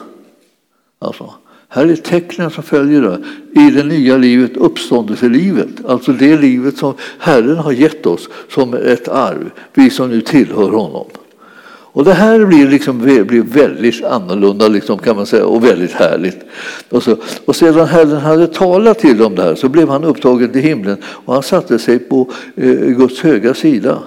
Alltså, 0.99 1.35
här 1.77 1.87
är 1.87 1.97
tecknen 1.97 2.51
som 2.51 2.63
följer 2.63 3.03
då, 3.03 3.19
i 3.61 3.71
det 3.71 3.85
nya 3.85 4.17
livet, 4.17 4.57
uppståndelselivet. 4.57 5.69
Alltså 5.89 6.13
det 6.13 6.37
livet 6.37 6.77
som 6.77 6.95
Herren 7.19 7.57
har 7.57 7.73
gett 7.73 8.07
oss 8.07 8.29
som 8.49 8.75
ett 8.75 9.09
arv, 9.09 9.51
vi 9.75 9.91
som 9.91 10.11
nu 10.11 10.21
tillhör 10.21 10.71
honom. 10.71 11.07
Och 11.97 12.05
det 12.05 12.13
här 12.13 12.45
blir, 12.45 12.69
liksom, 12.69 12.99
blir 12.99 13.43
väldigt 13.43 14.05
annorlunda 14.05 14.69
liksom, 14.69 14.99
kan 14.99 15.17
man 15.17 15.27
säga, 15.27 15.47
och 15.47 15.65
väldigt 15.65 15.93
härligt. 15.93 16.39
Och, 16.89 17.03
så, 17.03 17.17
och 17.45 17.57
sedan 17.57 17.87
Herren 17.87 18.21
hade 18.21 18.47
talat 18.47 18.99
till 18.99 19.19
dem 19.19 19.35
där 19.35 19.55
så 19.55 19.69
blev 19.69 19.89
han 19.89 20.05
upptagen 20.05 20.53
till 20.53 20.63
himlen 20.63 20.97
och 21.05 21.35
han 21.35 21.43
satte 21.43 21.79
sig 21.79 21.99
på 21.99 22.31
eh, 22.57 22.71
Guds 22.71 23.21
höga 23.21 23.55
sida. 23.55 23.99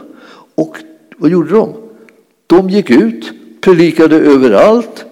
Och 0.56 0.78
vad 1.18 1.32
gjorde 1.32 1.52
de? 1.52 1.74
De 2.48 2.70
gick 2.70 2.90
ut, 2.90 3.32
predikade 3.62 4.16
överallt 4.16 5.06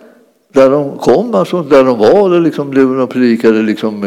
där 0.57 0.69
de 0.69 0.97
kom, 0.97 1.35
alltså 1.35 1.61
där 1.61 1.83
de 1.83 1.97
var, 1.97 2.25
eller 2.25 2.39
liksom, 2.39 2.73
liksom 2.73 2.93
eh, 2.93 2.99
de 2.99 3.07
predikade 3.07 3.61
liksom, 3.61 4.01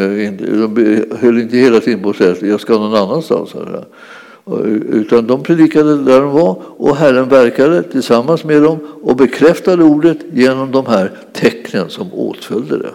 de 0.75 1.05
höll 1.17 1.39
inte 1.39 1.57
hela 1.57 1.81
tiden 1.81 2.03
på 2.03 2.11
att 2.11 2.17
säga 2.17 2.33
att 2.33 2.43
jag 2.43 2.61
ska 2.61 2.73
någon 2.73 2.95
annanstans. 2.95 3.55
Utan 4.89 5.27
de 5.27 5.43
predikade 5.43 5.97
där 5.97 6.21
de 6.21 6.31
var 6.31 6.57
och 6.63 6.97
Herren 6.97 7.29
verkade 7.29 7.83
tillsammans 7.83 8.45
med 8.45 8.63
dem 8.63 8.79
och 9.03 9.17
bekräftade 9.17 9.85
ordet 9.85 10.19
genom 10.33 10.71
de 10.71 10.87
här 10.87 11.11
tecknen 11.33 11.91
som 11.91 12.15
åtföljde 12.15 12.79
det. 12.79 12.95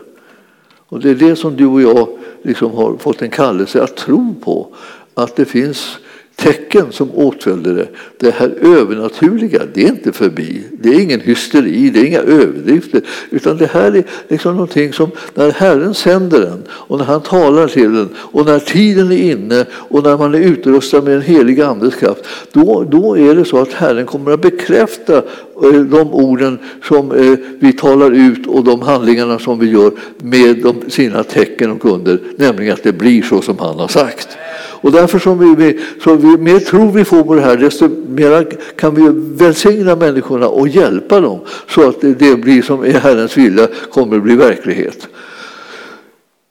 Och 0.88 1.00
det 1.00 1.10
är 1.10 1.16
det 1.16 1.36
som 1.36 1.56
du 1.56 1.66
och 1.66 1.82
jag 1.82 2.08
liksom 2.44 2.72
har 2.72 2.98
fått 2.98 3.22
en 3.22 3.30
kallelse 3.30 3.84
att 3.84 3.96
tro 3.96 4.36
på. 4.44 4.68
Att 5.14 5.36
det 5.36 5.46
finns 5.46 5.98
tecken 6.36 6.92
som 6.92 7.12
åtföljde 7.12 7.74
det. 7.74 7.88
Det 8.18 8.36
här 8.36 8.54
övernaturliga, 8.62 9.62
det 9.74 9.84
är 9.84 9.88
inte 9.88 10.12
förbi. 10.12 10.64
Det 10.72 10.90
är 10.90 11.00
ingen 11.00 11.20
hysteri, 11.20 11.90
det 11.90 12.00
är 12.00 12.06
inga 12.06 12.20
överdrifter. 12.20 13.02
Utan 13.30 13.58
det 13.58 13.66
här 13.66 13.96
är 13.96 14.04
liksom 14.28 14.54
någonting 14.54 14.94
som 14.94 15.12
när 15.34 15.52
Herren 15.52 15.94
sänder 15.94 16.40
den 16.40 16.64
och 16.70 16.98
när 16.98 17.06
han 17.06 17.22
talar 17.22 17.68
till 17.68 17.94
den 17.94 18.10
och 18.18 18.46
när 18.46 18.60
tiden 18.60 19.12
är 19.12 19.32
inne 19.32 19.66
och 19.72 20.04
när 20.04 20.18
man 20.18 20.36
är 20.36 20.40
utrustad 20.40 21.02
med 21.02 21.14
den 21.14 21.22
heliga 21.22 21.68
Andes 21.68 21.96
kraft. 21.96 22.26
Då, 22.52 22.84
då 22.92 23.18
är 23.18 23.36
det 23.36 23.46
så 23.46 23.58
att 23.58 23.74
Herren 23.74 24.06
kommer 24.06 24.32
att 24.32 24.42
bekräfta 24.42 25.18
eh, 25.64 25.82
de 25.82 26.14
orden 26.14 26.60
som 26.84 27.12
eh, 27.12 27.36
vi 27.60 27.74
talar 27.74 28.12
ut 28.12 28.48
och 28.48 28.64
de 28.64 28.82
handlingarna 28.82 29.40
som 29.40 29.60
vi 29.60 29.70
gör 29.70 29.92
med 30.18 30.76
sina 30.88 31.24
tecken 31.24 31.72
och 31.72 31.86
under. 31.86 32.20
Nämligen 32.38 32.74
att 32.74 32.84
det 32.84 32.94
blir 32.94 33.22
så 33.22 33.42
som 33.42 33.60
han 33.60 33.80
har 33.80 33.88
sagt. 33.88 34.38
Och 34.82 34.92
därför 34.92 35.20
som 35.20 35.56
vi, 35.56 35.80
som 36.04 36.18
vi 36.18 36.38
mer 36.38 36.60
tro 36.60 36.92
vi 36.92 37.06
får 37.06 37.24
på 37.24 37.36
det 37.36 37.42
här, 37.42 37.58
desto 37.58 37.90
mer 38.08 38.48
kan 38.76 38.96
vi 38.96 39.04
välsigna 39.46 39.96
människorna 39.96 40.48
och 40.48 40.68
hjälpa 40.68 41.20
dem 41.20 41.40
så 41.70 41.90
att 41.90 42.02
det 42.02 42.42
blir 42.42 42.62
som 42.62 42.84
är 42.84 43.00
Herrens 43.00 43.38
vilja 43.38 43.68
kommer 43.92 44.18
att 44.18 44.24
bli 44.24 44.36
verklighet. 44.36 45.08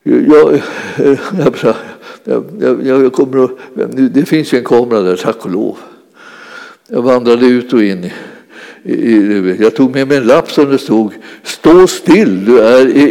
Jag, 0.02 0.60
jag, 1.44 1.54
Jag, 2.26 2.44
jag, 2.60 3.04
jag 3.04 3.12
kommer 3.12 3.44
att, 3.44 3.50
det 4.14 4.24
finns 4.24 4.52
ju 4.52 4.58
en 4.58 4.64
kamera 4.64 5.00
där, 5.00 5.16
tack 5.16 5.44
och 5.44 5.50
lov. 5.50 5.76
Jag 6.88 7.02
vandrade 7.02 7.46
ut 7.46 7.72
och 7.72 7.82
in. 7.82 8.10
Jag 9.58 9.74
tog 9.74 9.94
med 9.94 10.08
mig 10.08 10.16
en 10.16 10.26
lapp 10.26 10.50
som 10.50 10.70
det 10.70 10.78
stod 10.78 11.12
Stå 11.42 11.86
still, 11.86 12.44
du 12.44 12.58
är 12.58 12.86
i, 12.86 13.02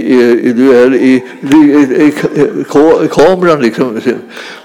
i 0.49 0.53
du 0.53 0.73
är 0.73 0.95
i, 0.95 1.23
i, 1.41 2.13
i 3.05 3.07
kameran. 3.11 3.61
Liksom. 3.61 4.01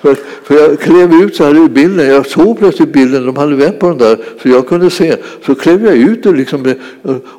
För, 0.03 0.17
för 0.45 0.55
jag 0.55 0.81
klev 0.81 1.13
ut 1.13 1.37
så 1.37 1.45
här 1.45 1.55
ur 1.55 1.69
bilden. 1.69 2.09
Jag 2.09 2.27
såg 2.27 2.59
plötsligt 2.59 2.93
bilden, 2.93 3.27
de 3.27 3.37
hade 3.37 3.57
vänt 3.57 3.79
på 3.79 3.89
den 3.89 3.99
där 3.99 4.19
så 4.43 4.49
jag 4.49 4.69
kunde 4.69 4.91
se. 4.91 5.17
Så 5.47 5.55
klev 5.55 5.85
jag 5.85 5.97
ut 5.97 6.27
och, 6.27 6.35
liksom, 6.35 6.75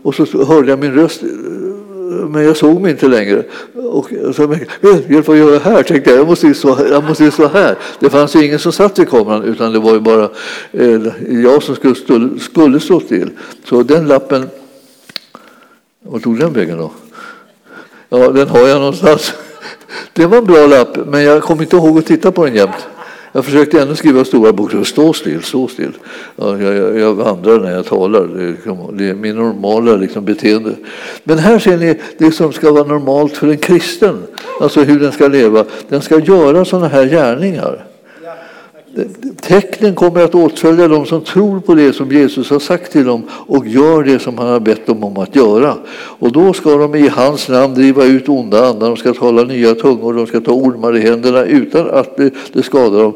och 0.02 0.16
så 0.16 0.46
hörde 0.46 0.70
jag 0.70 0.80
min 0.80 0.94
röst 0.94 1.24
men 2.10 2.44
jag 2.44 2.58
såg 2.58 2.82
mig 2.82 2.92
inte 2.92 3.08
längre. 3.08 3.44
Och 3.74 4.10
så, 4.36 4.56
hjälp 5.10 5.28
vad 5.28 5.38
gör 5.38 5.54
jag 5.54 5.60
här? 5.60 5.84
tänkte 5.84 6.10
jag. 6.10 6.20
Jag 6.20 6.28
måste, 6.28 6.48
ju 6.48 6.54
stå, 6.54 6.78
jag 6.90 7.04
måste 7.04 7.24
ju 7.24 7.32
stå 7.32 7.48
här. 7.48 7.78
Det 8.00 8.10
fanns 8.10 8.36
ju 8.36 8.46
ingen 8.46 8.60
som 8.60 8.72
satt 8.72 9.00
vid 9.00 9.10
kameran 9.10 9.44
utan 9.44 9.74
det 9.74 9.80
var 9.80 9.94
ju 9.94 10.00
bara 10.00 10.30
eh, 10.72 11.02
jag 11.44 11.64
som 11.64 11.76
skulle 11.76 11.96
stå, 11.96 12.30
skulle 12.40 12.80
stå 12.80 13.00
till. 13.00 13.30
Så 13.64 13.84
den 13.84 14.08
lappen, 14.08 14.50
vart 16.04 16.24
tog 16.24 16.40
den 16.40 16.54
vägen 16.54 16.78
då? 16.78 16.92
Ja, 18.10 18.30
den 18.30 18.48
har 18.48 18.68
jag 18.68 18.80
någonstans. 18.80 19.34
Det 20.14 20.26
var 20.26 20.38
en 20.38 20.46
bra 20.46 20.68
lapp, 20.68 20.98
men 21.08 21.24
jag 21.24 21.44
kommer 21.44 21.64
inte 21.64 21.76
ihåg 21.76 21.98
att 21.98 22.06
titta 22.06 22.32
på 22.32 22.46
den 22.46 22.56
jämt. 22.56 22.88
Jag 23.32 23.46
försökte 23.46 23.82
ändå 23.82 23.96
skriva 23.96 24.26
stora 24.26 24.54
bokstäver. 24.54 24.84
Stå 24.84 25.14
still, 25.14 25.44
stå 25.44 25.68
still. 25.68 25.92
Ja, 26.36 26.58
jag, 26.58 27.00
jag, 27.00 27.14
vandrar 27.14 27.60
när 27.60 27.72
jag 27.72 27.86
talar. 27.86 28.28
Det 28.28 28.44
är, 28.44 28.98
det 28.98 29.10
är 29.10 29.14
min 29.14 29.36
normala 29.36 29.96
liksom, 29.96 30.26
beteende. 30.26 30.76
Men 31.24 31.38
här 31.38 31.60
ser 31.60 31.78
ni 31.78 32.00
det 32.18 32.32
som 32.32 32.54
ska 32.54 32.72
vara 32.72 32.84
normalt 32.84 33.38
för 33.38 33.48
en 33.48 33.58
kristen. 33.58 34.18
Alltså 34.62 34.82
hur 34.82 35.00
den 35.00 35.12
ska 35.12 35.28
leva. 35.28 35.66
Den 35.90 36.02
ska 36.02 36.20
göra 36.20 36.66
sådana 36.66 36.88
här 36.88 37.06
gärningar. 37.06 37.89
Tecknen 39.42 39.96
kommer 39.96 40.24
att 40.24 40.36
åtfölja 40.36 40.88
dem 40.88 41.06
som 41.06 41.22
tror 41.22 41.60
på 41.60 41.76
det 41.76 41.94
som 41.94 42.12
Jesus 42.12 42.50
har 42.50 42.60
sagt 42.60 42.92
till 42.92 43.06
dem 43.06 43.24
och 43.32 43.68
gör 43.68 44.04
det 44.04 44.20
som 44.20 44.38
han 44.38 44.48
har 44.48 44.60
bett 44.60 44.86
dem 44.86 45.04
om 45.04 45.18
att 45.18 45.36
göra. 45.36 45.76
Och 45.94 46.32
då 46.32 46.54
ska 46.54 46.78
de 46.78 46.96
i 46.96 47.08
hans 47.08 47.50
namn 47.50 47.74
driva 47.74 48.06
ut 48.06 48.30
onda 48.30 48.68
andar, 48.68 48.88
de 48.88 48.98
ska 48.98 49.14
tala 49.14 49.44
nya 49.44 49.76
tungor, 49.76 50.14
de 50.14 50.28
ska 50.28 50.40
ta 50.40 50.52
ormar 50.52 50.98
i 50.98 51.00
händerna 51.00 51.44
utan 51.44 51.90
att 51.90 52.18
det, 52.54 52.64
skadar 52.64 53.00
dem. 53.00 53.14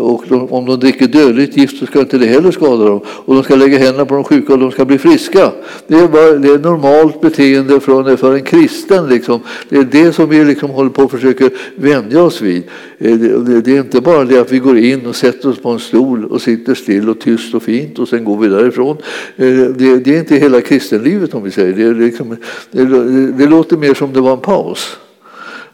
Och 0.00 0.24
de, 0.28 0.52
om 0.52 0.66
de 0.66 0.80
dricker 0.80 1.06
dödligt 1.06 1.56
gift 1.56 1.78
så 1.78 1.86
ska 1.86 2.00
inte 2.00 2.18
det 2.18 2.26
heller 2.26 2.50
skada 2.50 2.84
dem. 2.84 3.00
Och 3.06 3.34
de 3.34 3.42
ska 3.42 3.56
lägga 3.56 3.78
händerna 3.78 4.04
på 4.04 4.14
de 4.14 4.24
sjuka 4.24 4.52
och 4.52 4.58
de 4.58 4.70
ska 4.70 4.84
bli 4.84 4.98
friska. 4.98 5.52
Det 5.86 5.94
är, 5.94 6.08
bara, 6.08 6.32
det 6.32 6.48
är 6.48 6.58
normalt 6.58 7.20
beteende 7.20 7.80
för, 7.80 8.16
för 8.16 8.34
en 8.34 8.42
kristen. 8.42 9.08
Liksom. 9.08 9.40
Det 9.68 9.76
är 9.76 9.84
det 9.84 10.12
som 10.12 10.28
vi 10.28 10.44
liksom 10.44 10.70
håller 10.70 10.90
på 10.90 11.02
att 11.02 11.10
försöka 11.10 11.50
vänja 11.76 12.22
oss 12.22 12.40
vid. 12.40 12.62
Eh, 12.98 13.16
det, 13.16 13.60
det 13.60 13.76
är 13.76 13.80
inte 13.80 14.00
bara 14.00 14.24
det 14.24 14.40
att 14.40 14.52
vi 14.52 14.58
går 14.58 14.78
in 14.78 15.06
och 15.06 15.16
sätter 15.22 15.48
oss 15.48 15.58
på 15.58 15.70
en 15.70 15.78
stol 15.78 16.24
och 16.24 16.42
sitter 16.42 16.74
still 16.74 17.08
och 17.08 17.20
tyst 17.20 17.54
och 17.54 17.62
fint 17.62 17.98
och 17.98 18.08
sen 18.08 18.24
går 18.24 18.38
vi 18.38 18.48
därifrån. 18.48 18.96
Eh, 19.36 19.46
det, 19.46 20.04
det 20.04 20.14
är 20.14 20.18
inte 20.18 20.36
hela 20.36 20.60
kristenlivet 20.60 21.34
om 21.34 21.42
vi 21.42 21.50
säger. 21.50 21.72
Det, 21.72 22.04
liksom, 22.04 22.36
det, 22.70 22.84
det 23.32 23.46
låter 23.46 23.76
mer 23.76 23.94
som 23.94 24.12
det 24.12 24.20
var 24.20 24.32
en 24.32 24.38
paus. 24.38 24.96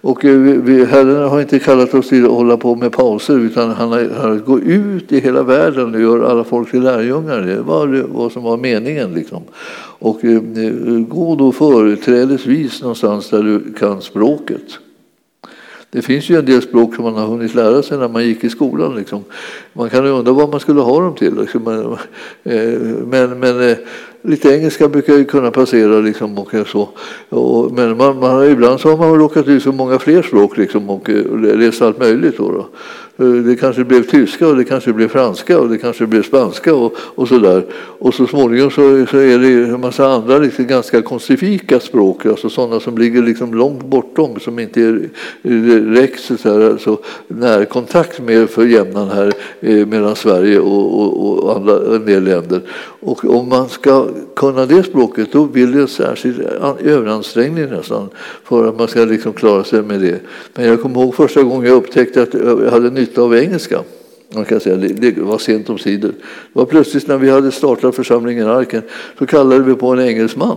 Och 0.00 0.24
eh, 0.24 0.38
vi, 0.38 0.84
Herren 0.84 1.28
har 1.28 1.40
inte 1.40 1.58
kallat 1.58 1.94
oss 1.94 2.08
till 2.08 2.24
att 2.24 2.30
hålla 2.30 2.56
på 2.56 2.74
med 2.74 2.92
pauser 2.92 3.38
utan 3.38 3.70
han 3.70 3.92
har, 3.92 4.10
han 4.20 4.30
har 4.30 4.38
gått 4.38 4.62
ut 4.62 5.12
i 5.12 5.20
hela 5.20 5.42
världen 5.42 5.94
och 5.94 6.00
gör 6.00 6.30
alla 6.30 6.44
folk 6.44 6.70
till 6.70 6.82
lärjungar. 6.82 7.40
Det 7.40 7.60
var 7.60 8.04
vad 8.08 8.32
som 8.32 8.42
var 8.42 8.56
meningen. 8.56 9.14
Liksom. 9.14 9.42
Och 9.98 10.24
eh, 10.24 10.36
eh, 10.36 10.98
gå 11.08 11.34
då 11.34 11.52
företrädesvis 11.52 12.80
någonstans 12.80 13.30
där 13.30 13.42
du 13.42 13.72
kan 13.78 14.02
språket. 14.02 14.78
Det 15.90 16.02
finns 16.02 16.30
ju 16.30 16.38
en 16.38 16.44
del 16.44 16.62
språk 16.62 16.94
som 16.94 17.04
man 17.04 17.14
har 17.14 17.26
hunnit 17.26 17.54
lära 17.54 17.82
sig 17.82 17.98
när 17.98 18.08
man 18.08 18.24
gick 18.24 18.44
i 18.44 18.50
skolan. 18.50 18.96
Liksom. 18.96 19.24
Man 19.72 19.90
kan 19.90 20.06
undra 20.06 20.32
vad 20.32 20.50
man 20.50 20.60
skulle 20.60 20.80
ha 20.80 21.00
dem 21.00 21.14
till. 21.14 21.34
Liksom. 21.40 21.62
Men, 21.62 21.92
eh, 22.54 23.28
men 23.36 23.70
eh, 23.70 23.76
lite 24.22 24.54
engelska 24.54 24.88
brukar 24.88 25.14
ju 25.14 25.24
kunna 25.24 25.50
passera. 25.50 26.00
Liksom, 26.00 26.38
och 26.38 26.68
så. 26.68 26.88
Och, 27.28 27.72
men 27.72 27.96
man, 27.96 28.18
man, 28.18 28.50
ibland 28.50 28.80
så 28.80 28.88
har 28.88 28.96
man 28.96 29.18
råkat 29.18 29.48
ut 29.48 29.62
för 29.62 29.72
många 29.72 29.98
fler 29.98 30.22
språk 30.22 30.56
liksom, 30.56 30.90
och 30.90 31.10
eh, 31.10 31.38
läst 31.38 31.82
allt 31.82 31.98
möjligt. 31.98 32.36
Då, 32.36 32.52
då. 32.52 32.68
Eh, 33.20 33.26
det 33.26 33.56
kanske 33.56 33.84
blev 33.84 34.02
tyska 34.02 34.48
och 34.48 34.56
det 34.56 34.64
kanske 34.64 34.92
blev 34.92 35.08
franska 35.08 35.60
och 35.60 35.68
det 35.68 35.78
kanske 35.78 36.06
blev 36.06 36.22
spanska 36.22 36.74
och, 36.74 36.96
och 36.98 37.28
så 37.28 37.38
där. 37.38 37.64
Och 37.72 38.14
så 38.14 38.26
småningom 38.26 38.70
så, 38.70 39.06
så 39.10 39.16
är 39.16 39.38
det 39.38 39.74
en 39.74 39.80
massa 39.80 40.06
andra 40.06 40.38
liksom 40.38 40.66
ganska 40.66 41.02
konstifika 41.02 41.80
språk, 41.80 42.26
alltså 42.26 42.50
sådana 42.50 42.80
som 42.80 42.98
ligger 42.98 43.22
liksom 43.22 43.54
långt 43.54 43.84
bortom, 43.84 44.40
som 44.40 44.58
inte 44.58 44.82
är 44.82 45.08
eh, 45.42 45.50
direkt 45.50 46.20
så 46.20 46.34
här, 46.44 46.70
alltså, 46.70 46.98
närkontakt 47.28 48.20
med 48.20 48.50
för 48.50 48.64
jämnan 48.64 49.08
här 49.08 49.32
eh, 49.60 49.86
mellan 49.86 50.16
Sverige 50.16 50.58
och, 50.58 51.00
och, 51.00 51.44
och 51.44 51.56
andra, 51.56 51.96
en 51.96 52.06
del 52.06 52.24
länder. 52.24 52.60
Och 53.08 53.24
om 53.24 53.48
man 53.48 53.68
ska 53.68 54.08
kunna 54.36 54.66
det 54.66 54.82
språket 54.82 55.32
då 55.32 55.44
vill 55.44 55.72
det 55.72 55.80
en 55.80 55.88
särskild 55.88 56.40
överansträngning 56.80 57.70
nästan 57.70 58.08
för 58.44 58.68
att 58.68 58.78
man 58.78 58.88
ska 58.88 59.04
liksom 59.04 59.32
klara 59.32 59.64
sig 59.64 59.82
med 59.82 60.00
det. 60.00 60.20
Men 60.54 60.66
jag 60.66 60.82
kommer 60.82 61.00
ihåg 61.00 61.14
första 61.14 61.42
gången 61.42 61.68
jag 61.68 61.76
upptäckte 61.76 62.22
att 62.22 62.34
jag 62.34 62.70
hade 62.70 62.90
nytta 62.90 63.22
av 63.22 63.36
engelska. 63.36 63.82
Man 64.34 64.44
kan 64.44 64.60
säga, 64.60 64.76
det 64.76 65.18
var 65.18 65.38
sent 65.38 65.70
om 65.70 65.78
sidor. 65.78 66.12
Det 66.52 66.58
var 66.58 66.64
plötsligt 66.64 67.08
när 67.08 67.18
vi 67.18 67.30
hade 67.30 67.50
startat 67.50 67.94
församlingen 67.94 68.48
Arken 68.48 68.82
så 69.18 69.26
kallade 69.26 69.62
vi 69.62 69.74
på 69.74 69.88
en 69.92 70.00
engelsman 70.00 70.56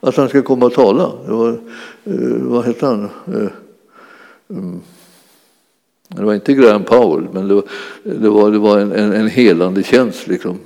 att 0.00 0.16
han 0.16 0.28
ska 0.28 0.42
komma 0.42 0.66
och 0.66 0.74
tala. 0.74 1.12
Det 1.26 1.32
var, 1.32 1.48
eh, 2.04 2.42
vad 2.42 2.64
hette 2.64 2.86
han? 2.86 3.08
Eh, 3.26 3.50
mm. 4.50 4.80
Det 6.08 6.24
var 6.24 6.34
inte 6.34 6.54
Graham 6.54 6.84
Powell, 6.84 7.26
men 7.32 7.48
det 7.48 7.54
var, 7.54 7.64
det 8.02 8.28
var, 8.28 8.50
det 8.50 8.58
var 8.58 8.78
en, 8.78 8.92
en, 8.92 9.12
en 9.12 9.28
helande 9.28 9.82
tjänst. 9.82 10.28
Liksom. 10.28 10.58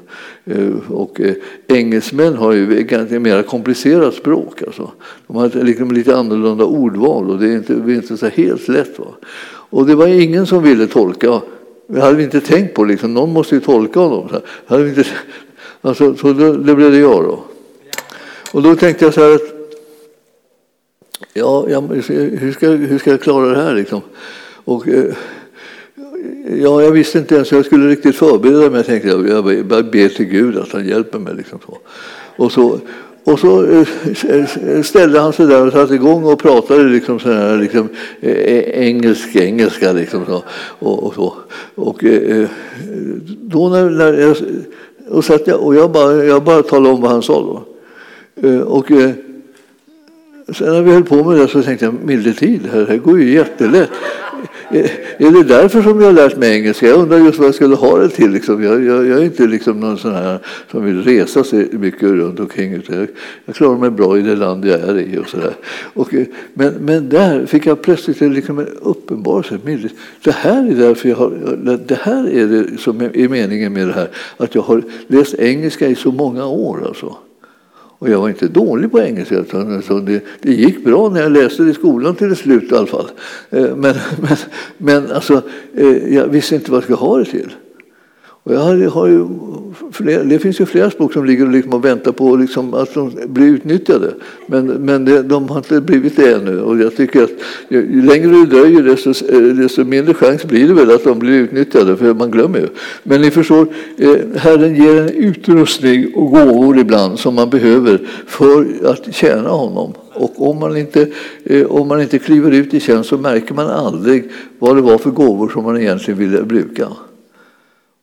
Eh, 0.45 0.91
och 0.91 1.21
eh, 1.21 1.35
engelsmän 1.69 2.35
har 2.35 2.53
ju 2.53 2.79
ett 2.79 3.23
mer 3.23 3.43
komplicerat 3.43 4.15
språk. 4.15 4.63
Alltså. 4.63 4.91
De 5.27 5.37
har 5.37 5.65
liksom 5.65 5.93
lite 5.93 6.17
annorlunda 6.17 6.65
ordval 6.65 7.31
och 7.31 7.39
det 7.39 7.49
är 7.49 7.57
inte, 7.57 7.75
det 7.75 7.93
är 7.93 7.97
inte 7.97 8.17
så 8.17 8.27
helt 8.27 8.69
lätt. 8.69 8.99
Va? 8.99 9.07
Och 9.45 9.87
det 9.87 9.95
var 9.95 10.07
ingen 10.07 10.47
som 10.47 10.63
ville 10.63 10.87
tolka. 10.87 11.41
Det 11.87 12.01
hade 12.01 12.17
vi 12.17 12.25
inte 12.25 12.41
tänkt 12.41 12.75
på. 12.75 12.85
Liksom. 12.85 13.15
Någon 13.15 13.33
måste 13.33 13.55
ju 13.55 13.61
tolka 13.61 14.01
honom. 14.01 14.29
Så, 14.29 14.41
hade 14.67 14.83
vi 14.83 14.89
inte, 14.89 15.05
alltså, 15.81 16.17
så 16.17 16.33
då, 16.33 16.53
det 16.53 16.75
blev 16.75 16.93
det 16.93 16.99
jag 16.99 17.25
då. 17.25 17.41
Och 18.53 18.63
då 18.63 18.77
tänkte 18.77 19.05
jag 19.05 19.15
så 19.15 19.21
här 19.21 19.35
att 19.35 19.53
ja, 21.33 21.67
jag, 21.69 21.81
hur, 21.81 22.53
ska, 22.53 22.69
hur 22.69 22.99
ska 22.99 23.11
jag 23.11 23.21
klara 23.21 23.47
det 23.47 23.63
här? 23.63 23.75
Liksom? 23.75 24.01
Och, 24.65 24.89
eh, 24.89 25.15
ja, 26.49 26.83
jag 26.83 26.91
visste 26.91 27.19
inte 27.19 27.35
ens 27.35 27.53
hur 27.53 27.57
jag 27.57 27.67
skulle 27.67 27.89
riktigt 27.89 28.17
förbereda 28.17 28.71
mig. 28.71 28.79
Jag 28.79 28.87
tänkte 28.87 29.09
jag, 29.09 29.27
jag 29.27 29.45
ber 29.91 30.09
till 30.09 30.27
Gud 30.27 30.59
att 30.59 30.73
han 30.73 30.89
hjälper 30.89 31.19
mig. 31.19 31.35
Liksom 31.35 31.59
så. 31.67 31.79
Och 32.37 32.53
så, 32.53 32.79
och 33.25 33.39
så 33.39 33.65
eh, 33.65 34.83
ställde 34.83 35.21
han 35.21 35.33
sig 35.33 35.47
där 35.47 35.67
och 35.67 35.73
satte 35.73 35.95
igång 35.95 36.25
och 36.25 36.39
pratade 36.39 36.85
liksom 36.85 37.19
så 37.19 37.33
här, 37.33 37.59
liksom, 37.59 37.89
eh, 38.21 38.87
engelsk 38.87 39.37
engelska. 39.37 39.93
Liksom 39.93 40.25
så, 40.27 40.43
och, 40.79 41.05
och, 41.05 41.15
så. 41.15 41.35
och 41.75 42.05
då 43.27 43.69
när, 43.69 43.91
när 43.91 44.13
jag, 44.13 44.37
och, 45.09 45.25
satt 45.25 45.47
jag, 45.47 45.61
och 45.61 45.75
jag, 45.75 45.93
bara, 45.93 46.25
jag 46.25 46.45
bara 46.45 46.63
talade 46.63 46.95
om 46.95 47.01
vad 47.01 47.11
han 47.11 47.23
sa. 47.23 47.41
Då. 47.41 47.63
Och, 48.61 48.91
sen 50.49 50.73
när 50.73 50.83
vi 50.83 50.93
höll 50.93 51.05
på 51.05 51.25
med 51.25 51.39
det 51.39 51.49
så 51.49 51.63
tänkte 51.63 51.85
jag, 51.85 51.95
milde 51.95 52.33
tid, 52.33 52.61
det 52.73 52.87
här 52.87 52.97
går 52.97 53.21
ju 53.21 53.35
jättelätt. 53.35 53.91
Är 55.19 55.31
det 55.33 55.43
därför 55.43 55.83
som 55.83 56.01
jag 56.01 56.07
har 56.07 56.13
lärt 56.13 56.37
mig 56.37 56.57
engelska? 56.57 56.87
Jag 56.87 56.99
undrar 56.99 57.19
just 57.19 57.39
vad 57.39 57.49
jag 57.49 57.55
skulle 57.55 57.75
ha 57.75 57.99
det 57.99 58.09
till. 58.09 58.31
Liksom. 58.31 58.63
Jag, 58.63 58.85
jag, 58.85 59.07
jag, 59.07 59.19
är 59.19 59.25
inte 59.25 59.47
liksom 59.47 59.81
någon 59.81 59.99
sån 59.99 60.15
här 60.15 60.39
som 60.71 60.85
vill 60.85 61.03
resa 61.03 61.45
sig 61.45 61.69
mycket 61.73 62.03
runt 62.03 62.41
omkring. 62.41 62.73
Jag, 62.73 63.09
jag 63.45 63.55
klarar 63.55 63.79
mig 63.79 63.91
bra 63.91 64.19
i 64.19 64.23
det 64.23 64.37
land 64.37 64.65
jag 64.65 64.81
är 64.81 64.99
i. 64.99 65.19
Och 65.19 65.29
så 65.29 65.37
där. 65.37 65.55
Och, 65.95 66.15
eh, 66.15 66.27
men, 66.55 66.75
men 66.75 67.09
där 67.09 67.47
fick 67.47 67.67
jag 67.67 67.83
plötsligt 67.83 68.21
liksom 68.21 68.59
en 68.59 68.69
uppenbarelse. 68.83 69.59
Det 70.25 70.35
här 70.35 70.71
är 70.71 70.75
därför 70.75 71.09
jag 71.09 71.17
har, 71.17 71.31
det 71.87 71.99
här 72.03 72.29
är 72.29 72.47
det 72.47 72.79
som 72.79 73.01
är 73.01 73.29
meningen 73.29 73.73
med 73.73 73.89
det 73.89 73.95
här. 73.95 74.09
Att 74.37 74.55
jag 74.55 74.63
har 74.63 74.83
läst 75.07 75.35
engelska 75.35 75.89
i 75.89 75.95
så 75.95 76.13
många 76.13 76.47
år. 76.47 76.85
Alltså. 76.87 77.17
Och 78.03 78.11
jag 78.11 78.21
var 78.21 78.29
inte 78.29 78.49
dålig 78.49 78.93
på 78.93 79.01
engelska. 79.01 79.45
Så 79.83 80.01
det, 80.01 80.25
det 80.41 80.53
gick 80.53 80.85
bra 80.85 81.09
när 81.09 81.21
jag 81.21 81.33
läste 81.33 81.63
det 81.63 81.71
i 81.71 81.75
skolan 81.75 82.15
till 82.15 82.37
slut 82.37 82.73
i 82.73 82.75
alla 82.75 82.87
fall. 82.87 83.11
Eh, 83.51 83.77
men, 83.77 83.95
men, 84.21 84.37
men 84.79 85.13
alltså, 85.13 85.43
eh, 85.75 86.15
jag 86.15 86.27
visste 86.27 86.55
inte 86.55 86.71
vad 86.71 86.77
jag 86.77 86.85
skulle 86.85 86.97
ha 86.97 87.19
det 87.19 87.25
till. 87.25 87.53
Och 88.45 88.55
jag 88.55 88.61
har, 88.61 88.89
har 88.89 89.07
ju 89.07 89.27
flera, 89.93 90.25
det 90.25 90.39
finns 90.39 90.61
ju 90.61 90.67
flera 90.67 90.91
språk 90.91 91.13
som 91.13 91.25
ligger 91.25 91.47
liksom 91.47 91.75
och 91.75 91.85
väntar 91.85 92.13
på 92.13 92.37
liksom 92.37 92.75
att 92.75 92.95
de 92.95 93.13
blir 93.27 93.47
utnyttjade. 93.47 94.15
Men, 94.47 94.67
men 94.67 95.05
det, 95.05 95.23
de 95.23 95.49
har 95.49 95.57
inte 95.57 95.81
blivit 95.81 96.17
det 96.17 96.35
ännu. 96.35 96.61
Och 96.61 96.79
jag 96.79 96.97
tycker 96.97 97.23
att 97.23 97.31
ju 97.69 98.03
längre 98.03 98.31
det 98.31 98.47
dröjer 98.47 98.83
desto, 98.83 99.11
eh, 99.11 99.41
desto 99.41 99.85
mindre 99.85 100.15
chans 100.15 100.45
blir 100.45 100.69
det 100.69 100.75
väl 100.75 100.91
att 100.91 101.05
de 101.05 101.19
blir 101.19 101.33
utnyttjade, 101.33 101.97
för 101.97 102.15
man 102.15 102.31
glömmer 102.31 102.59
ju. 102.59 102.69
Men 103.03 103.21
ni 103.21 103.31
förstår, 103.31 103.67
eh, 103.99 104.17
Herren 104.37 104.77
ger 104.77 105.01
en 105.01 105.09
utrustning 105.09 106.15
och 106.15 106.31
gåvor 106.31 106.79
ibland 106.79 107.19
som 107.19 107.35
man 107.35 107.51
behöver 107.51 108.09
för 108.27 108.67
att 108.85 109.15
tjäna 109.15 109.49
honom. 109.49 109.93
Och 110.15 110.49
om 110.49 110.61
man, 110.61 110.77
inte, 110.77 111.07
eh, 111.45 111.67
om 111.67 111.89
man 111.89 112.03
inte 112.03 112.19
kliver 112.19 112.51
ut 112.51 112.75
i 112.75 112.81
tjänst 112.81 113.11
så 113.11 113.19
märker 113.19 113.55
man 113.55 113.67
aldrig 113.67 114.31
vad 114.59 114.77
det 114.77 114.83
var 114.83 114.99
för 114.99 115.11
gåvor 115.11 115.49
som 115.49 115.65
man 115.65 115.81
egentligen 115.81 116.21
ville 116.21 116.43
bruka. 116.43 116.89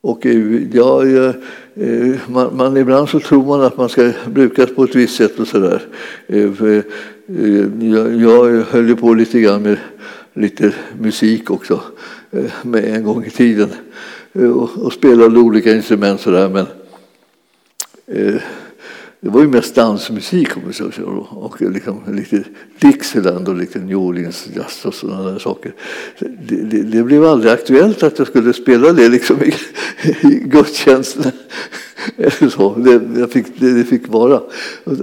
Och 0.01 0.25
eh, 0.25 0.61
ja, 0.73 1.05
eh, 1.05 2.15
man, 2.27 2.57
man, 2.57 2.77
ibland 2.77 3.09
så 3.09 3.19
tror 3.19 3.45
man 3.45 3.61
att 3.61 3.77
man 3.77 3.89
ska 3.89 4.11
brukas 4.27 4.75
på 4.75 4.83
ett 4.83 4.95
visst 4.95 5.15
sätt 5.15 5.39
och 5.39 5.47
sådär. 5.47 5.81
Eh, 6.27 6.43
eh, 6.43 6.83
jag, 7.79 8.15
jag 8.15 8.63
höll 8.63 8.87
ju 8.87 8.95
på 8.95 9.13
lite 9.13 9.39
grann 9.39 9.61
med 9.61 9.77
lite 10.33 10.73
musik 10.99 11.51
också 11.51 11.81
med 12.61 12.83
en 12.83 13.03
gång 13.03 13.25
i 13.25 13.29
tiden 13.29 13.69
och, 14.33 14.69
och 14.77 14.93
spelade 14.93 15.39
olika 15.39 15.75
instrument 15.75 16.21
sådär. 16.21 16.49
Men 16.49 16.65
det 19.21 19.29
var 19.29 19.41
ju 19.41 19.47
mest 19.47 19.75
dansmusik 19.75 20.57
om 20.57 20.73
så, 20.73 20.91
och 21.29 21.61
liksom 21.61 22.01
lite 22.15 22.43
Dixieland 22.79 23.47
och 23.47 23.55
lite 23.55 23.79
New 23.79 23.97
Orleans 23.97 24.47
jazz 24.55 24.85
och 24.85 24.93
sådana 24.93 25.31
där 25.31 25.39
saker. 25.39 25.73
Det, 26.19 26.55
det, 26.55 26.83
det, 26.83 27.03
blev 27.03 27.25
aldrig 27.25 27.51
aktuellt 27.51 28.03
att 28.03 28.19
jag 28.19 28.27
skulle 28.27 28.53
spela 28.53 28.93
det 28.93 29.09
liksom 29.09 29.43
i, 29.43 29.53
i 30.27 30.39
gudstjänsten. 30.45 31.31
Så. 32.51 32.75
Det, 32.77 33.27
fick, 33.27 33.59
det, 33.59 33.73
det, 33.73 33.83
fick 33.83 34.07
vara. 34.07 34.41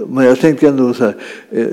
Men 0.09 0.25
jag 0.25 0.39
tänkte 0.39 0.67
ändå 0.67 0.93
så 0.93 1.03
här, 1.03 1.15
eh, 1.51 1.65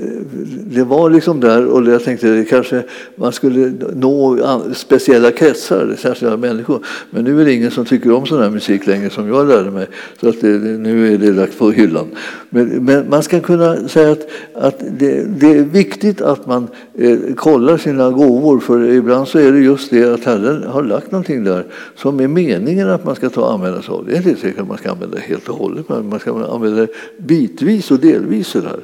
det 0.67 0.83
var 0.83 1.09
liksom 1.09 1.39
där 1.39 1.65
och 1.65 1.85
jag 1.87 2.03
tänkte 2.03 2.39
att 2.39 2.49
kanske 2.49 2.83
man 3.15 3.31
skulle 3.31 3.73
nå 3.95 4.37
speciella 4.73 5.31
kretsar, 5.31 5.95
särskilda 5.97 6.37
människor. 6.37 6.85
Men 7.09 7.23
nu 7.23 7.41
är 7.41 7.45
det 7.45 7.53
ingen 7.53 7.71
som 7.71 7.85
tycker 7.85 8.11
om 8.11 8.25
sån 8.25 8.41
här 8.41 8.49
musik 8.49 8.87
längre 8.87 9.09
som 9.09 9.27
jag 9.27 9.47
lärde 9.47 9.71
mig. 9.71 9.87
Så 10.21 10.29
att 10.29 10.41
det, 10.41 10.47
nu 10.57 11.13
är 11.13 11.17
det 11.17 11.31
lagt 11.31 11.59
på 11.59 11.71
hyllan. 11.71 12.07
Men, 12.49 12.85
men 12.85 13.09
man 13.09 13.23
ska 13.23 13.39
kunna 13.39 13.87
säga 13.87 14.11
att, 14.11 14.27
att 14.53 14.79
det, 14.79 15.23
det 15.23 15.51
är 15.51 15.63
viktigt 15.63 16.21
att 16.21 16.45
man 16.45 16.67
eh, 16.97 17.17
kollar 17.35 17.77
sina 17.77 18.09
gåvor 18.09 18.59
för 18.59 18.83
ibland 18.83 19.27
så 19.27 19.39
är 19.39 19.51
det 19.51 19.59
just 19.59 19.91
det 19.91 20.13
att 20.13 20.23
Herren 20.23 20.63
har 20.63 20.83
lagt 20.83 21.11
någonting 21.11 21.43
där 21.43 21.65
som 21.95 22.19
är 22.19 22.27
meningen 22.27 22.89
att 22.89 23.05
man 23.05 23.15
ska 23.15 23.29
ta 23.29 23.41
och 23.41 23.53
använda 23.53 23.81
sig 23.81 23.93
av. 23.93 24.05
Det 24.05 24.13
är 24.13 24.17
inte 24.17 24.35
säkert 24.35 24.59
att 24.59 24.67
man 24.67 24.77
ska 24.77 24.91
använda 24.91 25.14
det 25.15 25.21
helt 25.21 25.49
och 25.49 25.57
hållet 25.57 25.89
men 25.89 26.09
man 26.09 26.19
ska 26.19 26.45
använda 26.45 26.81
det 26.81 26.87
bitvis 27.17 27.91
och 27.91 27.99
delvis. 27.99 28.53
Där. 28.53 28.79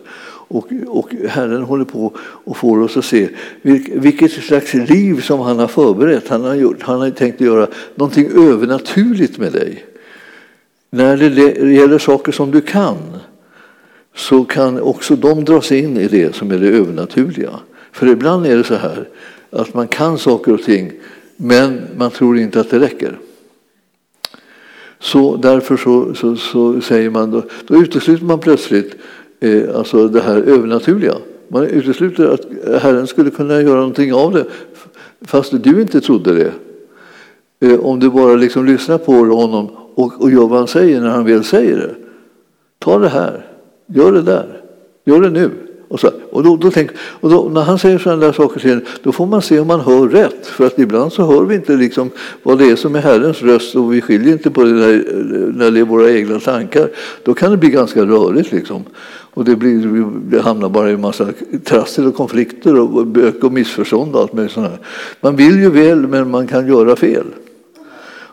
Och, 0.52 0.68
och 0.88 1.14
Herren 1.30 1.64
håller 1.64 1.86
på 1.86 2.14
och 2.20 2.58
får 2.58 2.82
oss 2.82 2.98
att 2.98 3.06
se 3.06 3.30
vilket 3.94 4.32
slags 4.32 4.74
liv 4.74 5.22
som 5.22 5.40
han 5.40 5.60
har 5.60 5.68
förberett. 5.68 6.28
Han 6.28 6.44
har, 6.44 6.56
gjort, 6.56 6.82
han 6.82 7.02
har 7.02 7.10
tänkt 7.10 7.42
göra 7.42 7.68
någonting 7.96 8.26
övernaturligt 8.26 9.38
med 9.38 9.52
dig. 9.52 9.86
När 10.90 11.18
det 11.18 11.72
gäller 11.74 11.98
saker 11.98 12.32
som 12.32 12.52
du 12.52 12.62
kan 12.62 12.98
så 14.16 14.44
kan 14.44 14.82
också 14.82 15.16
de 15.16 15.46
dras 15.46 15.72
in 15.72 15.98
i 15.98 16.08
det 16.08 16.36
som 16.36 16.52
är 16.52 16.58
det 16.58 16.68
övernaturliga. 16.68 17.60
För 17.92 18.08
ibland 18.08 18.46
är 18.46 18.58
det 18.58 18.64
så 18.64 18.76
här 18.76 19.08
att 19.50 19.74
man 19.74 19.88
kan 19.88 20.18
saker 20.18 20.54
och 20.54 20.64
ting 20.64 20.92
men 21.36 21.82
man 21.98 22.12
tror 22.12 22.38
inte 22.38 22.60
att 22.60 22.70
det 22.70 22.80
räcker. 22.80 23.18
Så 25.02 25.36
därför 25.36 25.78
så, 25.78 26.14
så, 26.14 26.36
så 26.36 26.82
säger 26.82 27.10
man 27.10 27.32
då, 27.32 27.43
då 27.68 27.76
utesluter 27.76 28.26
man 28.26 28.39
plötsligt 28.39 28.95
eh, 29.39 29.76
alltså 29.76 30.08
det 30.08 30.22
här 30.22 30.38
övernaturliga. 30.38 31.16
Man 31.47 31.64
utesluter 31.64 32.28
att 32.28 32.45
Herren 32.82 33.08
skulle 33.08 33.30
kunna 33.30 33.62
göra 33.62 33.80
någonting 33.80 34.14
av 34.14 34.34
det 34.34 34.45
fast 35.22 35.64
du 35.64 35.82
inte 35.82 36.02
trodde 36.02 36.34
det. 36.34 36.52
Eh, 37.68 37.80
om 37.80 37.99
du 37.99 38.10
bara 38.10 38.36
liksom 38.36 38.66
lyssnar 38.66 38.97
på 38.97 39.12
honom 39.12 39.70
och, 39.95 40.22
och 40.22 40.32
gör 40.32 40.47
vad 40.47 40.58
han 40.58 40.68
säger 40.68 41.02
när 41.02 41.10
han 41.10 41.26
väl 41.26 41.43
säger 41.43 41.78
det. 41.78 41.95
Ta 42.80 42.99
det 42.99 43.10
här, 43.10 43.45
gör 43.88 44.12
det 44.12 44.22
där, 44.22 44.62
gör 45.06 45.22
det 45.22 45.30
nu. 45.30 45.52
Och, 45.92 46.00
så, 46.00 46.12
och, 46.32 46.44
då, 46.44 46.58
då 46.58 46.72
tänk, 46.72 46.89
och 46.98 47.30
då, 47.30 47.50
när 47.50 47.62
han 47.62 47.80
säger 47.80 47.98
sådana 47.98 48.26
där 48.26 48.32
saker 48.32 48.60
till 48.60 48.80
då 49.04 49.12
får 49.12 49.26
man 49.26 49.42
se 49.42 49.60
om 49.60 49.68
man 49.68 49.80
hör 49.80 50.08
rätt. 50.08 50.48
För 50.48 50.66
att 50.66 50.80
ibland 50.80 51.14
så 51.14 51.26
hör 51.26 51.46
vi 51.46 51.56
inte 51.56 51.76
liksom 51.76 52.10
vad 52.44 52.58
det 52.58 52.66
är 52.66 52.76
som 52.76 52.96
är 52.96 53.00
Herrens 53.00 53.42
röst 53.42 53.76
och 53.76 53.94
vi 53.94 54.02
skiljer 54.02 54.34
inte 54.34 54.52
på 54.52 54.64
det 54.64 54.72
när, 54.72 55.04
när 55.58 55.72
det 55.72 55.80
är 55.80 55.84
våra 55.84 56.12
egna 56.12 56.39
tankar. 56.39 56.89
Då 57.24 57.34
kan 57.34 57.52
det 57.52 57.58
bli 57.58 57.70
ganska 57.70 58.06
rörigt. 58.06 58.52
Liksom. 58.52 58.84
Och 59.34 59.46
det, 59.46 59.56
blir, 59.56 60.06
det 60.30 60.42
hamnar 60.42 60.70
bara 60.70 60.89
i 60.89 60.94
en 60.94 61.02
massa 61.02 61.28
trassel 61.64 62.06
och 62.06 62.16
konflikter 62.16 62.80
och 62.80 63.08
bök 63.08 63.44
och 63.44 63.52
missförstånd. 63.52 64.16
Och 64.16 64.22
allt 64.22 64.34
med 64.34 64.52
sådana 64.52 64.78
Man 65.22 65.36
vill 65.36 65.60
ju 65.60 65.70
väl, 65.70 66.08
men 66.08 66.30
man 66.30 66.48
kan 66.48 66.68
göra 66.68 66.96
fel. 66.96 67.26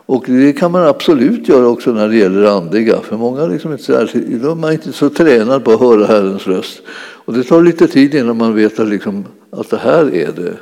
Och 0.08 0.24
det 0.26 0.52
kan 0.52 0.72
man 0.72 0.86
absolut 0.86 1.48
göra 1.48 1.68
också 1.68 1.92
när 1.92 2.08
det 2.08 2.16
gäller 2.16 2.44
andliga. 2.44 3.00
För 3.00 3.16
många 3.16 3.46
liksom 3.46 3.72
inte 3.72 3.84
så, 3.84 4.06
de 4.42 4.64
är 4.64 4.72
inte 4.72 4.92
så 4.92 5.10
tränade 5.10 5.60
på 5.60 5.72
att 5.72 5.80
höra 5.80 6.06
Herrens 6.06 6.46
röst. 6.46 6.82
Och 6.98 7.32
det 7.32 7.44
tar 7.44 7.62
lite 7.62 7.88
tid 7.88 8.14
innan 8.14 8.36
man 8.36 8.54
vet 8.54 8.80
att, 8.80 8.88
liksom, 8.88 9.24
att 9.50 9.70
det 9.70 9.76
här 9.76 10.14
är 10.14 10.32
det 10.32 10.54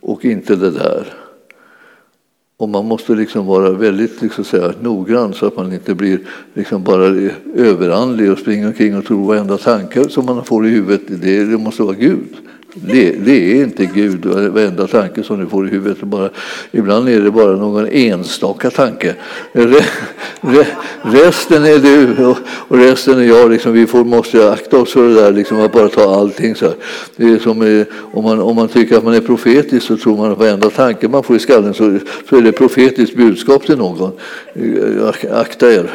och 0.00 0.24
inte 0.24 0.56
det 0.56 0.70
där. 0.70 1.14
Och 2.56 2.68
man 2.68 2.84
måste 2.84 3.14
liksom 3.14 3.46
vara 3.46 3.70
väldigt 3.70 4.22
liksom 4.22 4.44
säga, 4.44 4.72
noggrann 4.80 5.34
så 5.34 5.46
att 5.46 5.56
man 5.56 5.72
inte 5.72 5.94
blir 5.94 6.20
liksom 6.54 6.82
bara 6.82 7.30
överandlig 7.54 8.32
och 8.32 8.38
springer 8.38 8.66
omkring 8.66 8.96
och 8.96 9.04
tror 9.04 9.26
varenda 9.26 9.58
tanke 9.58 10.08
som 10.08 10.26
man 10.26 10.44
får 10.44 10.66
i 10.66 10.70
huvudet, 10.70 11.02
det 11.22 11.60
måste 11.60 11.82
vara 11.82 11.96
Gud. 11.96 12.36
Det, 12.74 13.10
det, 13.10 13.52
är 13.52 13.62
inte 13.62 13.86
Gud, 13.86 14.24
varenda 14.26 14.86
tanke 14.86 15.22
som 15.22 15.40
du 15.40 15.46
får 15.46 15.66
i 15.68 15.70
huvudet. 15.70 16.00
Bara, 16.00 16.30
ibland 16.70 17.08
är 17.08 17.20
det 17.20 17.30
bara 17.30 17.56
någon 17.56 17.86
enstaka 17.86 18.70
tanke. 18.70 19.14
resten 21.02 21.64
är 21.64 21.78
du 21.78 22.26
och, 22.26 22.38
resten 22.68 23.18
är 23.18 23.22
jag. 23.22 23.50
Liksom, 23.50 23.72
vi 23.72 23.86
får, 23.86 24.04
måste 24.04 24.52
akta 24.52 24.78
oss 24.78 24.92
för 24.92 25.08
det 25.08 25.14
där, 25.14 25.32
liksom, 25.32 25.60
att 25.60 25.72
bara 25.72 25.88
ta 25.88 26.14
allting. 26.14 26.54
Så 26.54 26.64
här. 26.64 26.74
Det 27.16 27.24
är 27.24 27.38
som, 27.38 27.62
eh, 27.62 27.86
om, 28.12 28.24
man, 28.24 28.40
om 28.40 28.56
man 28.56 28.68
tycker 28.68 28.96
att 28.96 29.04
man 29.04 29.14
är 29.14 29.20
profetisk 29.20 29.86
så 29.86 29.96
tror 29.96 30.16
man 30.16 30.32
att 30.32 30.38
varenda 30.38 30.70
tanke 30.70 31.08
man 31.08 31.22
får 31.22 31.36
i 31.36 31.38
skallen 31.38 31.74
så, 31.74 31.98
så 32.28 32.36
är 32.36 32.42
det 32.42 32.52
profetiskt 32.52 33.16
budskap 33.16 33.66
till 33.66 33.78
någon. 33.78 34.12
Eh, 34.54 35.38
akta 35.40 35.72
er 35.72 35.90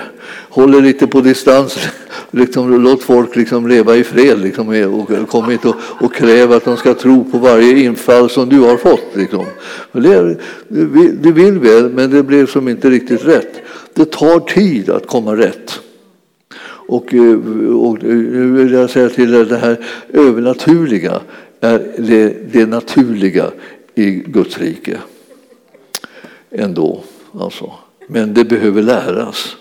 håller 0.55 0.81
lite 0.81 1.07
på 1.07 1.21
distans. 1.21 1.77
Liksom, 2.31 2.83
låt 2.83 3.03
folk 3.03 3.35
liksom 3.35 3.67
leva 3.67 3.95
i 3.95 4.03
fred 4.03 4.39
liksom, 4.39 4.69
och 4.69 5.29
kom 5.29 5.51
inte 5.51 5.67
och, 5.67 5.75
och 6.01 6.13
kräv 6.13 6.51
att 6.51 6.65
de 6.65 6.77
ska 6.77 6.93
tro 6.93 7.23
på 7.31 7.37
varje 7.37 7.79
infall 7.79 8.29
som 8.29 8.49
du 8.49 8.59
har 8.59 8.77
fått. 8.77 9.15
Liksom. 9.15 9.45
Det, 9.91 10.37
du 11.21 11.31
vill 11.31 11.59
väl, 11.59 11.89
men 11.89 12.09
det 12.09 12.23
blev 12.23 12.47
som 12.47 12.67
inte 12.67 12.89
riktigt 12.89 13.25
rätt. 13.25 13.61
Det 13.93 14.11
tar 14.11 14.39
tid 14.39 14.89
att 14.89 15.07
komma 15.07 15.35
rätt. 15.35 15.79
Och, 16.87 17.13
eh, 17.13 17.39
och 17.75 18.03
eh, 18.03 18.09
nu 18.09 18.51
vill 18.51 18.73
jag 18.73 18.89
säga 18.89 19.09
till 19.09 19.33
er, 19.33 19.45
det 19.45 19.57
här 19.57 19.85
övernaturliga 20.13 21.21
är 21.61 21.93
det, 21.97 22.53
det 22.53 22.65
naturliga 22.65 23.51
i 23.95 24.11
Guds 24.11 24.57
rike. 24.57 24.97
Ändå, 26.51 27.03
alltså. 27.39 27.71
Men 28.07 28.33
det 28.33 28.45
behöver 28.45 28.81
läras. 28.81 29.55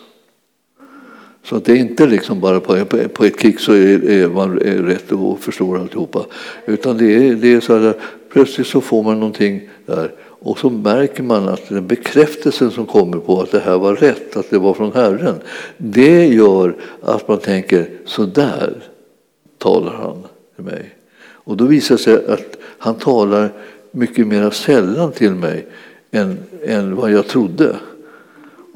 Så 1.45 1.59
det 1.59 1.73
är 1.73 1.77
inte 1.77 2.07
liksom 2.07 2.41
bara 2.41 2.61
på, 2.61 2.85
på 3.13 3.25
ett 3.25 3.41
kick 3.41 3.61
så 3.61 3.73
är, 3.73 4.11
är 4.11 4.29
man 4.29 4.59
är 4.63 4.83
rätt 4.83 5.13
och 5.13 5.41
förstår 5.41 5.79
alltihopa. 5.79 6.27
Utan 6.67 6.97
det 6.97 7.15
är, 7.15 7.35
det 7.35 7.53
är 7.53 7.61
så 7.61 7.79
här, 7.79 7.95
plötsligt 8.33 8.67
så 8.67 8.81
får 8.81 9.03
man 9.03 9.21
någonting 9.21 9.69
där 9.87 10.13
och 10.45 10.59
så 10.59 10.71
märker 10.71 11.23
man 11.23 11.49
att 11.49 11.69
den 11.69 11.87
bekräftelsen 11.87 12.71
som 12.71 12.87
kommer 12.87 13.19
på 13.19 13.43
att 13.43 13.51
det 13.51 13.61
här 13.61 13.79
var 13.79 13.95
rätt, 13.95 14.37
att 14.37 14.51
det 14.51 14.59
var 14.59 14.75
från 14.75 14.93
Herren, 14.93 15.35
det 15.77 16.27
gör 16.27 16.77
att 17.03 17.29
man 17.29 17.39
tänker 17.39 17.89
så 18.05 18.25
där 18.25 18.83
talar 19.59 19.93
han 19.93 20.23
till 20.55 20.65
mig. 20.65 20.95
Och 21.25 21.57
då 21.57 21.65
visar 21.65 21.97
det 21.97 22.03
sig 22.03 22.27
att 22.27 22.57
han 22.79 22.95
talar 22.95 23.53
mycket 23.91 24.27
mer 24.27 24.51
sällan 24.51 25.13
till 25.13 25.35
mig 25.35 25.67
än, 26.11 26.39
än 26.65 26.97
vad 26.97 27.11
jag 27.11 27.27
trodde. 27.27 27.77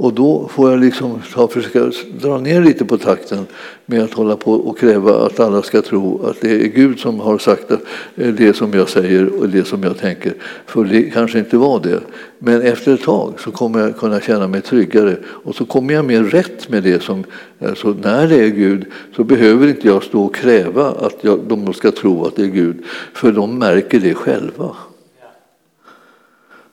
Och 0.01 0.12
då 0.12 0.49
får 0.49 0.70
jag 0.70 0.80
liksom 0.80 1.20
ta, 1.34 1.49
försöka 1.49 1.90
dra 2.20 2.38
ner 2.38 2.62
lite 2.62 2.84
på 2.84 2.99
takten 2.99 3.46
med 3.86 4.03
att 4.03 4.14
hålla 4.14 4.36
på 4.36 4.53
och 4.53 4.78
kräva 4.78 5.26
att 5.26 5.40
alla 5.40 5.62
ska 5.62 5.82
tro 5.82 6.26
att 6.26 6.40
det 6.40 6.51
är 6.51 6.68
Gud 6.68 6.99
som 6.99 7.20
har 7.20 7.38
sagt 7.38 7.70
eh, 7.70 7.78
det 8.14 8.57
som 8.57 8.72
jag 8.72 8.88
säger 8.88 9.40
och 9.40 9.49
det 9.49 9.64
som 9.64 9.82
jag 9.82 9.99
tänker. 9.99 10.34
För 10.66 10.84
det 10.84 11.03
kanske 11.03 11.38
inte 11.38 11.57
var 11.57 11.80
det. 11.80 12.01
Men 12.38 12.62
efter 12.62 12.94
ett 12.94 13.03
tag 13.03 13.40
så 13.40 13.51
kommer 13.51 13.80
jag 13.80 13.96
kunna 13.96 14.20
känna 14.20 14.49
mig 14.49 14.61
tryggare 14.61 15.16
och 15.26 15.55
så 15.55 15.64
kommer 15.64 15.94
jag 15.94 16.05
mer 16.05 16.22
rätt 16.22 16.68
med 16.68 16.82
det 16.82 17.03
som, 17.03 17.24
alltså 17.61 17.96
när 18.03 18.28
det 18.28 18.44
är 18.44 18.49
Gud 18.49 18.84
så 19.16 19.24
behöver 19.24 19.68
inte 19.68 19.86
jag 19.86 20.03
stå 20.03 20.24
och 20.24 20.34
kräva 20.34 20.88
att 20.90 21.16
jag, 21.20 21.40
de 21.46 21.74
ska 21.74 21.90
tro 21.90 22.24
att 22.24 22.36
det 22.36 22.42
är 22.42 22.46
Gud. 22.46 22.84
För 23.14 23.32
de 23.32 23.59
märker 23.59 24.01
det 24.01 24.14
själva. 24.14 24.76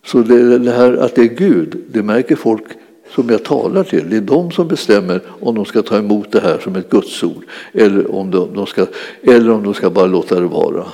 Så 0.05 0.21
det, 0.21 0.57
det 0.57 0.71
här 0.71 0.93
att 0.93 1.15
det 1.15 1.21
är 1.21 1.36
Gud, 1.36 1.78
det 1.91 2.03
märker 2.03 2.36
folk 2.36 2.63
som 3.16 3.30
jag 3.30 3.43
talar 3.43 3.84
till. 3.84 4.09
Det 4.09 4.18
är 4.18 4.22
de 4.22 4.51
som 4.51 4.68
bestämmer 4.68 5.22
om 5.41 5.55
de 5.55 5.66
ska 5.66 5.82
ta 5.82 5.97
emot 5.97 6.32
det 6.32 6.39
här 6.39 6.59
som 6.63 6.76
ett 6.76 6.89
gudsord 6.89 7.43
eller 7.74 8.16
om 8.16 8.32
de, 8.32 8.53
de 8.53 8.66
ska, 8.66 8.86
eller 9.22 9.51
om 9.51 9.63
de 9.63 9.74
ska 9.74 9.89
bara 9.89 10.05
låta 10.05 10.39
det 10.39 10.47
vara. 10.47 10.86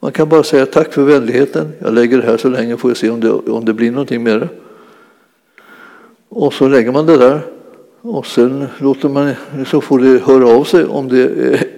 Man 0.00 0.12
kan 0.12 0.28
bara 0.28 0.42
säga 0.42 0.66
tack 0.66 0.92
för 0.92 1.02
vänligheten. 1.02 1.72
Jag 1.78 1.94
lägger 1.94 2.18
det 2.18 2.26
här 2.26 2.36
så 2.36 2.48
länge 2.48 2.76
får 2.76 2.90
jag 2.90 2.96
se 2.96 3.10
om 3.10 3.20
det, 3.20 3.30
om 3.30 3.64
det 3.64 3.72
blir 3.72 3.90
någonting 3.90 4.22
med 4.22 4.40
det. 4.40 4.48
Och 6.28 6.54
så 6.54 6.68
lägger 6.68 6.92
man 6.92 7.06
det 7.06 7.16
där 7.16 7.40
och 8.00 8.26
sen 8.26 8.66
låter 8.78 9.08
man, 9.08 9.32
så 9.66 9.80
får 9.80 9.98
det 9.98 10.22
höra 10.24 10.48
av 10.48 10.64
sig 10.64 10.84
om 10.84 11.08
det 11.08 11.22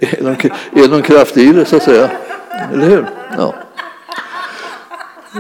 är 0.01 0.23
någon, 0.23 0.37
är 0.85 0.89
någon 0.89 1.03
kraft 1.03 1.37
i 1.37 1.53
det 1.53 1.65
så 1.65 1.77
att 1.77 1.83
säga. 1.83 2.11
Eller 2.73 2.87
hur? 2.87 3.07
Ja. 3.37 3.55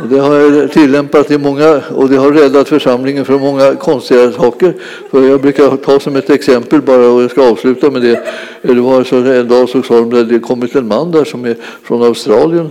Och 0.02 0.08
det 0.08 0.18
har 0.18 0.34
jag 0.34 0.72
tillämpat 0.72 1.30
i 1.30 1.38
många, 1.38 1.82
och 1.94 2.08
det 2.08 2.16
har 2.16 2.32
räddat 2.32 2.68
församlingen 2.68 3.24
från 3.24 3.40
många 3.40 3.74
konstiga 3.74 4.32
saker. 4.32 4.74
För 5.10 5.28
jag 5.28 5.40
brukar 5.40 5.76
ta 5.76 6.00
som 6.00 6.16
ett 6.16 6.30
exempel 6.30 6.82
bara, 6.82 7.08
och 7.08 7.22
jag 7.22 7.30
ska 7.30 7.50
avsluta 7.50 7.90
med 7.90 8.02
det. 8.02 8.22
Det 8.62 8.80
var 8.80 9.04
så 9.04 9.16
en 9.16 9.48
dag 9.48 9.68
så 9.68 9.82
sa 9.82 9.94
de 10.00 10.20
att 10.20 10.28
det 10.28 10.38
kommit 10.38 10.74
en 10.74 10.88
man 10.88 11.10
där 11.10 11.24
som 11.24 11.44
är 11.44 11.56
från 11.82 12.02
Australien. 12.02 12.70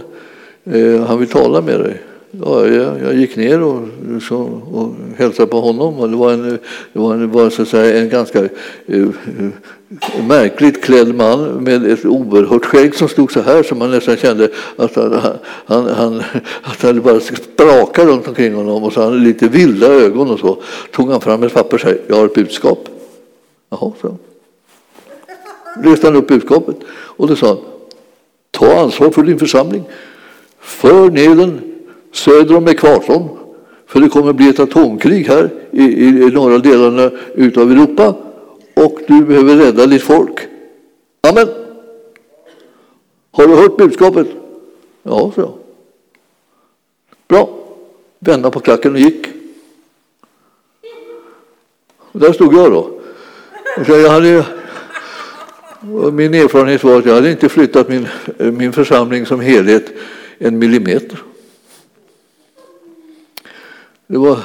Eh, 0.64 1.06
han 1.06 1.20
vill 1.20 1.30
tala 1.30 1.62
med 1.62 1.80
dig. 1.80 2.02
Ja, 2.32 2.68
jag, 2.68 3.02
jag 3.04 3.16
gick 3.16 3.36
ner 3.36 3.62
och, 3.62 3.82
så, 4.22 4.38
och 4.72 4.96
hälsade 5.18 5.48
på 5.48 5.62
honom. 5.62 6.00
Och 6.00 6.10
det 6.10 6.16
var 6.16 6.32
en, 6.32 6.60
det 6.94 7.00
var 7.00 7.14
en, 7.14 7.32
var 7.32 7.50
så 7.50 7.62
att 7.62 7.68
säga, 7.68 8.00
en 8.02 8.10
ganska 8.10 8.42
uh, 8.90 9.10
märkligt 10.28 10.84
klädd 10.84 11.16
man 11.16 11.64
med 11.64 11.86
ett 11.86 12.06
oerhört 12.06 12.66
skägg 12.66 12.96
som 12.96 13.08
stod 13.08 13.32
så 13.32 13.42
här 13.42 13.64
så 13.64 13.76
man 13.76 13.92
nästan 13.92 14.18
kände 14.18 14.50
att 14.76 14.96
han, 14.96 15.38
han, 15.66 15.88
han, 15.88 16.24
att 16.64 16.82
han 16.82 17.02
bara 17.02 17.20
sprakade 17.20 18.12
runt 18.12 18.28
omkring 18.28 18.54
honom 18.54 18.84
och 18.84 18.94
så 18.94 19.02
hade 19.02 19.18
lite 19.18 19.48
vilda 19.48 19.88
ögon 19.88 20.32
och 20.32 20.40
så. 20.40 20.58
Tog 20.92 21.12
han 21.12 21.22
fram 21.22 21.44
ett 21.44 21.54
papper 21.54 21.76
och 21.76 21.82
sa 21.82 21.90
jag 22.08 22.16
har 22.16 22.26
ett 22.26 22.34
budskap. 22.34 22.90
Jaha, 23.70 23.92
så. 24.02 24.18
Läste 25.84 26.08
han 26.08 26.16
upp 26.16 26.28
budskapet 26.28 26.76
och 26.92 27.28
då 27.28 27.36
sa 27.36 27.48
han 27.48 27.58
ta 28.52 28.80
ansvar 28.80 29.10
för 29.10 29.24
din 29.24 29.40
församling. 29.40 29.84
För 30.60 31.10
ner 31.10 31.36
den 31.36 31.62
söder 32.12 32.58
om 32.58 32.68
ekvatorn. 32.68 33.30
För 33.88 34.00
det 34.00 34.10
kommer 34.10 34.34
bli 34.34 34.50
ett 34.50 34.60
atomkrig 34.60 35.28
här 35.28 35.50
i, 35.72 35.84
i, 35.84 36.08
i 36.08 36.32
norra 36.32 36.58
delarna 36.58 37.04
av 37.62 37.72
Europa 37.72 38.14
och 38.86 39.00
du 39.08 39.26
behöver 39.26 39.56
rädda 39.56 39.86
ditt 39.86 40.04
folk. 40.04 40.40
Amen. 41.22 41.48
Har 43.32 43.48
du 43.48 43.56
hört 43.56 43.78
budskapet? 43.78 44.28
Ja, 45.04 45.32
så. 45.36 45.58
Bra. 47.28 47.50
Vända 48.20 48.52
på 48.52 48.60
klacken 48.60 48.94
och 48.94 49.00
gick. 49.00 49.28
Och 51.98 52.20
där 52.20 52.34
stod 52.34 52.54
jag 52.54 52.72
då. 52.72 53.00
Jag 53.88 54.10
hade, 54.10 54.46
min 56.12 56.34
erfarenhet 56.34 56.84
var 56.84 57.00
att 57.00 57.06
jag 57.06 57.14
hade 57.14 57.32
inte 57.32 57.50
flyttat 57.50 57.90
min, 57.90 58.08
min 58.38 58.74
församling 58.74 59.26
som 59.26 59.40
helhet 59.40 59.86
en 60.38 60.60
millimeter. 60.60 61.24
Det 64.08 64.18
var, 64.18 64.40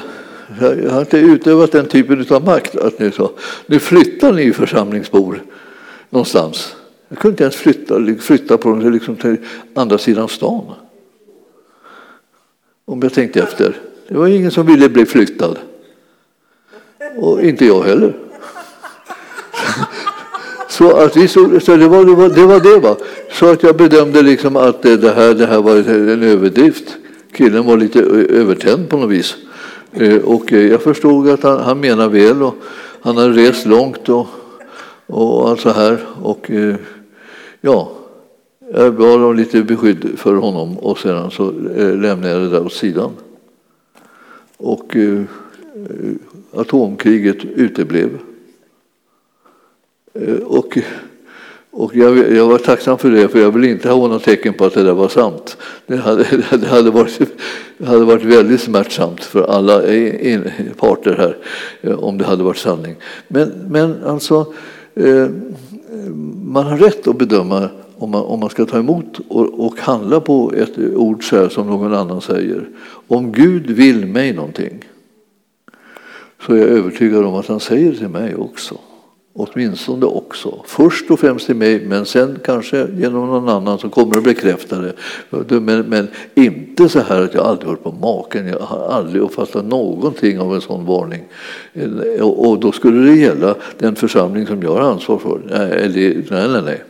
jag 0.57 0.91
har 0.91 0.99
inte 1.01 1.17
utövat 1.17 1.71
den 1.71 1.85
typen 1.85 2.25
av 2.29 2.43
makt 2.43 2.75
att 2.75 2.99
ni 2.99 3.11
sa, 3.11 3.31
nu 3.65 3.79
flyttar 3.79 4.33
ni 4.33 4.53
församlingsbor 4.53 5.43
någonstans. 6.09 6.75
Jag 7.09 7.19
kunde 7.19 7.33
inte 7.33 7.43
ens 7.43 7.55
flytta, 7.55 7.99
flytta 8.19 8.57
på 8.57 8.69
dem 8.69 8.91
liksom 8.91 9.15
till 9.15 9.37
andra 9.73 9.97
sidan 9.97 10.29
stan. 10.29 10.63
Om 12.85 12.99
jag 13.01 13.13
tänkte 13.13 13.39
efter. 13.39 13.77
Det 14.07 14.17
var 14.17 14.27
ingen 14.27 14.51
som 14.51 14.65
ville 14.65 14.89
bli 14.89 15.05
flyttad. 15.05 15.57
Och 17.15 17.41
inte 17.41 17.65
jag 17.65 17.83
heller. 17.83 18.13
Så, 20.69 20.95
att 20.97 21.17
vi 21.17 21.27
så, 21.27 21.59
så 21.59 21.75
det, 21.75 21.87
var, 21.87 22.05
det, 22.05 22.15
var, 22.15 22.29
det 22.29 22.45
var 22.45 22.59
det. 22.59 22.79
Va? 22.79 22.97
Så 23.31 23.51
att 23.51 23.63
jag 23.63 23.77
bedömde 23.77 24.21
liksom 24.21 24.55
att 24.55 24.81
det 24.81 25.13
här, 25.15 25.33
det 25.33 25.45
här 25.45 25.61
var 25.61 25.75
en 25.75 26.23
överdrift. 26.23 26.97
Killen 27.33 27.65
var 27.65 27.77
lite 27.77 27.99
övertänd 28.29 28.89
på 28.89 28.97
något 28.97 29.09
vis. 29.09 29.35
Eh, 29.93 30.21
och 30.21 30.53
eh, 30.53 30.67
jag 30.67 30.81
förstod 30.81 31.29
att 31.29 31.43
han, 31.43 31.59
han 31.59 31.79
menar 31.79 32.09
väl 32.09 32.43
och 32.43 32.55
han 33.01 33.17
har 33.17 33.29
rest 33.29 33.65
långt 33.65 34.09
och, 34.09 34.27
och 35.05 35.49
allt 35.49 35.59
så 35.59 35.69
här. 35.69 36.05
Och 36.21 36.51
eh, 36.51 36.75
ja, 37.61 37.91
jag 38.73 38.91
var 38.91 39.33
lite 39.33 39.63
beskydd 39.63 40.19
för 40.19 40.33
honom 40.33 40.77
och 40.77 40.99
sedan 40.99 41.31
så 41.31 41.51
lämnade 41.51 42.29
jag 42.29 42.41
det 42.41 42.49
där 42.49 42.65
åt 42.65 42.73
sidan. 42.73 43.11
Och 44.57 44.95
atomkriget 46.53 47.45
uteblev. 47.45 48.09
Och 50.43 50.77
och 51.71 51.95
jag, 51.95 52.35
jag, 52.35 52.47
var 52.47 52.57
tacksam 52.57 52.97
för 52.97 53.11
det, 53.11 53.27
för 53.27 53.39
jag 53.39 53.51
ville 53.51 53.67
inte 53.67 53.89
ha 53.89 54.07
något 54.07 54.23
tecken 54.23 54.53
på 54.53 54.65
att 54.65 54.73
det 54.73 54.83
där 54.83 54.93
var 54.93 55.07
sant. 55.07 55.57
Det 55.87 55.97
hade, 55.97 56.23
det 56.51 56.67
hade, 56.67 56.91
varit, 56.91 57.21
det 57.77 57.85
hade 57.85 58.05
varit 58.05 58.23
väldigt 58.23 58.61
smärtsamt 58.61 59.23
för 59.23 59.43
alla 59.43 59.81
parter 60.77 61.15
här 61.17 61.37
eh, 61.81 62.03
om 62.03 62.17
det 62.17 62.25
hade 62.25 62.43
varit 62.43 62.57
sanning. 62.57 62.95
Men, 63.27 63.51
men 63.67 64.03
alltså, 64.03 64.53
eh, 64.95 65.27
man 66.43 66.65
har 66.65 66.77
rätt 66.77 67.07
att 67.07 67.17
bedöma 67.17 67.69
om 67.97 68.11
man, 68.11 68.23
om 68.23 68.39
man 68.39 68.49
ska 68.49 68.65
ta 68.65 68.77
emot 68.79 69.19
och, 69.27 69.65
och 69.65 69.79
handla 69.79 70.19
på 70.19 70.53
ett 70.57 70.77
ord 70.95 71.29
så 71.29 71.35
här 71.35 71.49
som 71.49 71.67
någon 71.67 71.93
annan 71.93 72.21
säger. 72.21 72.69
Om 73.07 73.31
Gud 73.31 73.69
vill 73.69 74.05
mig 74.05 74.33
någonting 74.33 74.85
så 76.45 76.53
är 76.53 76.57
jag 76.57 76.69
övertygad 76.69 77.25
om 77.25 77.35
att 77.35 77.47
han 77.47 77.59
säger 77.59 77.93
till 77.93 78.07
mig 78.07 78.35
också. 78.35 78.77
Åtminstone 79.41 80.05
också. 80.05 80.63
Först 80.65 81.11
och 81.11 81.19
främst 81.19 81.45
till 81.45 81.55
mig, 81.55 81.85
men 81.85 82.05
sen 82.05 82.39
kanske 82.45 82.87
genom 82.97 83.27
någon 83.27 83.49
annan 83.49 83.79
som 83.79 83.89
kommer 83.89 84.17
att 84.17 84.23
bekräfta 84.23 84.79
det. 84.79 85.59
Men, 85.59 85.81
men 85.81 86.07
inte 86.35 86.89
så 86.89 86.99
här 86.99 87.21
att 87.21 87.33
jag 87.33 87.45
aldrig 87.45 87.69
hört 87.69 87.83
på 87.83 87.91
maken. 87.91 88.47
Jag 88.47 88.59
har 88.59 88.87
aldrig 88.87 89.21
uppfattat 89.21 89.65
någonting 89.65 90.39
av 90.39 90.55
en 90.55 90.61
sån 90.61 90.85
varning. 90.85 91.23
Och 92.21 92.59
då 92.59 92.71
skulle 92.71 93.11
det 93.11 93.17
gälla 93.17 93.55
den 93.77 93.95
församling 93.95 94.47
som 94.47 94.63
jag 94.63 94.73
har 94.73 94.81
ansvar 94.81 95.17
för. 95.17 95.41
Nej, 95.45 96.27
nej, 96.29 96.61
nej. 96.63 96.81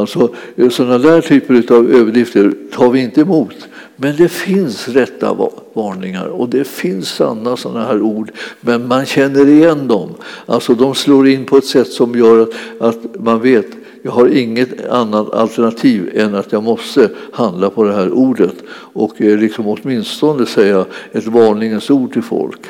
Alltså, 0.00 0.34
sådana 0.70 0.98
där 0.98 1.20
typer 1.20 1.74
av 1.74 1.90
överdrifter 1.94 2.52
tar 2.72 2.90
vi 2.90 3.00
inte 3.00 3.20
emot. 3.20 3.68
Men 3.96 4.16
det 4.16 4.28
finns 4.28 4.88
rätta 4.88 5.36
varningar 5.72 6.26
och 6.26 6.48
det 6.48 6.66
finns 6.66 7.08
sanna 7.08 7.56
sådana 7.56 7.86
här 7.86 8.02
ord, 8.02 8.30
men 8.60 8.88
man 8.88 9.06
känner 9.06 9.48
igen 9.48 9.88
dem. 9.88 10.10
Alltså 10.46 10.74
de 10.74 10.94
slår 10.94 11.28
in 11.28 11.44
på 11.44 11.56
ett 11.56 11.64
sätt 11.64 11.88
som 11.88 12.18
gör 12.18 12.42
att, 12.42 12.50
att 12.80 13.20
man 13.20 13.40
vet 13.40 13.66
jag 14.02 14.12
har 14.12 14.28
inget 14.28 14.88
annat 14.88 15.34
alternativ 15.34 16.10
än 16.14 16.34
att 16.34 16.52
jag 16.52 16.62
måste 16.62 17.10
handla 17.32 17.70
på 17.70 17.84
det 17.84 17.92
här 17.92 18.12
ordet 18.12 18.54
och 18.92 19.20
eh, 19.22 19.38
liksom 19.38 19.66
åtminstone 19.66 20.46
säga 20.46 20.84
ett 21.12 21.26
varningens 21.26 21.90
ord 21.90 22.12
till 22.12 22.22
folk. 22.22 22.60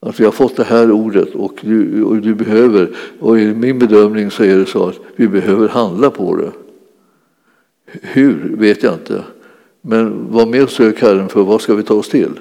Att 0.00 0.20
vi 0.20 0.24
har 0.24 0.32
fått 0.32 0.56
det 0.56 0.64
här 0.64 0.90
ordet 0.90 1.34
och 1.34 1.58
du, 1.60 2.02
och 2.02 2.16
du 2.16 2.34
behöver, 2.34 2.96
och 3.18 3.40
i 3.40 3.54
min 3.54 3.78
bedömning 3.78 4.30
så 4.30 4.44
är 4.44 4.56
det 4.56 4.66
så 4.66 4.88
att 4.88 5.00
vi 5.16 5.28
behöver 5.28 5.68
handla 5.68 6.10
på 6.10 6.36
det. 6.36 6.52
Hur 8.02 8.56
vet 8.56 8.82
jag 8.82 8.94
inte. 8.94 9.24
Men 9.80 10.32
var 10.32 10.46
med 10.46 10.62
och 10.62 10.70
sök 10.70 11.00
Herren 11.00 11.28
för 11.28 11.42
vad 11.42 11.60
ska 11.60 11.74
vi 11.74 11.82
ta 11.82 11.94
oss 11.94 12.08
till? 12.08 12.40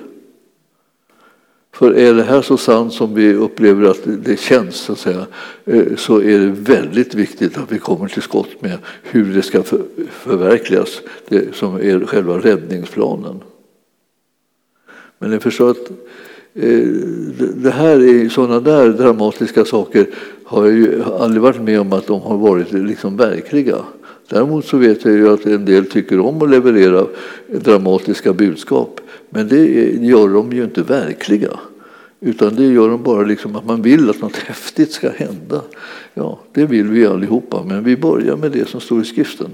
För 1.74 1.94
är 1.94 2.14
det 2.14 2.24
här 2.24 2.42
så 2.42 2.58
sant 2.58 2.94
som 2.94 3.14
vi 3.14 3.34
upplever 3.34 3.90
att 3.90 4.02
det 4.06 4.40
känns 4.40 4.76
så, 4.76 4.92
att 4.92 5.00
säga, 5.00 5.28
eh, 5.66 5.96
så 5.96 6.22
är 6.22 6.40
det 6.40 6.48
väldigt 6.48 7.14
viktigt 7.14 7.58
att 7.58 7.72
vi 7.72 7.80
kommer 7.80 8.08
till 8.08 8.22
skott 8.22 8.62
med 8.62 8.78
hur 9.04 9.34
det 9.34 9.42
ska 9.42 9.64
förverkligas, 10.10 11.02
det 11.28 11.56
som 11.56 11.76
är 11.76 12.06
själva 12.06 12.38
räddningsplanen. 12.38 13.42
Men 15.18 15.32
ni 15.32 15.40
förstår 15.40 15.72
att 15.72 15.92
Eh, 16.62 16.88
det 17.56 17.72
här 17.72 18.24
är 18.24 18.30
sådana 18.30 18.60
där 18.60 18.90
dramatiska 18.90 19.66
saker 19.66 20.08
har 20.44 20.66
jag 20.66 20.76
ju 20.76 21.04
aldrig 21.04 21.42
varit 21.42 21.62
med 21.62 21.80
om 21.82 21.94
att 21.94 22.08
de 22.08 22.22
har 22.22 22.38
varit 22.38 22.72
liksom 22.72 23.18
verkliga. 23.18 23.76
Däremot 24.30 24.66
så 24.66 24.78
vet 24.78 25.06
jag 25.06 25.14
ju 25.14 25.34
att 25.34 25.46
en 25.46 25.66
del 25.66 25.86
tycker 25.86 26.20
om 26.20 26.42
att 26.42 26.50
leverera 26.50 27.06
dramatiska 27.48 28.34
budskap. 28.34 29.02
Men 29.30 29.48
det 29.48 29.66
gör 30.06 30.30
de 30.30 30.52
ju 30.52 30.64
inte 30.64 30.82
verkliga. 30.82 31.52
Utan 32.22 32.56
det 32.56 32.66
gör 32.66 32.90
de 32.90 33.04
bara 33.04 33.24
liksom 33.24 33.56
att 33.56 33.66
man 33.66 33.82
vill 33.82 34.10
att 34.10 34.22
något 34.22 34.36
häftigt 34.48 34.92
ska 34.92 35.10
hända. 35.10 35.62
Ja, 36.14 36.40
det 36.54 36.66
vill 36.66 36.88
vi 36.88 37.06
allihopa, 37.06 37.64
men 37.64 37.84
vi 37.84 37.98
börjar 37.98 38.36
med 38.36 38.52
det 38.52 38.70
som 38.70 38.82
står 38.82 39.02
i 39.02 39.06
skriften. 39.06 39.50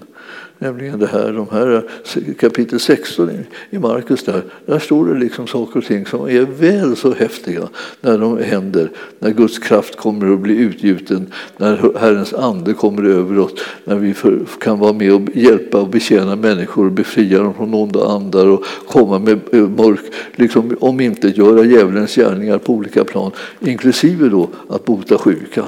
Nämligen 0.60 1.00
det 1.00 1.08
här, 1.08 1.34
de 1.34 1.48
här 1.52 1.76
eh, 2.16 2.34
kapitel 2.40 2.80
16 2.80 3.30
i 3.70 3.80
Markus 3.80 4.24
där, 4.24 4.42
där 4.66 4.80
står 4.80 5.06
det 5.06 5.20
liksom 5.20 5.48
saker 5.48 5.80
och 5.80 5.86
ting 5.86 6.06
som 6.06 6.30
är 6.30 6.42
väl 6.42 6.96
så 6.96 7.14
häftiga 7.14 7.70
när 8.02 8.18
de 8.18 8.38
händer, 8.38 8.92
när 9.20 9.32
Guds 9.32 9.60
kraft 9.60 9.96
kommer 9.96 10.34
att 10.34 10.40
bli 10.40 10.58
utgjuten, 10.58 11.32
när 11.58 12.00
Herrens 12.00 12.34
ande 12.34 12.74
kommer 12.74 13.04
över 13.04 13.40
oss, 13.40 13.52
när 13.84 13.96
vi 13.96 14.14
för, 14.14 14.40
kan 14.60 14.80
vara 14.80 14.94
med 14.94 15.14
och 15.14 15.22
hjälpa 15.34 15.82
och 15.82 15.90
betjäna 15.90 16.36
människor 16.36 16.86
och 16.86 16.92
befria 16.92 17.40
dem 17.40 17.54
från 17.54 17.74
onda 17.74 18.08
andar 18.08 18.48
och 18.48 18.64
komma 18.88 19.20
med 19.20 19.40
eh, 19.52 19.70
mörk, 19.70 20.14
liksom 20.36 20.78
om 20.80 21.00
inte 21.00 21.28
göra 21.28 21.66
djävulens 21.66 22.16
gärningar 22.16 22.58
på 22.58 22.74
olika 22.74 23.04
plan, 23.04 23.32
inklusive 23.60 24.30
då 24.30 24.50
att 24.70 24.86
bota 24.86 25.18
sjuka 25.18 25.66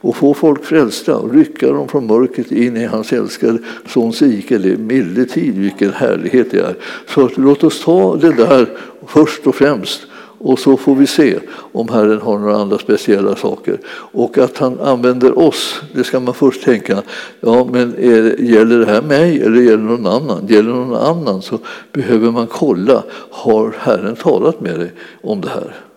och 0.00 0.16
få 0.16 0.34
folk 0.34 0.64
frälsta 0.64 1.16
och 1.16 1.34
rycka 1.34 1.72
dem 1.72 1.88
från 1.88 2.06
mörkret 2.06 2.52
in 2.52 2.76
i 2.76 2.84
hans 2.84 3.12
älskade 3.12 3.58
Sons 3.86 4.22
rike. 4.22 4.58
Det 4.58 4.72
är 4.72 4.76
milde 4.76 5.24
tid, 5.24 5.58
vilken 5.58 5.92
härlighet 5.92 6.50
det 6.50 6.58
är. 6.58 6.76
Så 7.06 7.30
låt 7.36 7.64
oss 7.64 7.84
ta 7.84 8.16
det 8.16 8.32
där 8.32 8.68
först 9.06 9.46
och 9.46 9.54
främst 9.54 10.06
Och 10.42 10.58
så 10.58 10.76
får 10.76 10.94
vi 10.94 11.06
se 11.06 11.38
om 11.72 11.88
Herren 11.88 12.20
har 12.20 12.38
några 12.38 12.56
andra 12.56 12.78
speciella 12.78 13.36
saker. 13.36 13.78
Och 14.12 14.38
att 14.38 14.58
han 14.58 14.80
använder 14.80 15.38
oss, 15.38 15.80
det 15.94 16.04
ska 16.04 16.20
man 16.20 16.34
först 16.34 16.62
tänka, 16.62 17.02
ja 17.40 17.68
men 17.72 17.94
är, 17.98 18.40
gäller 18.40 18.78
det 18.78 18.86
här 18.86 19.02
mig 19.02 19.42
eller 19.42 19.60
gäller 19.60 19.76
det 19.76 20.02
någon 20.02 20.06
annan? 20.06 20.46
Gäller 20.46 20.70
det 20.70 20.76
någon 20.76 20.96
annan 20.96 21.42
så 21.42 21.58
behöver 21.92 22.30
man 22.30 22.46
kolla, 22.46 23.02
har 23.30 23.74
Herren 23.78 24.16
talat 24.16 24.60
med 24.60 24.78
dig 24.78 24.92
om 25.22 25.40
det 25.40 25.48
här? 25.48 25.89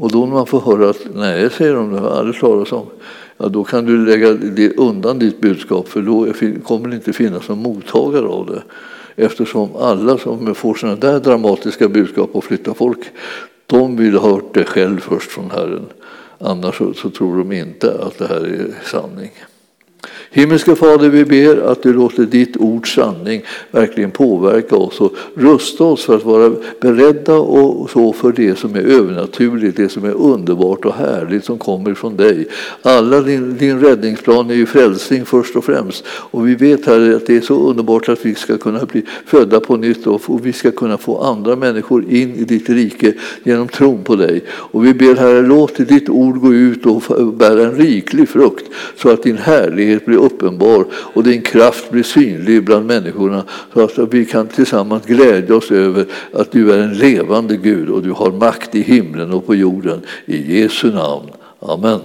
Och 0.00 0.12
då 0.12 0.26
när 0.26 0.32
man 0.32 0.46
får 0.46 0.60
höra 0.60 0.90
att 0.90 1.06
nej, 1.14 1.50
säger 1.50 1.74
de, 1.74 1.92
det 1.92 2.00
har 2.00 2.10
aldrig 2.10 2.40
talas 2.40 2.72
om 2.72 2.86
ja, 3.38 3.48
då 3.48 3.64
kan 3.64 3.84
du 3.84 4.06
lägga 4.06 4.28
undan 4.76 5.18
ditt 5.18 5.40
budskap 5.40 5.88
för 5.88 6.02
då 6.02 6.26
kommer 6.64 6.88
det 6.88 6.94
inte 6.94 7.12
finnas 7.12 7.48
någon 7.48 7.62
mottagare 7.62 8.26
av 8.26 8.46
det. 8.46 8.62
Eftersom 9.24 9.76
alla 9.76 10.18
som 10.18 10.54
får 10.54 10.74
sådana 10.74 10.96
där 10.96 11.20
dramatiska 11.20 11.88
budskap 11.88 12.30
och 12.32 12.44
flyttar 12.44 12.74
folk, 12.74 12.98
de 13.66 13.96
vill 13.96 14.16
ha 14.16 14.30
hört 14.30 14.54
det 14.54 14.64
själv 14.64 15.00
först 15.00 15.30
från 15.30 15.50
Herren. 15.50 15.86
Annars 16.38 16.78
så, 16.78 16.94
så 16.94 17.10
tror 17.10 17.38
de 17.38 17.52
inte 17.52 18.00
att 18.02 18.18
det 18.18 18.26
här 18.26 18.44
är 18.44 18.88
sanning. 18.90 19.30
Himmelske 20.32 20.76
Fader, 20.76 21.08
vi 21.08 21.24
ber 21.24 21.56
att 21.56 21.82
du 21.82 21.92
låter 21.92 22.22
ditt 22.22 22.56
ords 22.56 22.94
sanning 22.94 23.42
verkligen 23.70 24.10
påverka 24.10 24.76
oss 24.76 25.00
och 25.00 25.12
rusta 25.34 25.84
oss 25.84 26.04
för 26.04 26.16
att 26.16 26.24
vara 26.24 26.52
beredda 26.80 27.34
och 27.34 27.90
så 27.90 28.12
för 28.12 28.32
det 28.32 28.58
som 28.58 28.74
är 28.74 28.80
övernaturligt, 28.80 29.76
det 29.76 29.88
som 29.88 30.04
är 30.04 30.12
underbart 30.12 30.84
och 30.84 30.94
härligt 30.94 31.44
som 31.44 31.58
kommer 31.58 31.94
från 31.94 32.16
dig. 32.16 32.48
Alla 32.82 33.20
din, 33.20 33.56
din 33.56 33.80
räddningsplan 33.80 34.50
är 34.50 34.54
ju 34.54 34.66
frälsning 34.66 35.24
först 35.24 35.56
och 35.56 35.64
främst. 35.64 36.04
Och 36.08 36.48
vi 36.48 36.54
vet 36.54 36.86
här 36.86 37.14
att 37.16 37.26
det 37.26 37.36
är 37.36 37.40
så 37.40 37.70
underbart 37.70 38.08
att 38.08 38.26
vi 38.26 38.34
ska 38.34 38.58
kunna 38.58 38.84
bli 38.84 39.02
födda 39.26 39.60
på 39.60 39.76
nytt 39.76 40.06
och 40.06 40.46
vi 40.46 40.52
ska 40.52 40.70
kunna 40.70 40.98
få 40.98 41.22
andra 41.22 41.56
människor 41.56 42.04
in 42.10 42.34
i 42.34 42.44
ditt 42.44 42.68
rike 42.68 43.12
genom 43.44 43.68
tron 43.68 44.04
på 44.04 44.16
dig. 44.16 44.44
Och 44.48 44.86
vi 44.86 44.94
ber 44.94 45.14
Herre, 45.14 45.42
låt 45.42 45.88
ditt 45.88 46.08
ord 46.08 46.40
gå 46.40 46.54
ut 46.54 46.86
och 46.86 47.26
bära 47.26 47.62
en 47.62 47.74
riklig 47.74 48.28
frukt 48.28 48.64
så 48.96 49.08
att 49.08 49.22
din 49.22 49.38
härlighet 49.38 50.06
blir 50.06 50.19
uppenbar 50.20 50.84
och 50.92 51.22
din 51.22 51.42
kraft 51.42 51.90
blir 51.90 52.02
synlig 52.02 52.64
bland 52.64 52.86
människorna 52.86 53.44
så 53.74 53.84
att 53.84 54.14
vi 54.14 54.24
kan 54.24 54.48
tillsammans 54.48 55.06
glädja 55.06 55.56
oss 55.56 55.70
över 55.70 56.06
att 56.32 56.52
du 56.52 56.72
är 56.72 56.78
en 56.78 56.94
levande 56.94 57.56
Gud 57.56 57.88
och 57.88 58.02
du 58.02 58.10
har 58.10 58.30
makt 58.30 58.74
i 58.74 58.82
himlen 58.82 59.32
och 59.32 59.46
på 59.46 59.54
jorden. 59.54 60.00
I 60.26 60.60
Jesu 60.60 60.92
namn. 60.92 61.28
Amen. 61.60 62.00